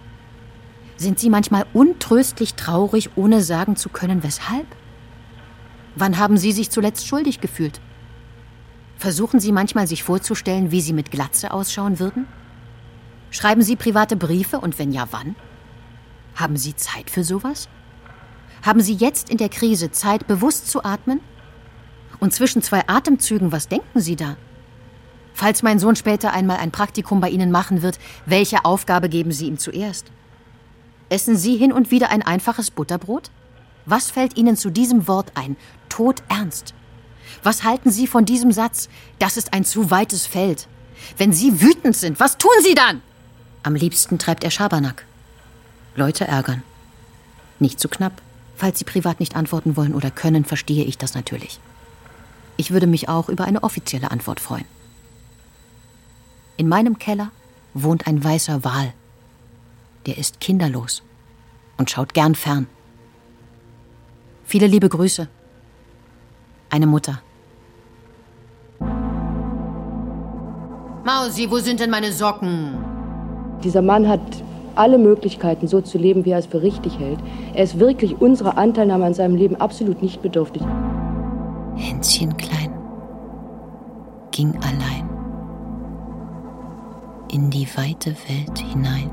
Sind 0.97 1.17
Sie 1.17 1.29
manchmal 1.29 1.65
untröstlich 1.73 2.55
traurig, 2.55 3.11
ohne 3.15 3.41
sagen 3.41 3.75
zu 3.77 3.89
können, 3.89 4.21
weshalb? 4.23 4.67
Wann 5.95 6.17
haben 6.17 6.37
Sie 6.37 6.51
sich 6.51 6.69
zuletzt 6.69 7.07
schuldig 7.07 7.41
gefühlt? 7.41 7.79
Versuchen 8.97 9.39
Sie 9.39 9.51
manchmal 9.51 9.87
sich 9.87 10.03
vorzustellen, 10.03 10.71
wie 10.71 10.81
Sie 10.81 10.93
mit 10.93 11.09
Glatze 11.09 11.51
ausschauen 11.51 11.99
würden? 11.99 12.27
Schreiben 13.31 13.61
Sie 13.61 13.75
private 13.77 14.17
Briefe 14.17 14.59
und 14.59 14.77
wenn 14.77 14.91
ja, 14.91 15.07
wann? 15.11 15.35
Haben 16.35 16.57
Sie 16.57 16.75
Zeit 16.75 17.09
für 17.09 17.23
sowas? 17.23 17.69
Haben 18.61 18.81
Sie 18.81 18.93
jetzt 18.93 19.29
in 19.29 19.37
der 19.37 19.49
Krise 19.49 19.89
Zeit, 19.91 20.27
bewusst 20.27 20.69
zu 20.69 20.83
atmen? 20.83 21.21
Und 22.19 22.33
zwischen 22.33 22.61
zwei 22.61 22.87
Atemzügen, 22.87 23.51
was 23.51 23.67
denken 23.69 24.01
Sie 24.01 24.15
da? 24.15 24.35
Falls 25.41 25.63
mein 25.63 25.79
Sohn 25.79 25.95
später 25.95 26.33
einmal 26.33 26.57
ein 26.57 26.69
Praktikum 26.69 27.19
bei 27.19 27.31
Ihnen 27.31 27.49
machen 27.49 27.81
wird, 27.81 27.97
welche 28.27 28.63
Aufgabe 28.63 29.09
geben 29.09 29.31
Sie 29.31 29.47
ihm 29.47 29.57
zuerst? 29.57 30.11
Essen 31.09 31.35
Sie 31.35 31.57
hin 31.57 31.73
und 31.73 31.89
wieder 31.89 32.11
ein 32.11 32.21
einfaches 32.21 32.69
Butterbrot? 32.69 33.31
Was 33.87 34.11
fällt 34.11 34.37
Ihnen 34.37 34.55
zu 34.55 34.69
diesem 34.69 35.07
Wort 35.07 35.31
ein? 35.33 35.57
Tod 35.89 36.21
ernst. 36.29 36.75
Was 37.41 37.63
halten 37.63 37.89
Sie 37.89 38.05
von 38.05 38.23
diesem 38.23 38.51
Satz? 38.51 38.87
Das 39.17 39.35
ist 39.35 39.51
ein 39.51 39.65
zu 39.65 39.89
weites 39.89 40.27
Feld. 40.27 40.67
Wenn 41.17 41.33
Sie 41.33 41.59
wütend 41.59 41.95
sind, 41.97 42.19
was 42.19 42.37
tun 42.37 42.51
Sie 42.61 42.75
dann? 42.75 43.01
Am 43.63 43.73
liebsten 43.73 44.19
treibt 44.19 44.43
er 44.43 44.51
Schabernack. 44.51 45.07
Leute 45.95 46.27
ärgern. 46.27 46.61
Nicht 47.57 47.79
zu 47.79 47.89
knapp. 47.89 48.21
Falls 48.57 48.77
Sie 48.77 48.85
privat 48.85 49.19
nicht 49.19 49.35
antworten 49.35 49.75
wollen 49.75 49.95
oder 49.95 50.11
können, 50.11 50.45
verstehe 50.45 50.83
ich 50.83 50.99
das 50.99 51.15
natürlich. 51.15 51.59
Ich 52.57 52.69
würde 52.69 52.85
mich 52.85 53.09
auch 53.09 53.27
über 53.27 53.45
eine 53.45 53.63
offizielle 53.63 54.11
Antwort 54.11 54.39
freuen. 54.39 54.65
In 56.61 56.67
meinem 56.67 56.99
Keller 56.99 57.31
wohnt 57.73 58.05
ein 58.05 58.23
weißer 58.23 58.63
Wal. 58.63 58.93
Der 60.05 60.19
ist 60.19 60.39
kinderlos 60.39 61.01
und 61.79 61.89
schaut 61.89 62.13
gern 62.13 62.35
fern. 62.35 62.67
Viele 64.43 64.67
liebe 64.67 64.87
Grüße. 64.87 65.27
Eine 66.69 66.85
Mutter. 66.85 67.23
Mausi, 71.03 71.49
wo 71.49 71.57
sind 71.57 71.79
denn 71.79 71.89
meine 71.89 72.11
Socken? 72.11 72.77
Dieser 73.63 73.81
Mann 73.81 74.07
hat 74.07 74.21
alle 74.75 74.99
Möglichkeiten, 74.99 75.67
so 75.67 75.81
zu 75.81 75.97
leben, 75.97 76.25
wie 76.25 76.29
er 76.29 76.37
es 76.37 76.45
für 76.45 76.61
richtig 76.61 76.99
hält. 76.99 77.19
Er 77.55 77.63
ist 77.63 77.79
wirklich 77.79 78.21
unserer 78.21 78.59
Anteilnahme 78.59 79.05
an 79.05 79.15
seinem 79.15 79.35
Leben 79.35 79.55
absolut 79.55 80.03
nicht 80.03 80.21
bedürftig. 80.21 80.61
Hänschen 81.75 82.37
klein 82.37 82.71
ging 84.29 84.55
allein 84.61 85.10
in 87.31 87.49
die 87.49 87.67
weite 87.75 88.15
Welt 88.27 88.57
hinein. 88.59 89.09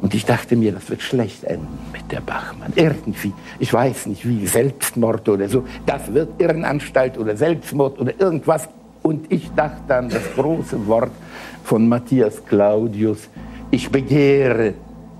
Und 0.00 0.14
ich 0.14 0.24
dachte 0.24 0.56
mir, 0.56 0.72
das 0.72 0.88
wird 0.90 1.02
schlecht 1.02 1.44
enden 1.44 1.78
mit 1.92 2.12
der 2.12 2.20
Bachmann. 2.20 2.72
Irgendwie, 2.76 3.32
ich 3.58 3.72
weiß 3.72 4.06
nicht 4.06 4.28
wie, 4.28 4.46
Selbstmord 4.46 5.28
oder 5.28 5.48
so. 5.48 5.64
Das 5.86 6.12
wird 6.12 6.40
Irrenanstalt 6.40 7.18
oder 7.18 7.36
Selbstmord 7.36 7.98
oder 7.98 8.12
irgendwas. 8.20 8.68
Und 9.02 9.32
ich 9.32 9.50
dachte 9.54 9.94
an 9.96 10.08
das 10.08 10.22
große 10.34 10.86
Wort 10.86 11.12
von 11.64 11.88
Matthias 11.88 12.44
Claudius, 12.44 13.28
ich 13.70 13.90
begehre 13.90 14.74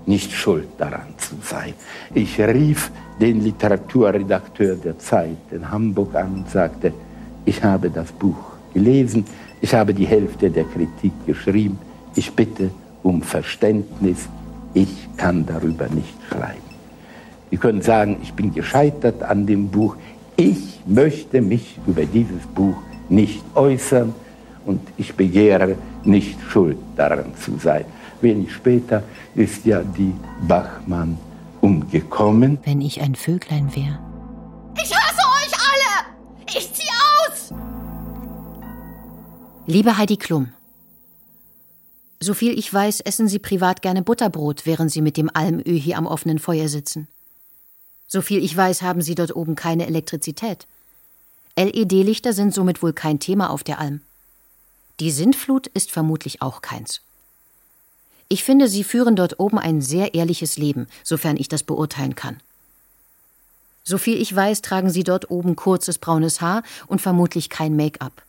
nicht 0.05 0.31
schuld 0.31 0.67
daran 0.77 1.07
zu 1.17 1.35
sein. 1.43 1.73
Ich 2.13 2.39
rief 2.39 2.91
den 3.19 3.43
Literaturredakteur 3.43 4.75
der 4.75 4.97
Zeit 4.99 5.37
in 5.51 5.69
Hamburg 5.69 6.15
an 6.15 6.33
und 6.35 6.49
sagte, 6.49 6.93
ich 7.45 7.63
habe 7.63 7.89
das 7.89 8.11
Buch 8.11 8.37
gelesen, 8.73 9.25
ich 9.61 9.73
habe 9.73 9.93
die 9.93 10.05
Hälfte 10.05 10.49
der 10.49 10.65
Kritik 10.65 11.13
geschrieben, 11.25 11.79
ich 12.15 12.31
bitte 12.31 12.71
um 13.03 13.21
Verständnis, 13.21 14.27
ich 14.73 15.07
kann 15.17 15.45
darüber 15.45 15.87
nicht 15.87 16.15
schreiben. 16.29 16.67
Sie 17.49 17.57
können 17.57 17.81
sagen, 17.81 18.17
ich 18.21 18.33
bin 18.33 18.53
gescheitert 18.53 19.23
an 19.23 19.45
dem 19.45 19.69
Buch. 19.69 19.95
Ich 20.35 20.81
möchte 20.85 21.41
mich 21.41 21.79
über 21.87 22.05
dieses 22.05 22.45
Buch 22.53 22.75
nicht 23.09 23.41
äußern 23.55 24.13
und 24.65 24.81
ich 24.97 25.15
begehre 25.15 25.75
nicht 26.03 26.37
schuld 26.49 26.77
daran 26.95 27.33
zu 27.39 27.57
sein. 27.57 27.85
Wenig 28.21 28.51
später 28.51 29.03
ist 29.35 29.65
ja 29.65 29.81
die 29.81 30.13
Bachmann 30.47 31.17
umgekommen. 31.61 32.57
Wenn 32.65 32.81
ich 32.81 33.01
ein 33.01 33.15
Vöglein 33.15 33.69
wäre. 33.75 34.06
Liebe 39.69 39.97
Heidi 39.97 40.15
Klum, 40.15 40.53
soviel 42.21 42.57
ich 42.57 42.73
weiß, 42.73 43.01
essen 43.01 43.27
Sie 43.27 43.37
privat 43.37 43.81
gerne 43.81 44.01
Butterbrot, 44.01 44.65
während 44.65 44.93
Sie 44.93 45.01
mit 45.01 45.17
dem 45.17 45.29
Almöhi 45.33 45.93
am 45.93 46.05
offenen 46.05 46.39
Feuer 46.39 46.69
sitzen. 46.69 47.09
Soviel 48.07 48.41
ich 48.41 48.55
weiß, 48.55 48.81
haben 48.81 49.01
Sie 49.01 49.13
dort 49.13 49.35
oben 49.35 49.55
keine 49.55 49.85
Elektrizität. 49.85 50.67
LED-Lichter 51.57 52.31
sind 52.31 52.53
somit 52.53 52.81
wohl 52.81 52.93
kein 52.93 53.19
Thema 53.19 53.49
auf 53.49 53.65
der 53.65 53.79
Alm. 53.79 53.99
Die 55.01 55.11
Sintflut 55.11 55.67
ist 55.67 55.91
vermutlich 55.91 56.41
auch 56.41 56.61
keins. 56.61 57.01
Ich 58.29 58.45
finde, 58.45 58.69
Sie 58.69 58.85
führen 58.85 59.17
dort 59.17 59.37
oben 59.37 59.59
ein 59.59 59.81
sehr 59.81 60.13
ehrliches 60.13 60.57
Leben, 60.57 60.87
sofern 61.03 61.35
ich 61.35 61.49
das 61.49 61.63
beurteilen 61.63 62.15
kann. 62.15 62.39
Soviel 63.83 64.21
ich 64.21 64.33
weiß, 64.33 64.61
tragen 64.61 64.91
Sie 64.91 65.03
dort 65.03 65.29
oben 65.29 65.57
kurzes 65.57 65.97
braunes 65.97 66.39
Haar 66.39 66.63
und 66.87 67.01
vermutlich 67.01 67.49
kein 67.49 67.75
Make-up. 67.75 68.23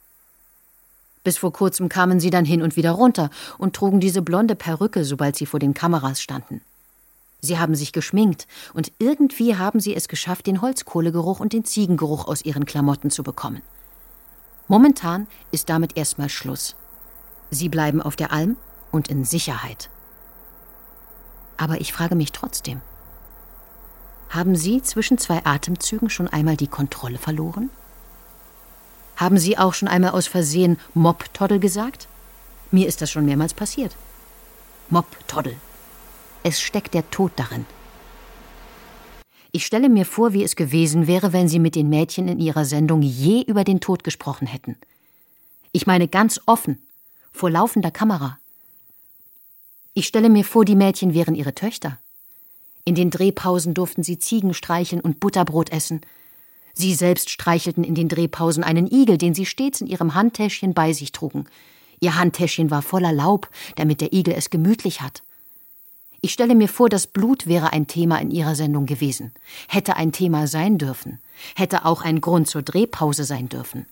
Bis 1.28 1.36
vor 1.36 1.52
kurzem 1.52 1.90
kamen 1.90 2.20
Sie 2.20 2.30
dann 2.30 2.46
hin 2.46 2.62
und 2.62 2.74
wieder 2.76 2.92
runter 2.92 3.28
und 3.58 3.76
trugen 3.76 4.00
diese 4.00 4.22
blonde 4.22 4.54
Perücke, 4.54 5.04
sobald 5.04 5.36
Sie 5.36 5.44
vor 5.44 5.60
den 5.60 5.74
Kameras 5.74 6.22
standen. 6.22 6.62
Sie 7.42 7.58
haben 7.58 7.74
sich 7.74 7.92
geschminkt 7.92 8.46
und 8.72 8.92
irgendwie 8.98 9.54
haben 9.54 9.78
Sie 9.78 9.94
es 9.94 10.08
geschafft, 10.08 10.46
den 10.46 10.62
Holzkohlegeruch 10.62 11.40
und 11.40 11.52
den 11.52 11.66
Ziegengeruch 11.66 12.26
aus 12.26 12.46
Ihren 12.46 12.64
Klamotten 12.64 13.10
zu 13.10 13.22
bekommen. 13.22 13.60
Momentan 14.68 15.26
ist 15.50 15.68
damit 15.68 15.98
erstmal 15.98 16.30
Schluss. 16.30 16.76
Sie 17.50 17.68
bleiben 17.68 18.00
auf 18.00 18.16
der 18.16 18.32
Alm 18.32 18.56
und 18.90 19.08
in 19.08 19.26
Sicherheit. 19.26 19.90
Aber 21.58 21.82
ich 21.82 21.92
frage 21.92 22.14
mich 22.14 22.32
trotzdem, 22.32 22.80
haben 24.30 24.56
Sie 24.56 24.80
zwischen 24.80 25.18
zwei 25.18 25.44
Atemzügen 25.44 26.08
schon 26.08 26.28
einmal 26.28 26.56
die 26.56 26.68
Kontrolle 26.68 27.18
verloren? 27.18 27.68
Haben 29.18 29.36
Sie 29.36 29.58
auch 29.58 29.74
schon 29.74 29.88
einmal 29.88 30.12
aus 30.12 30.28
Versehen 30.28 30.78
Mob-Toddel 30.94 31.58
gesagt? 31.58 32.06
Mir 32.70 32.86
ist 32.86 33.02
das 33.02 33.10
schon 33.10 33.26
mehrmals 33.26 33.52
passiert. 33.52 33.96
Mob-Toddel. 34.90 35.56
Es 36.44 36.60
steckt 36.60 36.94
der 36.94 37.10
Tod 37.10 37.32
darin. 37.34 37.66
Ich 39.50 39.66
stelle 39.66 39.88
mir 39.88 40.06
vor, 40.06 40.32
wie 40.34 40.44
es 40.44 40.54
gewesen 40.54 41.08
wäre, 41.08 41.32
wenn 41.32 41.48
Sie 41.48 41.58
mit 41.58 41.74
den 41.74 41.88
Mädchen 41.88 42.28
in 42.28 42.38
Ihrer 42.38 42.64
Sendung 42.64 43.02
je 43.02 43.42
über 43.42 43.64
den 43.64 43.80
Tod 43.80 44.04
gesprochen 44.04 44.46
hätten. 44.46 44.76
Ich 45.72 45.86
meine 45.86 46.06
ganz 46.06 46.40
offen, 46.46 46.80
vor 47.32 47.50
laufender 47.50 47.90
Kamera. 47.90 48.38
Ich 49.94 50.06
stelle 50.06 50.30
mir 50.30 50.44
vor, 50.44 50.64
die 50.64 50.76
Mädchen 50.76 51.12
wären 51.12 51.34
ihre 51.34 51.56
Töchter. 51.56 51.98
In 52.84 52.94
den 52.94 53.10
Drehpausen 53.10 53.74
durften 53.74 54.04
sie 54.04 54.20
Ziegen 54.20 54.54
streicheln 54.54 55.00
und 55.00 55.18
Butterbrot 55.18 55.70
essen. 55.70 56.02
Sie 56.78 56.94
selbst 56.94 57.30
streichelten 57.30 57.82
in 57.82 57.94
den 57.94 58.08
Drehpausen 58.08 58.62
einen 58.62 58.86
Igel, 58.90 59.18
den 59.18 59.34
sie 59.34 59.46
stets 59.46 59.80
in 59.80 59.86
ihrem 59.88 60.14
Handtäschchen 60.14 60.74
bei 60.74 60.92
sich 60.92 61.12
trugen. 61.12 61.46
Ihr 62.00 62.14
Handtäschchen 62.14 62.70
war 62.70 62.82
voller 62.82 63.12
Laub, 63.12 63.48
damit 63.76 64.00
der 64.00 64.12
Igel 64.12 64.34
es 64.34 64.48
gemütlich 64.48 65.00
hat. 65.00 65.22
Ich 66.20 66.32
stelle 66.32 66.54
mir 66.54 66.68
vor, 66.68 66.88
das 66.88 67.06
Blut 67.06 67.46
wäre 67.46 67.72
ein 67.72 67.88
Thema 67.88 68.18
in 68.20 68.30
ihrer 68.30 68.54
Sendung 68.54 68.86
gewesen, 68.86 69.32
hätte 69.66 69.96
ein 69.96 70.12
Thema 70.12 70.46
sein 70.46 70.78
dürfen, 70.78 71.18
hätte 71.56 71.84
auch 71.84 72.02
ein 72.02 72.20
Grund 72.20 72.48
zur 72.48 72.62
Drehpause 72.62 73.24
sein 73.24 73.48
dürfen. 73.48 73.86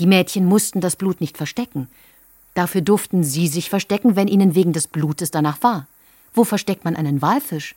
Die 0.00 0.06
Mädchen 0.06 0.44
mussten 0.44 0.80
das 0.80 0.96
Blut 0.96 1.20
nicht 1.20 1.36
verstecken, 1.36 1.88
Dafür 2.54 2.82
durften 2.82 3.24
sie 3.24 3.48
sich 3.48 3.70
verstecken, 3.70 4.16
wenn 4.16 4.28
ihnen 4.28 4.54
wegen 4.54 4.72
des 4.72 4.86
Blutes 4.86 5.30
danach 5.30 5.62
war. 5.62 5.86
Wo 6.34 6.44
versteckt 6.44 6.84
man 6.84 6.96
einen 6.96 7.22
Walfisch? 7.22 7.74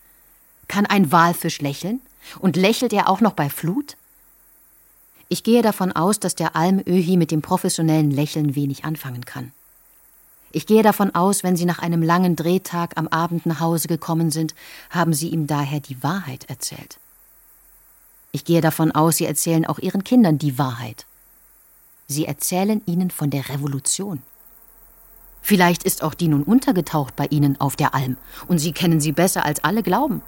Kann 0.67 0.85
ein 0.85 1.11
Walfisch 1.11 1.61
lächeln? 1.61 2.01
Und 2.39 2.55
lächelt 2.55 2.91
er 2.91 3.07
auch 3.09 3.21
noch 3.21 3.33
bei 3.33 3.49
Flut? 3.49 3.97
Ich 5.27 5.43
gehe 5.43 5.61
davon 5.61 5.91
aus, 5.91 6.19
dass 6.19 6.35
der 6.35 6.55
Almöhi 6.55 7.17
mit 7.17 7.31
dem 7.31 7.41
professionellen 7.41 8.11
Lächeln 8.11 8.55
wenig 8.55 8.85
anfangen 8.85 9.25
kann. 9.25 9.51
Ich 10.51 10.67
gehe 10.67 10.83
davon 10.83 11.13
aus, 11.13 11.43
wenn 11.43 11.57
Sie 11.57 11.65
nach 11.65 11.79
einem 11.79 12.01
langen 12.01 12.35
Drehtag 12.35 12.93
am 12.95 13.07
Abend 13.07 13.45
nach 13.45 13.59
Hause 13.59 13.87
gekommen 13.87 14.31
sind, 14.31 14.55
haben 14.89 15.13
Sie 15.13 15.29
ihm 15.29 15.47
daher 15.47 15.79
die 15.79 16.01
Wahrheit 16.01 16.45
erzählt. 16.45 16.97
Ich 18.31 18.45
gehe 18.45 18.61
davon 18.61 18.91
aus, 18.91 19.17
Sie 19.17 19.25
erzählen 19.25 19.65
auch 19.65 19.79
Ihren 19.79 20.03
Kindern 20.03 20.37
die 20.37 20.57
Wahrheit. 20.57 21.05
Sie 22.07 22.25
erzählen 22.25 22.81
ihnen 22.85 23.09
von 23.09 23.31
der 23.31 23.49
Revolution. 23.49 24.21
Vielleicht 25.41 25.83
ist 25.83 26.03
auch 26.03 26.13
die 26.13 26.27
nun 26.27 26.43
untergetaucht 26.43 27.15
bei 27.15 27.25
Ihnen 27.27 27.59
auf 27.59 27.75
der 27.75 27.93
Alm 27.93 28.17
und 28.47 28.59
Sie 28.59 28.71
kennen 28.71 28.99
sie 28.99 29.11
besser 29.11 29.45
als 29.45 29.63
alle 29.63 29.83
glauben. 29.83 30.21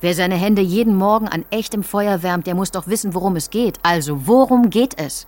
Wer 0.00 0.14
seine 0.14 0.34
Hände 0.34 0.62
jeden 0.62 0.96
Morgen 0.96 1.28
an 1.28 1.44
echtem 1.50 1.82
Feuer 1.82 2.22
wärmt, 2.22 2.46
der 2.46 2.54
muss 2.54 2.70
doch 2.70 2.86
wissen, 2.86 3.14
worum 3.14 3.36
es 3.36 3.50
geht. 3.50 3.78
Also, 3.82 4.26
worum 4.26 4.70
geht 4.70 4.98
es? 4.98 5.26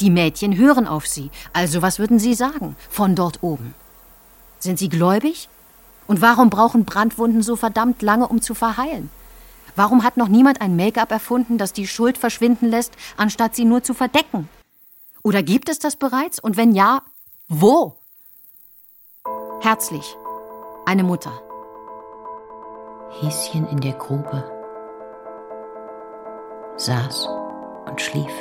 Die 0.00 0.10
Mädchen 0.10 0.56
hören 0.56 0.88
auf 0.88 1.06
Sie. 1.06 1.30
Also, 1.52 1.82
was 1.82 1.98
würden 1.98 2.18
Sie 2.18 2.34
sagen 2.34 2.76
von 2.90 3.14
dort 3.14 3.42
oben? 3.42 3.74
Sind 4.58 4.78
Sie 4.78 4.88
gläubig? 4.88 5.48
Und 6.06 6.20
warum 6.20 6.50
brauchen 6.50 6.84
Brandwunden 6.84 7.42
so 7.42 7.56
verdammt 7.56 8.02
lange, 8.02 8.26
um 8.26 8.42
zu 8.42 8.54
verheilen? 8.54 9.10
Warum 9.76 10.02
hat 10.04 10.16
noch 10.16 10.28
niemand 10.28 10.60
ein 10.60 10.76
Make-up 10.76 11.10
erfunden, 11.10 11.56
das 11.56 11.72
die 11.72 11.86
Schuld 11.86 12.18
verschwinden 12.18 12.68
lässt, 12.68 12.92
anstatt 13.16 13.54
sie 13.54 13.64
nur 13.64 13.82
zu 13.82 13.94
verdecken? 13.94 14.48
Oder 15.22 15.42
gibt 15.42 15.68
es 15.68 15.78
das 15.78 15.96
bereits? 15.96 16.38
Und 16.40 16.56
wenn 16.56 16.72
ja, 16.74 17.02
wo? 17.48 17.96
Herzlich, 19.60 20.16
eine 20.84 21.04
Mutter. 21.04 21.40
Häschen 23.20 23.68
in 23.68 23.78
der 23.80 23.92
Grube 23.92 24.42
saß 26.76 27.28
und 27.86 28.00
schlief. 28.00 28.32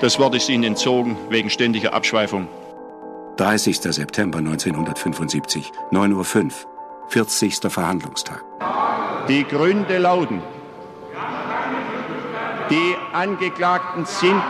Das 0.00 0.18
Wort 0.18 0.34
ist 0.34 0.48
Ihnen 0.48 0.64
entzogen 0.64 1.16
wegen 1.28 1.50
ständiger 1.50 1.92
Abschweifung. 1.92 2.48
30. 3.36 3.80
September 3.80 4.38
1975, 4.38 5.72
9.05 5.90 6.44
Uhr, 6.44 6.52
40. 7.08 7.60
Verhandlungstag. 7.68 8.42
Die 9.28 9.44
Gründe 9.44 9.98
lauten, 9.98 10.42
die 12.70 12.96
Angeklagten 13.12 14.06
sind 14.06 14.42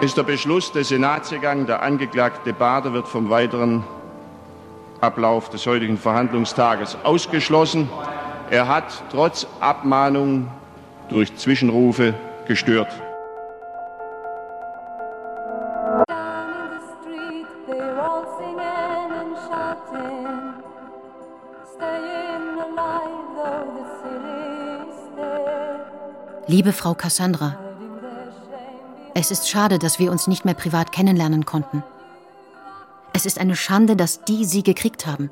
ist 0.00 0.16
der 0.16 0.24
Beschluss 0.24 0.72
des 0.72 0.88
Senats 0.88 1.30
gegangen. 1.30 1.66
Der 1.66 1.82
Angeklagte 1.82 2.52
Bader 2.52 2.92
wird 2.92 3.08
vom 3.08 3.30
weiteren 3.30 3.82
Ablauf 5.00 5.50
des 5.50 5.66
heutigen 5.66 5.98
Verhandlungstages 5.98 6.96
ausgeschlossen. 7.02 7.88
Er 8.50 8.68
hat 8.68 9.02
trotz 9.10 9.46
Abmahnung 9.60 10.48
durch 11.08 11.36
Zwischenrufe 11.36 12.14
gestört. 12.46 12.92
Liebe 26.48 26.72
Frau 26.72 26.94
Cassandra, 26.94 27.58
es 29.14 29.32
ist 29.32 29.48
schade, 29.48 29.80
dass 29.80 29.98
wir 29.98 30.12
uns 30.12 30.28
nicht 30.28 30.44
mehr 30.44 30.54
privat 30.54 30.92
kennenlernen 30.92 31.44
konnten. 31.44 31.82
Es 33.16 33.24
ist 33.24 33.38
eine 33.38 33.56
Schande, 33.56 33.96
dass 33.96 34.24
die 34.24 34.44
sie 34.44 34.62
gekriegt 34.62 35.06
haben. 35.06 35.30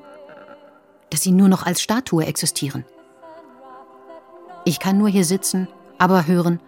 Dass 1.10 1.20
sie 1.20 1.32
nur 1.32 1.48
noch 1.48 1.66
als 1.66 1.82
Statue 1.82 2.24
existieren. 2.24 2.86
Ich 4.64 4.80
kann 4.80 4.96
nur 4.96 5.10
hier 5.10 5.26
sitzen, 5.26 5.68
aber 5.98 6.26
hören 6.26 6.60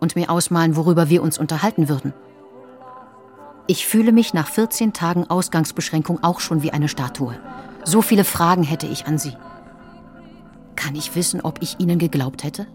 und 0.00 0.16
mir 0.16 0.30
ausmalen, 0.30 0.74
worüber 0.74 1.10
wir 1.10 1.22
uns 1.22 1.36
unterhalten 1.36 1.90
würden. 1.90 2.14
Ich 3.66 3.86
fühle 3.86 4.12
mich 4.12 4.32
nach 4.32 4.48
14 4.48 4.94
Tagen 4.94 5.28
Ausgangsbeschränkung 5.28 6.24
auch 6.24 6.40
schon 6.40 6.62
wie 6.62 6.70
eine 6.70 6.88
Statue. 6.88 7.38
So 7.84 8.00
viele 8.00 8.24
Fragen 8.24 8.62
hätte 8.62 8.86
ich 8.86 9.04
an 9.04 9.18
Sie. 9.18 9.36
Kann 10.74 10.94
ich 10.94 11.14
wissen, 11.14 11.42
ob 11.42 11.60
ich 11.60 11.80
Ihnen 11.80 11.98
geglaubt 11.98 12.44
hätte? 12.44 12.66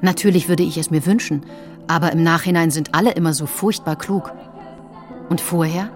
Natürlich 0.00 0.48
würde 0.48 0.64
ich 0.64 0.78
es 0.78 0.90
mir 0.90 1.06
wünschen, 1.06 1.46
aber 1.86 2.10
im 2.10 2.24
Nachhinein 2.24 2.72
sind 2.72 2.92
alle 2.92 3.12
immer 3.12 3.34
so 3.34 3.46
furchtbar 3.46 3.94
klug. 3.94 4.32
Und 5.28 5.40
vorher? 5.40 5.88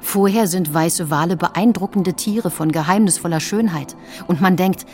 Vorher 0.00 0.46
sind 0.46 0.72
weiße 0.72 1.10
Wale 1.10 1.36
beeindruckende 1.36 2.14
Tiere 2.14 2.50
von 2.50 2.72
geheimnisvoller 2.72 3.40
Schönheit. 3.40 3.96
Und 4.26 4.40
man 4.40 4.56
denkt, 4.56 4.86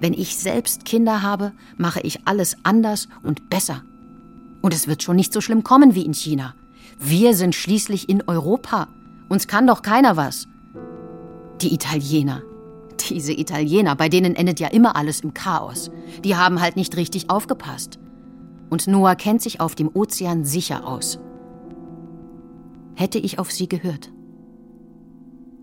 wenn 0.00 0.12
ich 0.12 0.36
selbst 0.36 0.84
Kinder 0.84 1.22
habe, 1.22 1.52
mache 1.76 2.00
ich 2.00 2.26
alles 2.26 2.56
anders 2.62 3.08
und 3.22 3.50
besser. 3.50 3.82
Und 4.62 4.74
es 4.74 4.86
wird 4.88 5.02
schon 5.02 5.16
nicht 5.16 5.32
so 5.32 5.40
schlimm 5.40 5.64
kommen 5.64 5.94
wie 5.94 6.04
in 6.04 6.14
China. 6.14 6.54
Wir 6.98 7.34
sind 7.34 7.54
schließlich 7.54 8.08
in 8.08 8.22
Europa. 8.26 8.88
Uns 9.28 9.46
kann 9.46 9.66
doch 9.66 9.82
keiner 9.82 10.16
was. 10.16 10.46
Die 11.60 11.74
Italiener, 11.74 12.42
Diese 13.08 13.32
Italiener, 13.32 13.94
bei 13.96 14.08
denen 14.08 14.34
endet 14.34 14.60
ja 14.60 14.68
immer 14.68 14.96
alles 14.96 15.20
im 15.20 15.34
Chaos. 15.34 15.90
Die 16.24 16.36
haben 16.36 16.60
halt 16.60 16.76
nicht 16.76 16.96
richtig 16.96 17.30
aufgepasst. 17.30 17.98
Und 18.70 18.86
Noah 18.86 19.14
kennt 19.14 19.42
sich 19.42 19.60
auf 19.60 19.74
dem 19.74 19.88
Ozean 19.92 20.44
sicher 20.44 20.86
aus. 20.86 21.18
Hätte 22.94 23.18
ich 23.18 23.38
auf 23.38 23.50
sie 23.52 23.68
gehört? 23.68 24.10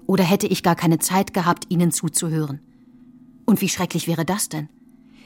Oder 0.08 0.24
hätte 0.24 0.48
ich 0.48 0.64
gar 0.64 0.76
keine 0.76 1.00
Zeit 1.00 1.34
gehabt, 1.34 1.66
ihnen 1.70 1.92
zuzuhören? 1.92 2.62
Und 3.46 3.62
wie 3.62 3.70
schrecklich 3.70 4.08
wäre 4.08 4.26
das 4.26 4.50
denn? 4.50 4.70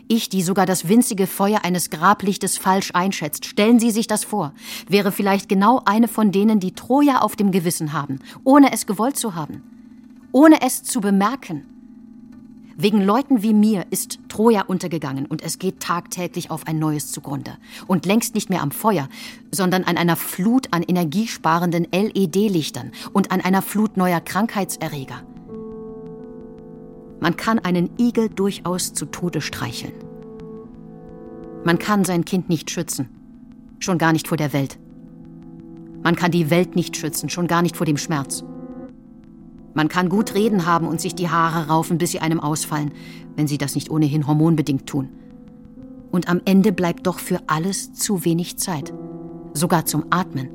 Ich, 0.07 0.27
die 0.27 0.41
sogar 0.41 0.65
das 0.65 0.87
winzige 0.87 1.27
Feuer 1.27 1.63
eines 1.63 1.91
Grablichtes 1.91 2.57
falsch 2.57 2.91
einschätzt. 2.95 3.45
Stellen 3.45 3.79
Sie 3.79 3.91
sich 3.91 4.07
das 4.07 4.23
vor. 4.23 4.53
Wäre 4.87 5.11
vielleicht 5.11 5.47
genau 5.49 5.81
eine 5.85 6.07
von 6.07 6.31
denen, 6.31 6.59
die 6.59 6.73
Troja 6.73 7.19
auf 7.19 7.35
dem 7.35 7.51
Gewissen 7.51 7.93
haben, 7.93 8.19
ohne 8.43 8.73
es 8.73 8.87
gewollt 8.87 9.17
zu 9.17 9.35
haben. 9.35 9.61
Ohne 10.31 10.61
es 10.63 10.83
zu 10.83 10.99
bemerken. 10.99 11.78
Wegen 12.81 13.01
Leuten 13.01 13.43
wie 13.43 13.53
mir 13.53 13.87
ist 13.89 14.19
Troja 14.29 14.61
untergegangen 14.61 15.25
und 15.25 15.41
es 15.43 15.59
geht 15.59 15.81
tagtäglich 15.81 16.49
auf 16.49 16.65
ein 16.65 16.79
neues 16.79 17.11
zugrunde. 17.11 17.57
Und 17.87 18.05
längst 18.05 18.35
nicht 18.35 18.49
mehr 18.49 18.61
am 18.61 18.71
Feuer, 18.71 19.09
sondern 19.51 19.83
an 19.83 19.97
einer 19.97 20.15
Flut 20.15 20.69
an 20.71 20.83
energiesparenden 20.83 21.89
LED-Lichtern 21.91 22.93
und 23.11 23.33
an 23.33 23.41
einer 23.41 23.61
Flut 23.61 23.97
neuer 23.97 24.21
Krankheitserreger. 24.21 25.21
Man 27.19 27.35
kann 27.35 27.59
einen 27.59 27.89
Igel 27.99 28.29
durchaus 28.29 28.93
zu 28.93 29.07
Tode 29.07 29.41
streicheln. 29.41 29.93
Man 31.65 31.79
kann 31.79 32.05
sein 32.05 32.23
Kind 32.23 32.47
nicht 32.47 32.71
schützen, 32.71 33.09
schon 33.79 33.97
gar 33.97 34.13
nicht 34.13 34.29
vor 34.29 34.37
der 34.37 34.53
Welt. 34.53 34.79
Man 36.01 36.15
kann 36.15 36.31
die 36.31 36.49
Welt 36.49 36.77
nicht 36.77 36.95
schützen, 36.95 37.27
schon 37.27 37.47
gar 37.47 37.61
nicht 37.61 37.75
vor 37.75 37.85
dem 37.85 37.97
Schmerz. 37.97 38.45
Man 39.73 39.87
kann 39.87 40.09
gut 40.09 40.33
reden 40.33 40.65
haben 40.65 40.87
und 40.87 40.99
sich 40.99 41.15
die 41.15 41.29
Haare 41.29 41.67
raufen, 41.67 41.97
bis 41.97 42.11
sie 42.11 42.19
einem 42.19 42.39
ausfallen, 42.39 42.91
wenn 43.35 43.47
sie 43.47 43.57
das 43.57 43.75
nicht 43.75 43.91
ohnehin 43.91 44.27
hormonbedingt 44.27 44.87
tun. 44.87 45.09
Und 46.11 46.27
am 46.27 46.41
Ende 46.45 46.71
bleibt 46.71 47.05
doch 47.05 47.19
für 47.19 47.39
alles 47.47 47.93
zu 47.93 48.25
wenig 48.25 48.57
Zeit. 48.57 48.93
Sogar 49.53 49.85
zum 49.85 50.05
Atmen. 50.09 50.49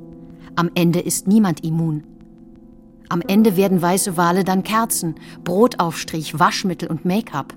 Am 0.57 0.71
Ende 0.75 1.01
ist 1.01 1.29
niemand 1.29 1.65
immun. 1.65 2.05
Am 3.09 3.21
Ende 3.21 3.57
werden 3.57 3.81
weiße 3.81 4.17
Wale 4.17 4.45
dann 4.45 4.63
Kerzen, 4.63 5.15
Brotaufstrich, 5.45 6.39
Waschmittel 6.39 6.89
und 6.89 7.05
Make-up. 7.05 7.55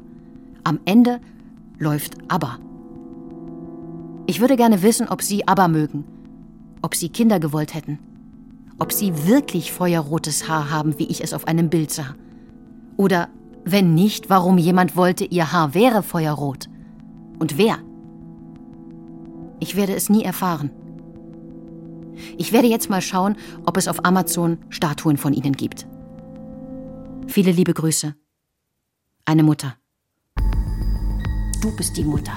Am 0.64 0.80
Ende 0.86 1.20
läuft 1.80 2.18
ABBA. 2.28 2.60
Ich 4.28 4.41
würde 4.41 4.58
gerne 4.58 4.84
wissen, 4.84 5.08
ob 5.08 5.22
Sie 5.22 5.47
ABBA 5.47 5.68
mögen, 5.70 6.03
ob 6.82 6.95
Sie 6.95 7.10
Kinder 7.10 7.39
gewollt 7.39 7.74
hätten 7.74 7.99
ob 8.80 8.91
sie 8.91 9.28
wirklich 9.28 9.71
feuerrotes 9.71 10.47
Haar 10.47 10.69
haben, 10.69 10.99
wie 10.99 11.07
ich 11.07 11.23
es 11.23 11.34
auf 11.34 11.47
einem 11.47 11.69
Bild 11.69 11.91
sah. 11.91 12.15
Oder 12.95 13.30
wenn 13.65 13.95
nicht, 13.95 14.30
warum 14.30 14.57
jemand 14.57 14.95
wollte, 14.95 15.25
ihr 15.25 15.51
Haar 15.51 15.73
wäre 15.73 16.03
feuerrot. 16.03 16.69
Und 17.39 17.57
wer? 17.57 17.80
Ich 19.59 19.75
werde 19.75 19.93
es 19.93 20.09
nie 20.09 20.23
erfahren. 20.23 20.71
Ich 22.38 22.51
werde 22.51 22.67
jetzt 22.67 22.89
mal 22.89 23.01
schauen, 23.01 23.36
ob 23.65 23.78
es 23.78 23.88
auf 23.88 24.05
Amazon 24.05 24.57
Statuen 24.69 25.17
von 25.17 25.34
ihnen 25.34 25.53
gibt. 25.53 25.88
Viele 27.28 27.51
liebe 27.51 27.73
Grüße. 27.73 28.15
Eine 29.25 29.43
Mutter. 29.43 29.75
Du 31.61 31.75
bist 31.75 31.97
die 31.97 32.03
Mutter. 32.03 32.34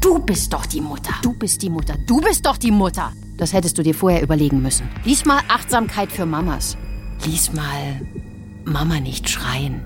Du 0.00 0.18
bist 0.20 0.52
doch 0.52 0.66
die 0.66 0.80
Mutter. 0.80 1.14
Du 1.22 1.32
bist 1.32 1.62
die 1.62 1.70
Mutter. 1.70 1.96
Du 2.06 2.20
bist 2.20 2.46
doch 2.46 2.56
die 2.56 2.70
Mutter. 2.70 3.12
Das 3.36 3.52
hättest 3.52 3.76
du 3.78 3.82
dir 3.82 3.94
vorher 3.94 4.22
überlegen 4.22 4.62
müssen. 4.62 4.88
Lies 5.04 5.24
mal 5.24 5.40
Achtsamkeit 5.48 6.10
für 6.10 6.26
Mamas. 6.26 6.76
Lies 7.24 7.52
mal 7.52 8.00
Mama 8.64 9.00
nicht 9.00 9.28
schreien. 9.28 9.82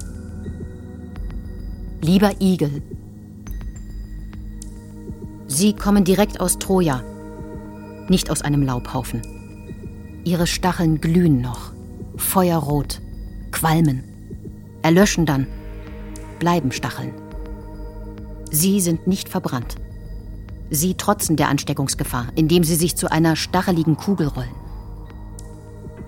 Lieber 2.01 2.33
Igel. 2.41 2.83
Sie 5.47 5.75
kommen 5.75 6.05
direkt 6.05 6.41
aus 6.41 6.59
Troja, 6.59 7.03
nicht 8.09 8.31
aus 8.31 8.41
einem 8.41 8.63
Laubhaufen. 8.63 9.21
Ihre 10.25 10.47
Stacheln 10.47 11.01
glühen 11.01 11.41
noch, 11.41 11.73
feuerrot, 12.17 13.01
qualmen, 13.51 14.05
erlöschen 14.83 15.27
dann, 15.27 15.47
bleiben 16.39 16.73
Stacheln. 16.73 17.13
Sie 18.51 18.81
sind 18.81 19.07
nicht 19.07 19.29
verbrannt. 19.29 19.77
Sie 20.71 20.95
trotzen 20.95 21.37
der 21.37 21.49
Ansteckungsgefahr, 21.49 22.29
indem 22.37 22.63
sie 22.63 22.77
sich 22.77 22.97
zu 22.97 23.11
einer 23.11 23.35
stacheligen 23.35 23.97
Kugel 23.97 24.29
rollen. 24.29 24.55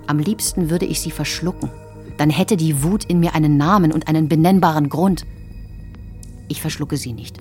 Am 0.07 0.19
liebsten 0.19 0.71
würde 0.71 0.87
ich 0.87 1.01
sie 1.01 1.11
verschlucken. 1.11 1.71
Dann 2.17 2.31
hätte 2.31 2.57
die 2.57 2.83
Wut 2.83 3.05
in 3.05 3.19
mir 3.19 3.35
einen 3.35 3.57
Namen 3.57 3.93
und 3.93 4.07
einen 4.07 4.29
benennbaren 4.29 4.89
Grund. 4.89 5.27
Ich 6.49 6.61
verschlucke 6.61 6.97
sie 6.97 7.13
nicht. 7.13 7.39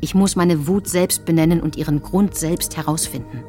Ich 0.00 0.14
muss 0.14 0.34
meine 0.34 0.66
Wut 0.66 0.88
selbst 0.88 1.24
benennen 1.24 1.60
und 1.60 1.76
ihren 1.76 2.02
Grund 2.02 2.34
selbst 2.34 2.76
herausfinden. 2.76 3.44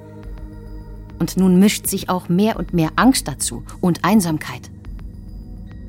Und 1.17 1.37
nun 1.37 1.59
mischt 1.59 1.87
sich 1.87 2.09
auch 2.09 2.29
mehr 2.29 2.57
und 2.57 2.73
mehr 2.73 2.91
Angst 2.97 3.27
dazu 3.27 3.63
und 3.81 4.03
Einsamkeit. 4.03 4.69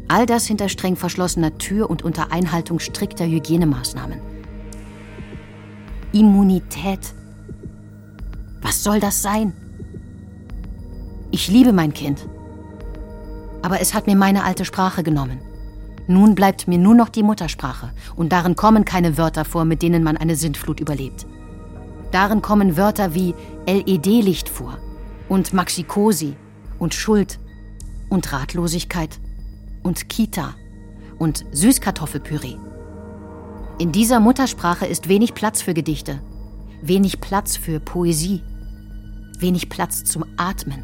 All 0.08 0.24
das 0.24 0.46
hinter 0.46 0.68
streng 0.68 0.96
verschlossener 0.96 1.58
Tür 1.58 1.90
und 1.90 2.02
unter 2.02 2.32
Einhaltung 2.32 2.78
strikter 2.78 3.26
Hygienemaßnahmen. 3.26 4.35
Immunität. 6.18 7.12
Was 8.62 8.82
soll 8.82 9.00
das 9.00 9.20
sein? 9.20 9.52
Ich 11.30 11.48
liebe 11.48 11.74
mein 11.74 11.92
Kind. 11.92 12.26
Aber 13.60 13.82
es 13.82 13.92
hat 13.92 14.06
mir 14.06 14.16
meine 14.16 14.42
alte 14.42 14.64
Sprache 14.64 15.02
genommen. 15.02 15.40
Nun 16.06 16.34
bleibt 16.34 16.68
mir 16.68 16.78
nur 16.78 16.94
noch 16.94 17.10
die 17.10 17.22
Muttersprache 17.22 17.92
und 18.14 18.32
darin 18.32 18.56
kommen 18.56 18.86
keine 18.86 19.18
Wörter 19.18 19.44
vor, 19.44 19.66
mit 19.66 19.82
denen 19.82 20.02
man 20.02 20.16
eine 20.16 20.36
Sintflut 20.36 20.80
überlebt. 20.80 21.26
Darin 22.12 22.40
kommen 22.40 22.78
Wörter 22.78 23.12
wie 23.12 23.34
LED-Licht 23.66 24.48
vor 24.48 24.78
und 25.28 25.52
Maxikosi 25.52 26.34
und 26.78 26.94
Schuld 26.94 27.38
und 28.08 28.32
Ratlosigkeit 28.32 29.20
und 29.82 30.08
Kita 30.08 30.54
und 31.18 31.44
Süßkartoffelpüree. 31.52 32.56
In 33.78 33.92
dieser 33.92 34.20
Muttersprache 34.20 34.86
ist 34.86 35.06
wenig 35.06 35.34
Platz 35.34 35.60
für 35.60 35.74
Gedichte, 35.74 36.22
wenig 36.80 37.20
Platz 37.20 37.58
für 37.58 37.78
Poesie, 37.78 38.42
wenig 39.38 39.68
Platz 39.68 40.02
zum 40.04 40.24
Atmen. 40.38 40.82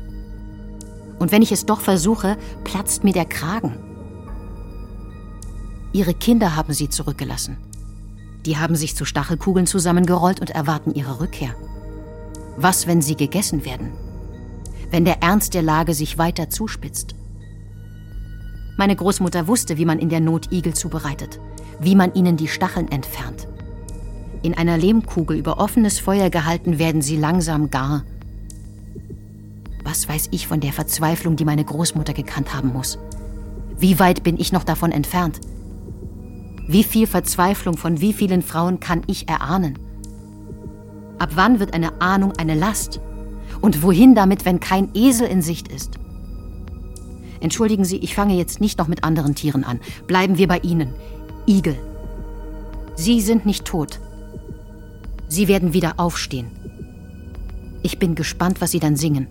Und 1.18 1.32
wenn 1.32 1.40
ich 1.40 1.52
es 1.52 1.64
doch 1.64 1.80
versuche, 1.80 2.36
platzt 2.64 3.02
mir 3.02 3.14
der 3.14 3.24
Kragen. 3.24 3.78
Ihre 5.94 6.12
Kinder 6.12 6.54
haben 6.54 6.74
sie 6.74 6.90
zurückgelassen. 6.90 7.56
Die 8.44 8.58
haben 8.58 8.76
sich 8.76 8.94
zu 8.94 9.06
Stachelkugeln 9.06 9.66
zusammengerollt 9.66 10.40
und 10.40 10.50
erwarten 10.50 10.94
ihre 10.94 11.18
Rückkehr. 11.18 11.54
Was, 12.58 12.86
wenn 12.86 13.00
sie 13.00 13.16
gegessen 13.16 13.64
werden? 13.64 13.92
Wenn 14.90 15.06
der 15.06 15.22
Ernst 15.22 15.54
der 15.54 15.62
Lage 15.62 15.94
sich 15.94 16.18
weiter 16.18 16.50
zuspitzt? 16.50 17.14
Meine 18.76 18.96
Großmutter 18.96 19.48
wusste, 19.48 19.78
wie 19.78 19.86
man 19.86 19.98
in 19.98 20.10
der 20.10 20.20
Not 20.20 20.52
Igel 20.52 20.74
zubereitet 20.74 21.40
wie 21.82 21.96
man 21.96 22.14
ihnen 22.14 22.36
die 22.36 22.48
Stacheln 22.48 22.90
entfernt. 22.90 23.48
In 24.42 24.54
einer 24.54 24.78
Lehmkugel 24.78 25.36
über 25.36 25.58
offenes 25.58 25.98
Feuer 25.98 26.30
gehalten 26.30 26.78
werden 26.78 27.02
sie 27.02 27.16
langsam 27.16 27.70
gar. 27.70 28.04
Was 29.84 30.08
weiß 30.08 30.28
ich 30.30 30.46
von 30.46 30.60
der 30.60 30.72
Verzweiflung, 30.72 31.36
die 31.36 31.44
meine 31.44 31.64
Großmutter 31.64 32.12
gekannt 32.12 32.54
haben 32.54 32.72
muss? 32.72 32.98
Wie 33.78 33.98
weit 33.98 34.22
bin 34.22 34.38
ich 34.38 34.52
noch 34.52 34.64
davon 34.64 34.92
entfernt? 34.92 35.40
Wie 36.68 36.84
viel 36.84 37.06
Verzweiflung 37.06 37.76
von 37.76 38.00
wie 38.00 38.12
vielen 38.12 38.42
Frauen 38.42 38.78
kann 38.78 39.02
ich 39.06 39.28
erahnen? 39.28 39.78
Ab 41.18 41.30
wann 41.34 41.60
wird 41.60 41.74
eine 41.74 42.00
Ahnung 42.00 42.32
eine 42.38 42.54
Last? 42.54 43.00
Und 43.60 43.82
wohin 43.82 44.14
damit, 44.14 44.44
wenn 44.44 44.60
kein 44.60 44.88
Esel 44.94 45.26
in 45.26 45.42
Sicht 45.42 45.68
ist? 45.68 45.98
Entschuldigen 47.40 47.84
Sie, 47.84 47.96
ich 47.96 48.14
fange 48.14 48.34
jetzt 48.34 48.60
nicht 48.60 48.78
noch 48.78 48.86
mit 48.86 49.02
anderen 49.02 49.34
Tieren 49.34 49.64
an. 49.64 49.80
Bleiben 50.06 50.38
wir 50.38 50.46
bei 50.46 50.58
Ihnen. 50.58 50.94
Igel. 51.46 51.76
Sie 52.94 53.20
sind 53.20 53.46
nicht 53.46 53.64
tot. 53.64 54.00
Sie 55.28 55.48
werden 55.48 55.72
wieder 55.72 55.94
aufstehen. 55.96 56.50
Ich 57.82 57.98
bin 57.98 58.14
gespannt, 58.14 58.60
was 58.60 58.70
Sie 58.70 58.80
dann 58.80 58.96
singen. 58.96 59.26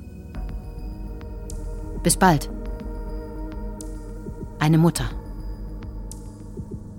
Bis 2.04 2.18
bald. 2.18 2.50
Eine 4.60 4.78
Mutter. 4.78 5.06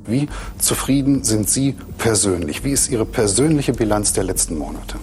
Wie 0.07 0.29
zufrieden 0.59 1.23
sind 1.25 1.49
Sie 1.49 1.77
persönlich? 1.99 2.65
Wie 2.65 2.73
ist 2.73 2.91
Ihre 2.91 3.07
persönliche 3.07 3.73
Bilanz 3.73 4.13
der 4.13 4.25
letzten 4.25 4.57
Monate? 4.59 4.99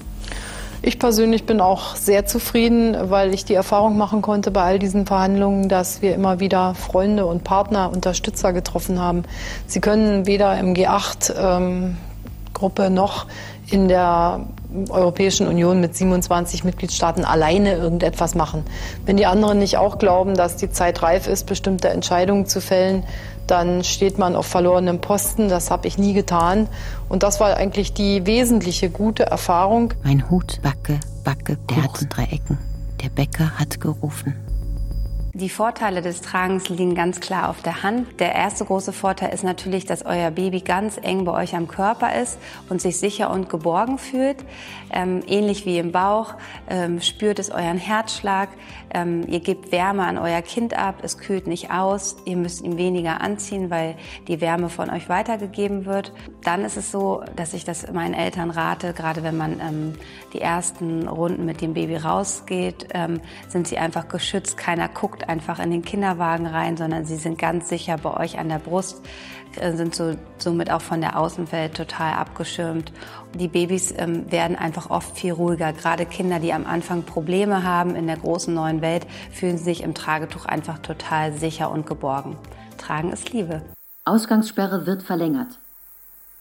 Ich 0.82 0.98
persönlich 0.98 1.46
bin 1.46 1.60
auch 1.60 1.98
sehr 1.98 2.26
zufrieden, 2.26 2.96
weil 3.10 3.34
ich 3.34 3.44
die 3.44 3.54
Erfahrung 3.54 3.98
machen 3.98 4.22
konnte 4.22 4.50
bei 4.50 4.64
all 4.64 4.80
diesen 4.80 5.06
Verhandlungen, 5.06 5.68
dass 5.68 6.02
wir 6.02 6.16
immer 6.16 6.40
wieder 6.40 6.74
Freunde 6.74 7.26
und 7.26 7.44
Partner, 7.44 7.92
Unterstützer 7.92 8.54
getroffen 8.54 8.98
haben. 9.00 9.24
Sie 9.68 9.82
können 9.82 10.26
weder 10.26 10.58
im 10.58 10.74
G8-Gruppe 10.74 12.86
ähm, 12.86 12.94
noch 12.94 13.26
in 13.70 13.90
der 13.90 14.46
Europäischen 14.90 15.48
Union 15.48 15.82
mit 15.82 15.98
27 15.98 16.64
Mitgliedstaaten 16.64 17.26
alleine 17.26 17.74
irgendetwas 17.74 18.36
machen. 18.36 18.64
Wenn 19.06 19.18
die 19.18 19.26
anderen 19.26 19.60
nicht 19.60 19.76
auch 19.78 19.98
glauben, 19.98 20.36
dass 20.36 20.56
die 20.56 20.72
Zeit 20.72 21.04
reif 21.04 21.28
ist, 21.28 21.46
bestimmte 21.46 21.90
Entscheidungen 21.90 22.46
zu 22.46 22.62
fällen, 22.62 23.04
dann 23.50 23.84
steht 23.84 24.18
man 24.18 24.36
auf 24.36 24.46
verlorenem 24.46 25.02
Posten. 25.02 25.50
Das 25.50 25.72
habe 25.72 25.88
ich 25.88 25.98
nie 25.98 26.14
getan. 26.14 26.68
Und 27.08 27.24
das 27.24 27.40
war 27.40 27.56
eigentlich 27.56 27.94
die 27.94 28.26
wesentliche 28.26 28.90
gute 28.90 29.24
Erfahrung. 29.24 29.94
Mein 30.04 30.30
Hut, 30.30 30.60
Backe, 30.62 31.00
Backe, 31.24 31.58
der 31.70 31.84
hat 31.84 32.06
drei 32.10 32.24
Ecken. 32.24 32.58
Der 33.02 33.10
Bäcker 33.10 33.52
hat 33.60 33.80
gerufen. 33.80 34.36
Die 35.34 35.50
Vorteile 35.50 36.02
des 36.02 36.22
Tragens 36.22 36.70
liegen 36.70 36.96
ganz 36.96 37.20
klar 37.20 37.50
auf 37.50 37.62
der 37.62 37.84
Hand. 37.84 38.20
Der 38.20 38.34
erste 38.34 38.66
große 38.66 38.92
Vorteil 38.92 39.32
ist 39.32 39.44
natürlich, 39.44 39.86
dass 39.86 40.04
euer 40.04 40.32
Baby 40.32 40.62
ganz 40.62 40.98
eng 40.98 41.24
bei 41.24 41.32
euch 41.32 41.56
am 41.56 41.68
Körper 41.68 42.20
ist 42.20 42.40
und 42.68 42.82
sich 42.82 42.98
sicher 42.98 43.30
und 43.30 43.48
geborgen 43.48 44.00
fühlt. 44.00 44.38
Ähm, 44.92 45.22
ähnlich 45.28 45.68
wie 45.68 45.78
im 45.78 45.92
Bauch 45.92 46.34
ähm, 46.68 47.00
spürt 47.00 47.38
es 47.38 47.52
euren 47.52 47.78
Herzschlag. 47.78 48.50
Ähm, 48.92 49.24
ihr 49.28 49.40
gebt 49.40 49.72
Wärme 49.72 50.04
an 50.04 50.18
euer 50.18 50.42
Kind 50.42 50.74
ab. 50.74 50.96
Es 51.04 51.20
kühlt 51.20 51.46
nicht 51.46 51.70
aus. 51.70 52.18
Ihr 52.26 52.36
müsst 52.36 52.64
ihm 52.64 52.78
weniger 52.78 53.22
anziehen, 53.22 53.70
weil 53.70 53.98
die 54.28 54.42
Wärme 54.42 54.70
von 54.70 54.90
euch 54.90 55.10
weitergegeben 55.10 55.86
wird. 55.86 56.12
Dann 56.44 56.66
ist 56.66 56.76
es 56.76 56.92
so, 56.92 57.24
dass 57.36 57.54
ich 57.54 57.66
das 57.66 57.92
meinen 57.92 58.16
Eltern 58.16 58.50
rate, 58.50 58.94
gerade 58.94 59.22
wenn 59.22 59.38
man 59.38 59.60
ähm, 59.60 59.94
die 60.34 60.42
ersten 60.42 61.08
Runden 61.08 61.46
mit 61.46 61.62
dem 61.62 61.76
Baby 61.76 61.98
rausgeht, 61.98 62.88
ähm, 62.96 63.22
sind 63.48 63.68
sie 63.68 63.78
einfach 63.78 64.08
geschützt. 64.08 64.58
Keiner 64.58 64.90
guckt 64.90 65.19
einfach 65.28 65.60
in 65.60 65.72
den 65.72 65.84
Kinderwagen 65.84 66.46
rein, 66.46 66.78
sondern 66.78 67.06
sie 67.06 67.18
sind 67.18 67.38
ganz 67.38 67.68
sicher 67.68 67.98
bei 67.98 68.16
euch 68.16 68.40
an 68.40 68.48
der 68.48 68.60
Brust, 68.60 69.02
äh, 69.58 69.74
sind 69.74 69.96
so, 69.96 70.16
somit 70.38 70.72
auch 70.72 70.82
von 70.82 71.02
der 71.02 71.20
Außenwelt 71.20 71.76
total 71.76 72.14
abgeschirmt. 72.14 72.94
Die 73.34 73.48
Babys 73.48 73.94
ähm, 73.98 74.32
werden 74.32 74.56
einfach 74.56 74.90
oft 74.90 75.18
viel 75.18 75.34
ruhiger. 75.34 75.74
Gerade 75.74 76.06
Kinder, 76.06 76.40
die 76.40 76.54
am 76.54 76.66
Anfang 76.66 77.04
Probleme 77.04 77.64
haben 77.64 77.96
in 77.96 78.08
der 78.08 78.18
großen 78.18 78.54
neuen 78.54 78.82
Welt, 78.82 79.06
fühlen 79.32 79.58
sich 79.58 79.84
im 79.84 79.94
Tragetuch 79.94 80.46
einfach 80.46 80.80
total 80.80 81.34
sicher 81.34 81.72
und 81.72 81.86
geborgen. 81.86 82.38
Tragen 82.78 83.12
ist 83.12 83.34
Liebe. 83.34 83.62
Ausgangssperre 84.06 84.86
wird 84.86 85.04
verlängert. 85.04 85.60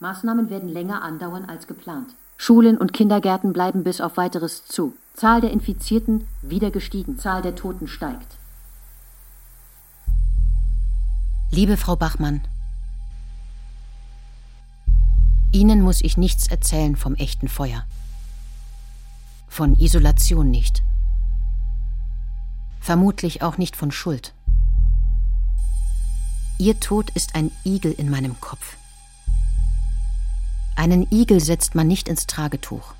Maßnahmen 0.00 0.48
werden 0.48 0.68
länger 0.68 1.02
andauern 1.02 1.44
als 1.46 1.66
geplant. 1.66 2.14
Schulen 2.36 2.78
und 2.78 2.92
Kindergärten 2.92 3.52
bleiben 3.52 3.82
bis 3.82 4.00
auf 4.00 4.16
weiteres 4.16 4.64
zu. 4.64 4.94
Zahl 5.14 5.40
der 5.40 5.50
Infizierten 5.50 6.28
wieder 6.40 6.70
gestiegen, 6.70 7.18
Zahl 7.18 7.42
der 7.42 7.56
Toten 7.56 7.88
steigt. 7.88 8.37
Liebe 11.50 11.78
Frau 11.78 11.96
Bachmann, 11.96 12.42
Ihnen 15.50 15.80
muss 15.80 16.02
ich 16.02 16.18
nichts 16.18 16.46
erzählen 16.46 16.94
vom 16.94 17.14
echten 17.14 17.48
Feuer. 17.48 17.86
Von 19.48 19.74
Isolation 19.74 20.50
nicht. 20.50 20.82
Vermutlich 22.80 23.40
auch 23.40 23.56
nicht 23.56 23.76
von 23.76 23.90
Schuld. 23.90 24.34
Ihr 26.58 26.78
Tod 26.80 27.08
ist 27.10 27.34
ein 27.34 27.50
Igel 27.64 27.92
in 27.92 28.10
meinem 28.10 28.38
Kopf. 28.42 28.76
Einen 30.76 31.10
Igel 31.10 31.40
setzt 31.40 31.74
man 31.74 31.88
nicht 31.88 32.08
ins 32.08 32.26
Tragetuch. 32.26 32.92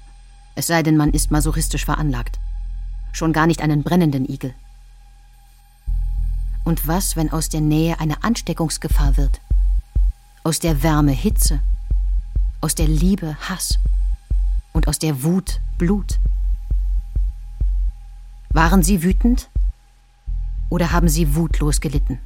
Es 0.55 0.67
sei 0.67 0.83
denn, 0.83 0.97
man 0.97 1.11
ist 1.11 1.31
masochistisch 1.31 1.85
veranlagt. 1.85 2.41
Schon 3.13 3.35
gar 3.35 3.47
nicht 3.47 3.61
einen 3.61 3.83
brennenden 3.83 4.27
Igel. 4.27 4.55
Und 6.69 6.87
was, 6.87 7.17
wenn 7.17 7.33
aus 7.33 7.49
der 7.49 7.63
Nähe 7.63 7.99
eine 7.99 8.23
Ansteckungsgefahr 8.23 9.17
wird? 9.17 9.41
Aus 10.45 10.59
der 10.59 10.83
Wärme 10.83 11.13
Hitze, 11.13 11.61
aus 12.61 12.75
der 12.75 12.87
Liebe 12.87 13.39
Hass 13.41 13.79
und 14.75 14.87
aus 14.87 14.99
der 14.99 15.23
Wut 15.23 15.63
Blut. 15.79 16.21
Waren 18.51 18.83
Sie 18.83 19.03
wütend 19.03 19.49
oder 20.69 20.93
haben 20.93 21.09
Sie 21.09 21.35
wutlos 21.35 21.81
gelitten? 21.81 22.19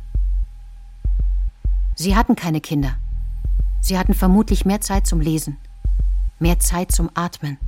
Sie 1.95 2.17
hatten 2.17 2.35
keine 2.35 2.61
Kinder. 2.61 2.97
Sie 3.81 3.97
hatten 3.97 4.13
vermutlich 4.13 4.65
mehr 4.65 4.81
Zeit 4.81 5.07
zum 5.07 5.21
Lesen, 5.21 5.57
mehr 6.41 6.59
Zeit 6.59 6.91
zum 6.91 7.11
Atmen, 7.15 7.59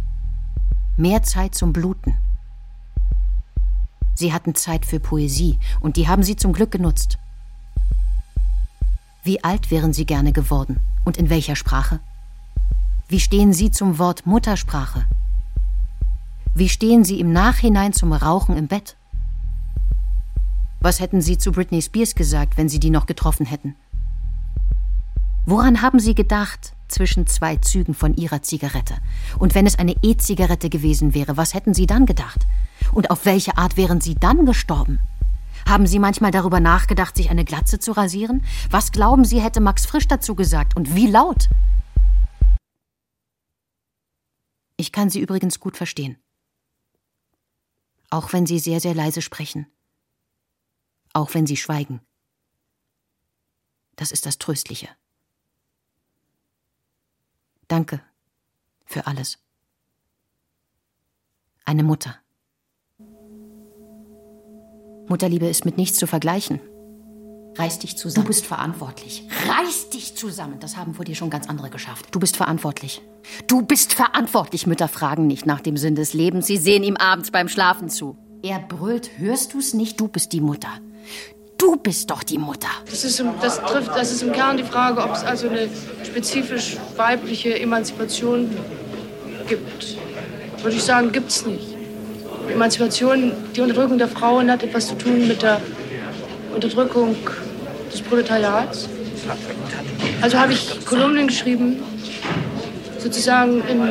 mehr 0.96 1.22
Zeit 1.22 1.54
zum 1.54 1.72
Bluten. 1.72 2.16
Sie 4.14 4.32
hatten 4.32 4.54
Zeit 4.54 4.86
für 4.86 5.00
Poesie 5.00 5.58
und 5.80 5.96
die 5.96 6.08
haben 6.08 6.22
Sie 6.22 6.36
zum 6.36 6.52
Glück 6.52 6.70
genutzt. 6.70 7.18
Wie 9.24 9.42
alt 9.42 9.70
wären 9.70 9.92
Sie 9.92 10.06
gerne 10.06 10.32
geworden 10.32 10.80
und 11.04 11.16
in 11.16 11.30
welcher 11.30 11.56
Sprache? 11.56 12.00
Wie 13.08 13.20
stehen 13.20 13.52
Sie 13.52 13.70
zum 13.70 13.98
Wort 13.98 14.26
Muttersprache? 14.26 15.06
Wie 16.54 16.68
stehen 16.68 17.04
Sie 17.04 17.18
im 17.20 17.32
Nachhinein 17.32 17.92
zum 17.92 18.12
Rauchen 18.12 18.56
im 18.56 18.68
Bett? 18.68 18.96
Was 20.80 21.00
hätten 21.00 21.20
Sie 21.20 21.38
zu 21.38 21.50
Britney 21.50 21.82
Spears 21.82 22.14
gesagt, 22.14 22.56
wenn 22.56 22.68
Sie 22.68 22.78
die 22.78 22.90
noch 22.90 23.06
getroffen 23.06 23.46
hätten? 23.46 23.74
Woran 25.46 25.82
haben 25.82 25.98
Sie 25.98 26.14
gedacht 26.14 26.74
zwischen 26.88 27.26
zwei 27.26 27.56
Zügen 27.56 27.94
von 27.94 28.14
Ihrer 28.14 28.42
Zigarette? 28.42 28.94
Und 29.38 29.54
wenn 29.54 29.66
es 29.66 29.78
eine 29.78 29.96
E-Zigarette 30.02 30.70
gewesen 30.70 31.14
wäre, 31.14 31.36
was 31.36 31.54
hätten 31.54 31.74
Sie 31.74 31.86
dann 31.86 32.06
gedacht? 32.06 32.46
Und 32.92 33.10
auf 33.10 33.24
welche 33.24 33.56
Art 33.58 33.76
wären 33.76 34.00
Sie 34.00 34.14
dann 34.14 34.46
gestorben? 34.46 35.00
Haben 35.66 35.86
Sie 35.86 35.98
manchmal 35.98 36.30
darüber 36.30 36.60
nachgedacht, 36.60 37.16
sich 37.16 37.30
eine 37.30 37.44
Glatze 37.44 37.78
zu 37.78 37.92
rasieren? 37.92 38.44
Was 38.70 38.92
glauben 38.92 39.24
Sie, 39.24 39.40
hätte 39.40 39.60
Max 39.60 39.86
Frisch 39.86 40.06
dazu 40.06 40.34
gesagt 40.34 40.76
und 40.76 40.94
wie 40.94 41.06
laut? 41.06 41.48
Ich 44.76 44.92
kann 44.92 45.08
Sie 45.08 45.20
übrigens 45.20 45.60
gut 45.60 45.76
verstehen. 45.76 46.18
Auch 48.10 48.32
wenn 48.32 48.46
Sie 48.46 48.58
sehr, 48.58 48.80
sehr 48.80 48.94
leise 48.94 49.22
sprechen. 49.22 49.66
Auch 51.12 51.34
wenn 51.34 51.46
Sie 51.46 51.56
schweigen. 51.56 52.00
Das 53.96 54.12
ist 54.12 54.26
das 54.26 54.38
Tröstliche. 54.38 54.88
Danke 57.68 58.02
für 58.84 59.06
alles. 59.06 59.38
Eine 61.64 61.82
Mutter. 61.82 62.23
Mutterliebe 65.08 65.46
ist 65.46 65.64
mit 65.64 65.76
nichts 65.76 65.98
zu 65.98 66.06
vergleichen. 66.06 66.60
Reiß 67.56 67.78
dich 67.78 67.96
zusammen. 67.96 68.24
Du 68.24 68.28
bist 68.28 68.46
verantwortlich. 68.46 69.28
Reiß 69.48 69.90
dich 69.90 70.16
zusammen. 70.16 70.58
Das 70.58 70.76
haben 70.76 70.94
vor 70.94 71.04
dir 71.04 71.14
schon 71.14 71.30
ganz 71.30 71.48
andere 71.48 71.70
geschafft. 71.70 72.06
Du 72.10 72.18
bist 72.18 72.36
verantwortlich. 72.36 73.00
Du 73.46 73.62
bist 73.62 73.94
verantwortlich. 73.94 74.66
Mütter 74.66 74.88
fragen 74.88 75.26
nicht 75.26 75.46
nach 75.46 75.60
dem 75.60 75.76
Sinn 75.76 75.94
des 75.94 76.14
Lebens. 76.14 76.46
Sie 76.46 76.56
sehen 76.56 76.82
ihm 76.82 76.96
abends 76.96 77.30
beim 77.30 77.48
Schlafen 77.48 77.88
zu. 77.88 78.16
Er 78.42 78.58
brüllt. 78.58 79.10
Hörst 79.18 79.54
du's 79.54 79.72
nicht? 79.72 80.00
Du 80.00 80.08
bist 80.08 80.32
die 80.32 80.40
Mutter. 80.40 80.68
Du 81.58 81.76
bist 81.76 82.10
doch 82.10 82.24
die 82.24 82.38
Mutter. 82.38 82.68
Das 82.90 83.04
ist, 83.04 83.20
im, 83.20 83.28
das 83.40 83.60
trifft, 83.62 83.88
das 83.88 84.10
ist 84.10 84.22
im 84.22 84.32
Kern 84.32 84.56
die 84.56 84.64
Frage, 84.64 85.00
ob 85.00 85.12
es 85.12 85.22
also 85.22 85.48
eine 85.48 85.68
spezifisch 86.04 86.76
weibliche 86.96 87.58
Emanzipation 87.58 88.50
gibt. 89.46 89.96
Würde 90.62 90.76
ich 90.76 90.82
sagen, 90.82 91.12
gibt 91.12 91.30
es 91.30 91.46
nicht. 91.46 91.73
Emanzipation, 92.50 93.32
die 93.54 93.60
Unterdrückung 93.60 93.98
der 93.98 94.08
Frauen 94.08 94.50
hat 94.50 94.62
etwas 94.62 94.88
zu 94.88 94.96
tun 94.96 95.26
mit 95.28 95.42
der 95.42 95.60
Unterdrückung 96.54 97.16
des 97.92 98.02
Proletariats. 98.02 98.88
Also 100.20 100.38
habe 100.38 100.52
ich 100.52 100.84
Kolumnen 100.84 101.26
geschrieben, 101.26 101.82
sozusagen 102.98 103.62
im, 103.68 103.82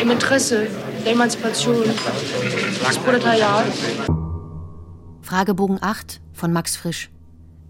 im 0.00 0.10
Interesse 0.10 0.68
der 1.04 1.12
Emanzipation 1.12 1.82
des 2.88 2.98
Proletariats. 2.98 3.78
Fragebogen 5.22 5.78
8 5.82 6.20
von 6.32 6.52
Max 6.52 6.76
Frisch. 6.76 7.10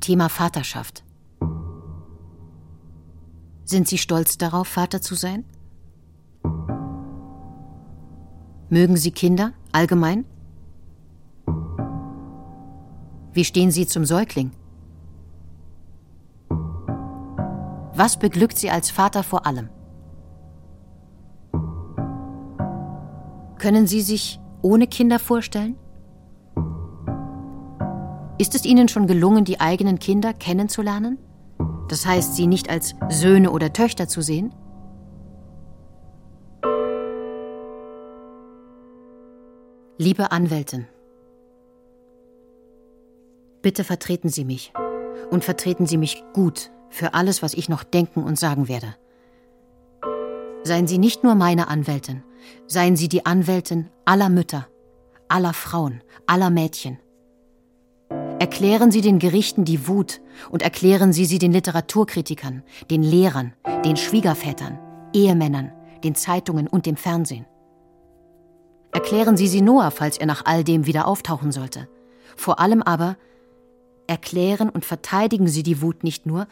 Thema 0.00 0.28
Vaterschaft. 0.28 1.02
Sind 3.64 3.88
Sie 3.88 3.98
stolz 3.98 4.38
darauf, 4.38 4.68
Vater 4.68 5.00
zu 5.00 5.14
sein? 5.14 5.44
Mögen 8.68 8.96
Sie 8.96 9.12
Kinder 9.12 9.52
allgemein? 9.72 10.24
Wie 13.32 13.44
stehen 13.44 13.70
Sie 13.70 13.86
zum 13.86 14.04
Säugling? 14.04 14.50
Was 17.94 18.18
beglückt 18.18 18.58
Sie 18.58 18.70
als 18.70 18.90
Vater 18.90 19.22
vor 19.22 19.46
allem? 19.46 19.68
Können 23.58 23.86
Sie 23.86 24.00
sich 24.00 24.40
ohne 24.62 24.86
Kinder 24.86 25.18
vorstellen? 25.18 25.76
Ist 28.38 28.54
es 28.54 28.64
Ihnen 28.64 28.88
schon 28.88 29.06
gelungen, 29.06 29.44
die 29.44 29.60
eigenen 29.60 29.98
Kinder 29.98 30.34
kennenzulernen? 30.34 31.18
Das 31.88 32.04
heißt, 32.04 32.34
sie 32.34 32.46
nicht 32.46 32.68
als 32.68 32.94
Söhne 33.08 33.50
oder 33.50 33.72
Töchter 33.72 34.08
zu 34.08 34.20
sehen? 34.20 34.52
Liebe 39.98 40.30
Anwältin, 40.30 40.86
bitte 43.62 43.82
vertreten 43.82 44.28
Sie 44.28 44.44
mich 44.44 44.74
und 45.30 45.42
vertreten 45.42 45.86
Sie 45.86 45.96
mich 45.96 46.22
gut 46.34 46.70
für 46.90 47.14
alles, 47.14 47.42
was 47.42 47.54
ich 47.54 47.70
noch 47.70 47.82
denken 47.82 48.22
und 48.22 48.38
sagen 48.38 48.68
werde. 48.68 48.94
Seien 50.64 50.86
Sie 50.86 50.98
nicht 50.98 51.24
nur 51.24 51.34
meine 51.34 51.68
Anwältin, 51.68 52.22
seien 52.66 52.94
Sie 52.96 53.08
die 53.08 53.24
Anwältin 53.24 53.88
aller 54.04 54.28
Mütter, 54.28 54.68
aller 55.28 55.54
Frauen, 55.54 56.02
aller 56.26 56.50
Mädchen. 56.50 56.98
Erklären 58.38 58.90
Sie 58.90 59.00
den 59.00 59.18
Gerichten 59.18 59.64
die 59.64 59.88
Wut 59.88 60.20
und 60.50 60.60
erklären 60.60 61.14
Sie 61.14 61.24
sie 61.24 61.38
den 61.38 61.52
Literaturkritikern, 61.52 62.62
den 62.90 63.02
Lehrern, 63.02 63.54
den 63.82 63.96
Schwiegervätern, 63.96 64.78
Ehemännern, 65.14 65.72
den 66.04 66.14
Zeitungen 66.14 66.66
und 66.66 66.84
dem 66.84 66.96
Fernsehen. 66.96 67.46
Erklären 68.96 69.36
Sie 69.36 69.46
sie 69.46 69.60
Noah, 69.60 69.90
falls 69.90 70.16
er 70.16 70.24
nach 70.24 70.46
all 70.46 70.64
dem 70.64 70.86
wieder 70.86 71.06
auftauchen 71.06 71.52
sollte. 71.52 71.86
Vor 72.34 72.60
allem 72.60 72.82
aber 72.82 73.18
erklären 74.06 74.70
und 74.70 74.86
verteidigen 74.86 75.48
Sie 75.48 75.62
die 75.62 75.82
Wut 75.82 76.02
nicht 76.02 76.24
nur, 76.24 76.46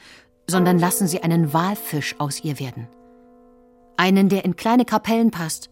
sondern 0.47 0.79
lassen 0.79 1.09
Sie 1.09 1.23
einen 1.23 1.55
Walfisch 1.55 2.17
aus 2.19 2.45
ihr 2.45 2.61
werden. 2.61 2.87
Einen, 3.97 4.29
der 4.29 4.45
in 4.45 4.57
kleine 4.57 4.85
Kapellen 4.85 5.31
passt, 5.31 5.71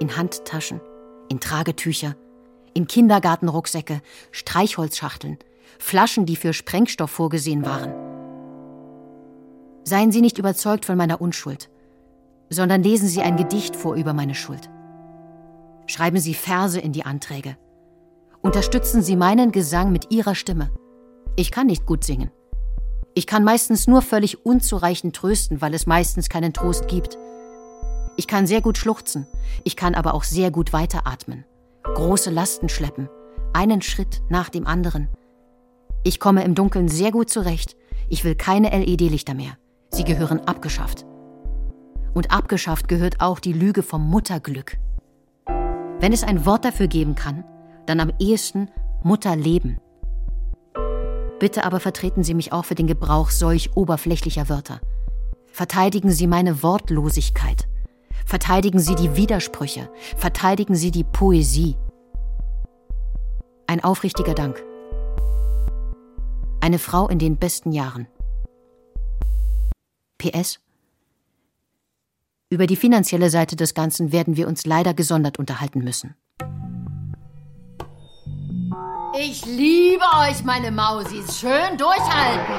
in 0.00 0.16
Handtaschen, 0.16 0.80
in 1.28 1.38
Tragetücher, 1.38 2.16
in 2.74 2.88
Kindergartenrucksäcke, 2.88 4.00
Streichholzschachteln, 4.32 5.38
Flaschen, 5.78 6.26
die 6.26 6.34
für 6.34 6.52
Sprengstoff 6.52 7.12
vorgesehen 7.12 7.64
waren. 7.64 7.92
Seien 9.84 10.10
Sie 10.10 10.20
nicht 10.20 10.38
überzeugt 10.38 10.84
von 10.84 10.96
meiner 10.96 11.20
Unschuld, 11.20 11.70
sondern 12.50 12.82
lesen 12.82 13.06
Sie 13.06 13.22
ein 13.22 13.36
Gedicht 13.36 13.76
vor 13.76 13.94
über 13.94 14.14
meine 14.14 14.34
Schuld. 14.34 14.68
Schreiben 15.88 16.18
Sie 16.18 16.34
Verse 16.34 16.78
in 16.78 16.92
die 16.92 17.06
Anträge. 17.06 17.56
Unterstützen 18.42 19.02
Sie 19.02 19.16
meinen 19.16 19.52
Gesang 19.52 19.90
mit 19.90 20.12
Ihrer 20.12 20.34
Stimme. 20.34 20.70
Ich 21.34 21.50
kann 21.50 21.66
nicht 21.66 21.86
gut 21.86 22.04
singen. 22.04 22.30
Ich 23.14 23.26
kann 23.26 23.42
meistens 23.42 23.86
nur 23.86 24.02
völlig 24.02 24.44
unzureichend 24.44 25.16
trösten, 25.16 25.62
weil 25.62 25.72
es 25.72 25.86
meistens 25.86 26.28
keinen 26.28 26.52
Trost 26.52 26.88
gibt. 26.88 27.18
Ich 28.16 28.26
kann 28.26 28.46
sehr 28.46 28.60
gut 28.60 28.76
schluchzen, 28.76 29.26
ich 29.64 29.76
kann 29.76 29.94
aber 29.94 30.12
auch 30.12 30.24
sehr 30.24 30.50
gut 30.50 30.72
weiteratmen, 30.72 31.44
große 31.84 32.30
Lasten 32.30 32.68
schleppen, 32.68 33.08
einen 33.54 33.80
Schritt 33.80 34.20
nach 34.28 34.50
dem 34.50 34.66
anderen. 34.66 35.08
Ich 36.04 36.20
komme 36.20 36.44
im 36.44 36.54
Dunkeln 36.54 36.88
sehr 36.88 37.12
gut 37.12 37.30
zurecht. 37.30 37.76
Ich 38.08 38.24
will 38.24 38.34
keine 38.34 38.70
LED-Lichter 38.70 39.34
mehr. 39.34 39.56
Sie 39.90 40.04
gehören 40.04 40.40
abgeschafft. 40.40 41.06
Und 42.14 42.30
abgeschafft 42.30 42.88
gehört 42.88 43.20
auch 43.20 43.40
die 43.40 43.52
Lüge 43.52 43.82
vom 43.82 44.08
Mutterglück. 44.08 44.78
Wenn 46.00 46.12
es 46.12 46.22
ein 46.22 46.46
Wort 46.46 46.64
dafür 46.64 46.86
geben 46.86 47.14
kann, 47.14 47.44
dann 47.86 48.00
am 48.00 48.12
ehesten 48.18 48.70
Mutterleben. 49.02 49.80
Bitte 51.40 51.64
aber 51.64 51.80
vertreten 51.80 52.22
Sie 52.22 52.34
mich 52.34 52.52
auch 52.52 52.64
für 52.64 52.74
den 52.74 52.86
Gebrauch 52.86 53.30
solch 53.30 53.76
oberflächlicher 53.76 54.48
Wörter. 54.48 54.80
Verteidigen 55.52 56.10
Sie 56.10 56.26
meine 56.26 56.62
Wortlosigkeit. 56.62 57.68
Verteidigen 58.26 58.78
Sie 58.78 58.94
die 58.94 59.16
Widersprüche. 59.16 59.90
Verteidigen 60.16 60.74
Sie 60.74 60.90
die 60.90 61.04
Poesie. 61.04 61.76
Ein 63.66 63.82
aufrichtiger 63.82 64.34
Dank. 64.34 64.62
Eine 66.60 66.78
Frau 66.78 67.08
in 67.08 67.18
den 67.18 67.38
besten 67.38 67.72
Jahren. 67.72 68.06
PS. 70.18 70.60
Über 72.50 72.66
die 72.66 72.76
finanzielle 72.76 73.28
Seite 73.28 73.56
des 73.56 73.74
Ganzen 73.74 74.10
werden 74.10 74.38
wir 74.38 74.48
uns 74.48 74.64
leider 74.64 74.94
gesondert 74.94 75.38
unterhalten 75.38 75.80
müssen. 75.80 76.14
Ich 79.20 79.44
liebe 79.44 80.04
euch, 80.26 80.42
meine 80.44 80.70
Mausis. 80.70 81.40
Schön 81.40 81.76
durchhalten. 81.76 82.54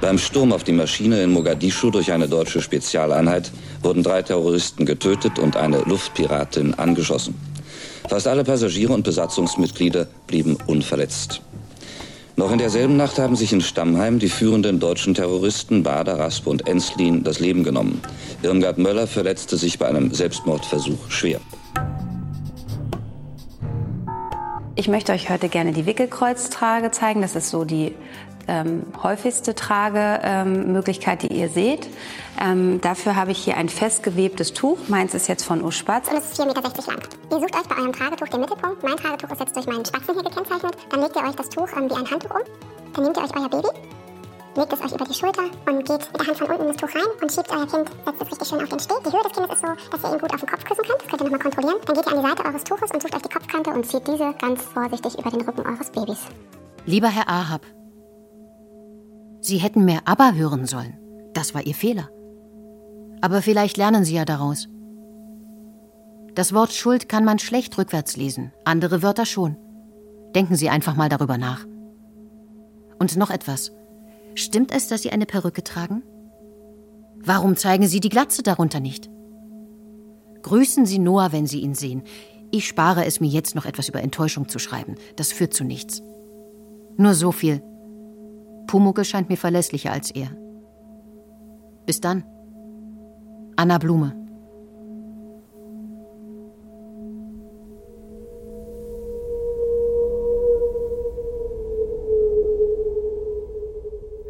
Beim 0.00 0.16
Sturm 0.16 0.52
auf 0.52 0.64
die 0.64 0.72
Maschine 0.72 1.22
in 1.22 1.32
Mogadischu 1.32 1.90
durch 1.90 2.10
eine 2.10 2.28
deutsche 2.28 2.62
Spezialeinheit 2.62 3.50
wurden 3.82 4.02
drei 4.02 4.22
Terroristen 4.22 4.86
getötet 4.86 5.38
und 5.38 5.58
eine 5.58 5.80
Luftpiratin 5.80 6.74
angeschossen. 6.74 7.34
Fast 8.08 8.26
alle 8.26 8.44
Passagiere 8.44 8.94
und 8.94 9.02
Besatzungsmitglieder 9.02 10.06
blieben 10.26 10.56
unverletzt. 10.66 11.42
Noch 12.38 12.52
in 12.52 12.58
derselben 12.58 12.96
Nacht 12.96 13.18
haben 13.18 13.34
sich 13.34 13.52
in 13.52 13.60
Stammheim 13.60 14.20
die 14.20 14.28
führenden 14.28 14.78
deutschen 14.78 15.12
Terroristen 15.12 15.82
Bader, 15.82 16.20
Raspe 16.20 16.48
und 16.50 16.68
Enslin 16.68 17.24
das 17.24 17.40
Leben 17.40 17.64
genommen. 17.64 18.00
Irmgard 18.44 18.78
Möller 18.78 19.08
verletzte 19.08 19.56
sich 19.56 19.76
bei 19.76 19.88
einem 19.88 20.14
Selbstmordversuch 20.14 21.10
schwer. 21.10 21.40
Ich 24.76 24.86
möchte 24.86 25.10
euch 25.10 25.30
heute 25.30 25.48
gerne 25.48 25.72
die 25.72 25.84
Wickelkreuztrage 25.86 26.92
zeigen. 26.92 27.22
Das 27.22 27.34
ist 27.34 27.50
so 27.50 27.64
die 27.64 27.96
ähm, 28.48 28.82
häufigste 29.02 29.54
Tragemöglichkeit, 29.54 31.22
ähm, 31.22 31.28
die 31.28 31.36
ihr 31.36 31.48
seht. 31.48 31.88
Ähm, 32.40 32.80
dafür 32.80 33.16
habe 33.16 33.32
ich 33.32 33.38
hier 33.38 33.56
ein 33.56 33.68
festgewebtes 33.68 34.52
Tuch. 34.54 34.78
Meins 34.88 35.14
ist 35.14 35.28
jetzt 35.28 35.44
von 35.44 35.62
Uspatz. 35.62 36.08
Und 36.08 36.18
es 36.18 36.32
ist 36.32 36.40
4,60 36.40 36.46
Meter 36.46 36.62
lang. 36.62 37.02
Ihr 37.30 37.38
sucht 37.38 37.54
euch 37.54 37.68
bei 37.68 37.76
eurem 37.76 37.92
Tragetuch 37.92 38.28
den 38.28 38.40
Mittelpunkt. 38.40 38.82
Mein 38.82 38.96
Tragetuch 38.96 39.30
ist 39.30 39.40
jetzt 39.40 39.56
durch 39.56 39.66
meinen 39.66 39.84
Spatzen 39.84 40.14
hier 40.14 40.22
gekennzeichnet. 40.22 40.76
Dann 40.90 41.00
legt 41.00 41.16
ihr 41.16 41.22
euch 41.22 41.36
das 41.36 41.48
Tuch 41.48 41.68
ähm, 41.76 41.90
wie 41.90 41.94
ein 41.94 42.10
Handtuch 42.10 42.30
um. 42.30 42.42
Dann 42.94 43.04
nehmt 43.04 43.16
ihr 43.16 43.22
euch 43.22 43.36
euer 43.36 43.48
Baby, 43.48 43.68
legt 44.56 44.72
es 44.72 44.80
euch 44.80 44.92
über 44.92 45.04
die 45.04 45.14
Schulter 45.14 45.42
und 45.66 45.84
geht 45.84 46.12
mit 46.12 46.20
der 46.20 46.26
Hand 46.26 46.38
von 46.38 46.48
unten 46.48 46.62
in 46.62 46.68
das 46.68 46.76
Tuch 46.76 46.94
rein 46.94 47.06
und 47.22 47.32
schiebt 47.32 47.50
euer 47.50 47.66
Kind, 47.66 47.88
setzt 48.04 48.22
es 48.22 48.30
richtig 48.30 48.48
schön 48.48 48.62
auf 48.62 48.68
den 48.68 48.80
Steg. 48.80 48.96
Die 49.04 49.12
Höhe 49.12 49.22
des 49.22 49.32
Kindes 49.32 49.52
ist 49.52 49.60
so, 49.60 49.68
dass 49.90 50.02
ihr 50.02 50.12
ihn 50.14 50.20
gut 50.20 50.34
auf 50.34 50.40
den 50.40 50.48
Kopf 50.48 50.64
küssen 50.64 50.84
könnt. 50.84 51.00
Das 51.02 51.08
könnt 51.08 51.20
ihr 51.20 51.24
nochmal 51.24 51.40
kontrollieren. 51.40 51.78
Dann 51.86 51.94
geht 51.94 52.06
ihr 52.06 52.12
an 52.12 52.22
die 52.22 52.28
Seite 52.28 52.44
eures 52.44 52.64
Tuches 52.64 52.90
und 52.90 53.02
sucht 53.02 53.14
euch 53.14 53.22
die 53.22 53.28
Kopfkante 53.28 53.70
und 53.70 53.86
zieht 53.86 54.06
diese 54.08 54.34
ganz 54.40 54.62
vorsichtig 54.62 55.18
über 55.18 55.30
den 55.30 55.42
Rücken 55.42 55.66
eures 55.66 55.90
Babys. 55.90 56.26
Lieber 56.86 57.08
Herr 57.08 57.28
Ahab, 57.28 57.62
Sie 59.48 59.56
hätten 59.56 59.86
mehr 59.86 60.02
Aber 60.04 60.34
hören 60.34 60.66
sollen. 60.66 60.98
Das 61.32 61.54
war 61.54 61.66
Ihr 61.66 61.74
Fehler. 61.74 62.10
Aber 63.22 63.40
vielleicht 63.40 63.78
lernen 63.78 64.04
Sie 64.04 64.14
ja 64.14 64.26
daraus. 64.26 64.68
Das 66.34 66.52
Wort 66.52 66.70
Schuld 66.74 67.08
kann 67.08 67.24
man 67.24 67.38
schlecht 67.38 67.78
rückwärts 67.78 68.18
lesen, 68.18 68.52
andere 68.66 69.02
Wörter 69.02 69.24
schon. 69.24 69.56
Denken 70.34 70.54
Sie 70.54 70.68
einfach 70.68 70.96
mal 70.96 71.08
darüber 71.08 71.38
nach. 71.38 71.64
Und 72.98 73.16
noch 73.16 73.30
etwas. 73.30 73.72
Stimmt 74.34 74.70
es, 74.70 74.86
dass 74.88 75.00
Sie 75.00 75.12
eine 75.12 75.24
Perücke 75.24 75.64
tragen? 75.64 76.02
Warum 77.16 77.56
zeigen 77.56 77.88
Sie 77.88 78.00
die 78.00 78.10
Glatze 78.10 78.42
darunter 78.42 78.80
nicht? 78.80 79.08
Grüßen 80.42 80.84
Sie 80.84 80.98
Noah, 80.98 81.32
wenn 81.32 81.46
Sie 81.46 81.60
ihn 81.60 81.74
sehen. 81.74 82.02
Ich 82.50 82.68
spare 82.68 83.06
es 83.06 83.18
mir 83.18 83.28
jetzt 83.28 83.54
noch 83.54 83.64
etwas 83.64 83.88
über 83.88 84.02
Enttäuschung 84.02 84.46
zu 84.46 84.58
schreiben. 84.58 84.96
Das 85.16 85.32
führt 85.32 85.54
zu 85.54 85.64
nichts. 85.64 86.02
Nur 86.98 87.14
so 87.14 87.32
viel. 87.32 87.62
Pumuckel 88.68 89.04
scheint 89.04 89.30
mir 89.30 89.38
verlässlicher 89.38 89.90
als 89.90 90.10
er. 90.10 90.28
Bis 91.86 92.00
dann. 92.00 92.22
Anna 93.56 93.78
Blume. 93.78 94.14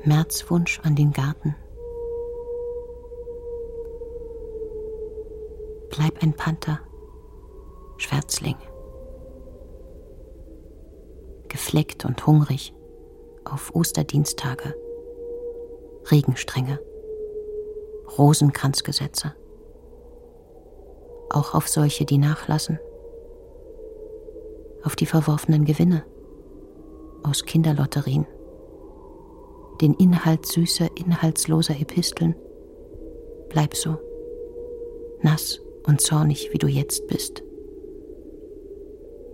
Märzwunsch 0.05 0.81
an 0.85 0.95
den 0.95 1.13
Garten. 1.13 1.57
Bleib 5.91 6.23
ein 6.23 6.33
Panther, 6.33 6.79
Schwärzling. 7.97 8.57
Gefleckt 11.49 12.05
und 12.05 12.25
hungrig 12.25 12.73
auf 13.53 13.75
Osterdienstage, 13.75 14.75
Regenstränge, 16.11 16.81
Rosenkranzgesetze, 18.17 19.35
auch 21.31 21.55
auf 21.55 21.69
solche, 21.69 22.05
die 22.05 22.19
nachlassen, 22.19 22.79
auf 24.83 24.97
die 24.97 25.07
verworfenen 25.07 25.65
Gewinne. 25.65 26.05
Aus 27.25 27.45
Kinderlotterien, 27.45 28.27
den 29.81 29.93
Inhalt 29.95 30.47
süßer, 30.47 30.89
inhaltsloser 30.97 31.79
Episteln. 31.79 32.37
Bleib 33.49 33.75
so, 33.75 33.99
nass 35.21 35.61
und 35.87 36.01
zornig, 36.01 36.53
wie 36.53 36.59
du 36.59 36.69
jetzt 36.69 37.09
bist. 37.09 37.43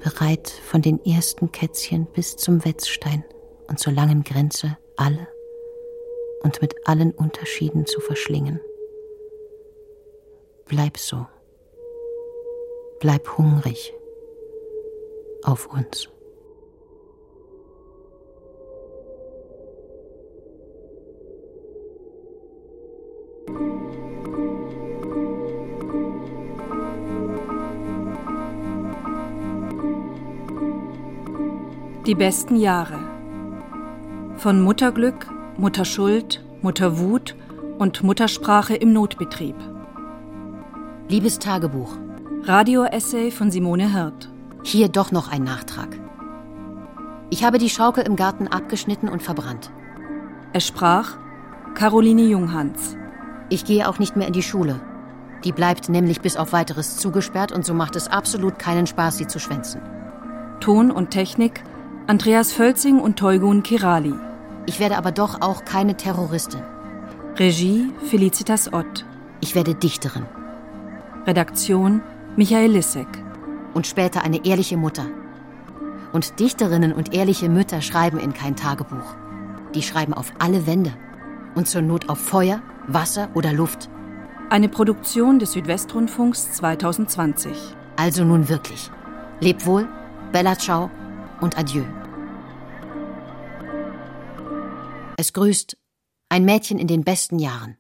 Bereit 0.02 0.48
von 0.48 0.80
den 0.80 1.04
ersten 1.04 1.52
Kätzchen 1.52 2.06
bis 2.06 2.36
zum 2.36 2.64
Wetzstein 2.64 3.22
und 3.68 3.78
zur 3.78 3.92
langen 3.92 4.22
Grenze 4.24 4.76
alle 4.96 5.28
und 6.42 6.60
mit 6.60 6.74
allen 6.86 7.12
Unterschieden 7.12 7.86
zu 7.86 8.00
verschlingen. 8.00 8.60
Bleib 10.66 10.98
so. 10.98 11.26
Bleib 13.00 13.36
hungrig 13.36 13.94
auf 15.42 15.66
uns. 15.66 16.08
Die 32.06 32.14
besten 32.14 32.56
Jahre 32.56 33.03
von 34.44 34.60
Mutterglück, 34.60 35.26
Mutterschuld, 35.56 36.44
Mutterwut 36.60 37.34
und 37.78 38.02
Muttersprache 38.02 38.74
im 38.74 38.92
Notbetrieb. 38.92 39.56
Liebes 41.08 41.38
Tagebuch. 41.38 41.96
Radio-Essay 42.42 43.30
von 43.30 43.50
Simone 43.50 43.90
Hirt. 43.90 44.28
Hier 44.62 44.90
doch 44.90 45.12
noch 45.12 45.32
ein 45.32 45.44
Nachtrag. 45.44 45.98
Ich 47.30 47.42
habe 47.42 47.56
die 47.56 47.70
Schaukel 47.70 48.04
im 48.04 48.16
Garten 48.16 48.46
abgeschnitten 48.46 49.08
und 49.08 49.22
verbrannt. 49.22 49.70
Es 50.52 50.66
sprach 50.66 51.16
Caroline 51.74 52.24
Junghans. 52.24 52.98
Ich 53.48 53.64
gehe 53.64 53.88
auch 53.88 53.98
nicht 53.98 54.14
mehr 54.14 54.26
in 54.26 54.34
die 54.34 54.42
Schule. 54.42 54.78
Die 55.44 55.52
bleibt 55.52 55.88
nämlich 55.88 56.20
bis 56.20 56.36
auf 56.36 56.52
weiteres 56.52 56.98
zugesperrt 56.98 57.50
und 57.50 57.64
so 57.64 57.72
macht 57.72 57.96
es 57.96 58.08
absolut 58.08 58.58
keinen 58.58 58.86
Spaß, 58.86 59.16
sie 59.16 59.26
zu 59.26 59.38
schwänzen. 59.38 59.80
Ton 60.60 60.90
und 60.90 61.12
Technik 61.12 61.64
Andreas 62.06 62.52
Völzing 62.52 63.00
und 63.00 63.18
Teugun 63.18 63.62
Kirali. 63.62 64.12
Ich 64.66 64.80
werde 64.80 64.96
aber 64.96 65.12
doch 65.12 65.40
auch 65.40 65.64
keine 65.64 65.96
Terroristin. 65.96 66.62
Regie 67.36 67.92
Felicitas 68.08 68.72
Ott. 68.72 69.04
Ich 69.40 69.54
werde 69.54 69.74
Dichterin. 69.74 70.26
Redaktion 71.26 72.02
Michael 72.36 72.70
Lissek. 72.72 73.08
Und 73.74 73.86
später 73.86 74.22
eine 74.22 74.44
ehrliche 74.46 74.76
Mutter. 74.76 75.06
Und 76.12 76.38
Dichterinnen 76.38 76.92
und 76.92 77.12
ehrliche 77.12 77.48
Mütter 77.48 77.82
schreiben 77.82 78.18
in 78.18 78.32
kein 78.32 78.56
Tagebuch. 78.56 79.16
Die 79.74 79.82
schreiben 79.82 80.14
auf 80.14 80.32
alle 80.38 80.66
Wände. 80.66 80.92
Und 81.54 81.68
zur 81.68 81.82
Not 81.82 82.08
auf 82.08 82.18
Feuer, 82.18 82.62
Wasser 82.86 83.28
oder 83.34 83.52
Luft. 83.52 83.88
Eine 84.48 84.68
Produktion 84.68 85.38
des 85.38 85.52
Südwestrundfunks 85.52 86.52
2020. 86.52 87.52
Also 87.96 88.24
nun 88.24 88.48
wirklich. 88.48 88.90
Leb 89.40 89.66
wohl, 89.66 89.88
Bella 90.32 90.56
Ciao 90.56 90.90
und 91.40 91.58
Adieu. 91.58 91.84
Es 95.16 95.32
grüßt 95.32 95.76
ein 96.28 96.44
Mädchen 96.44 96.78
in 96.78 96.86
den 96.86 97.04
besten 97.04 97.38
Jahren. 97.38 97.76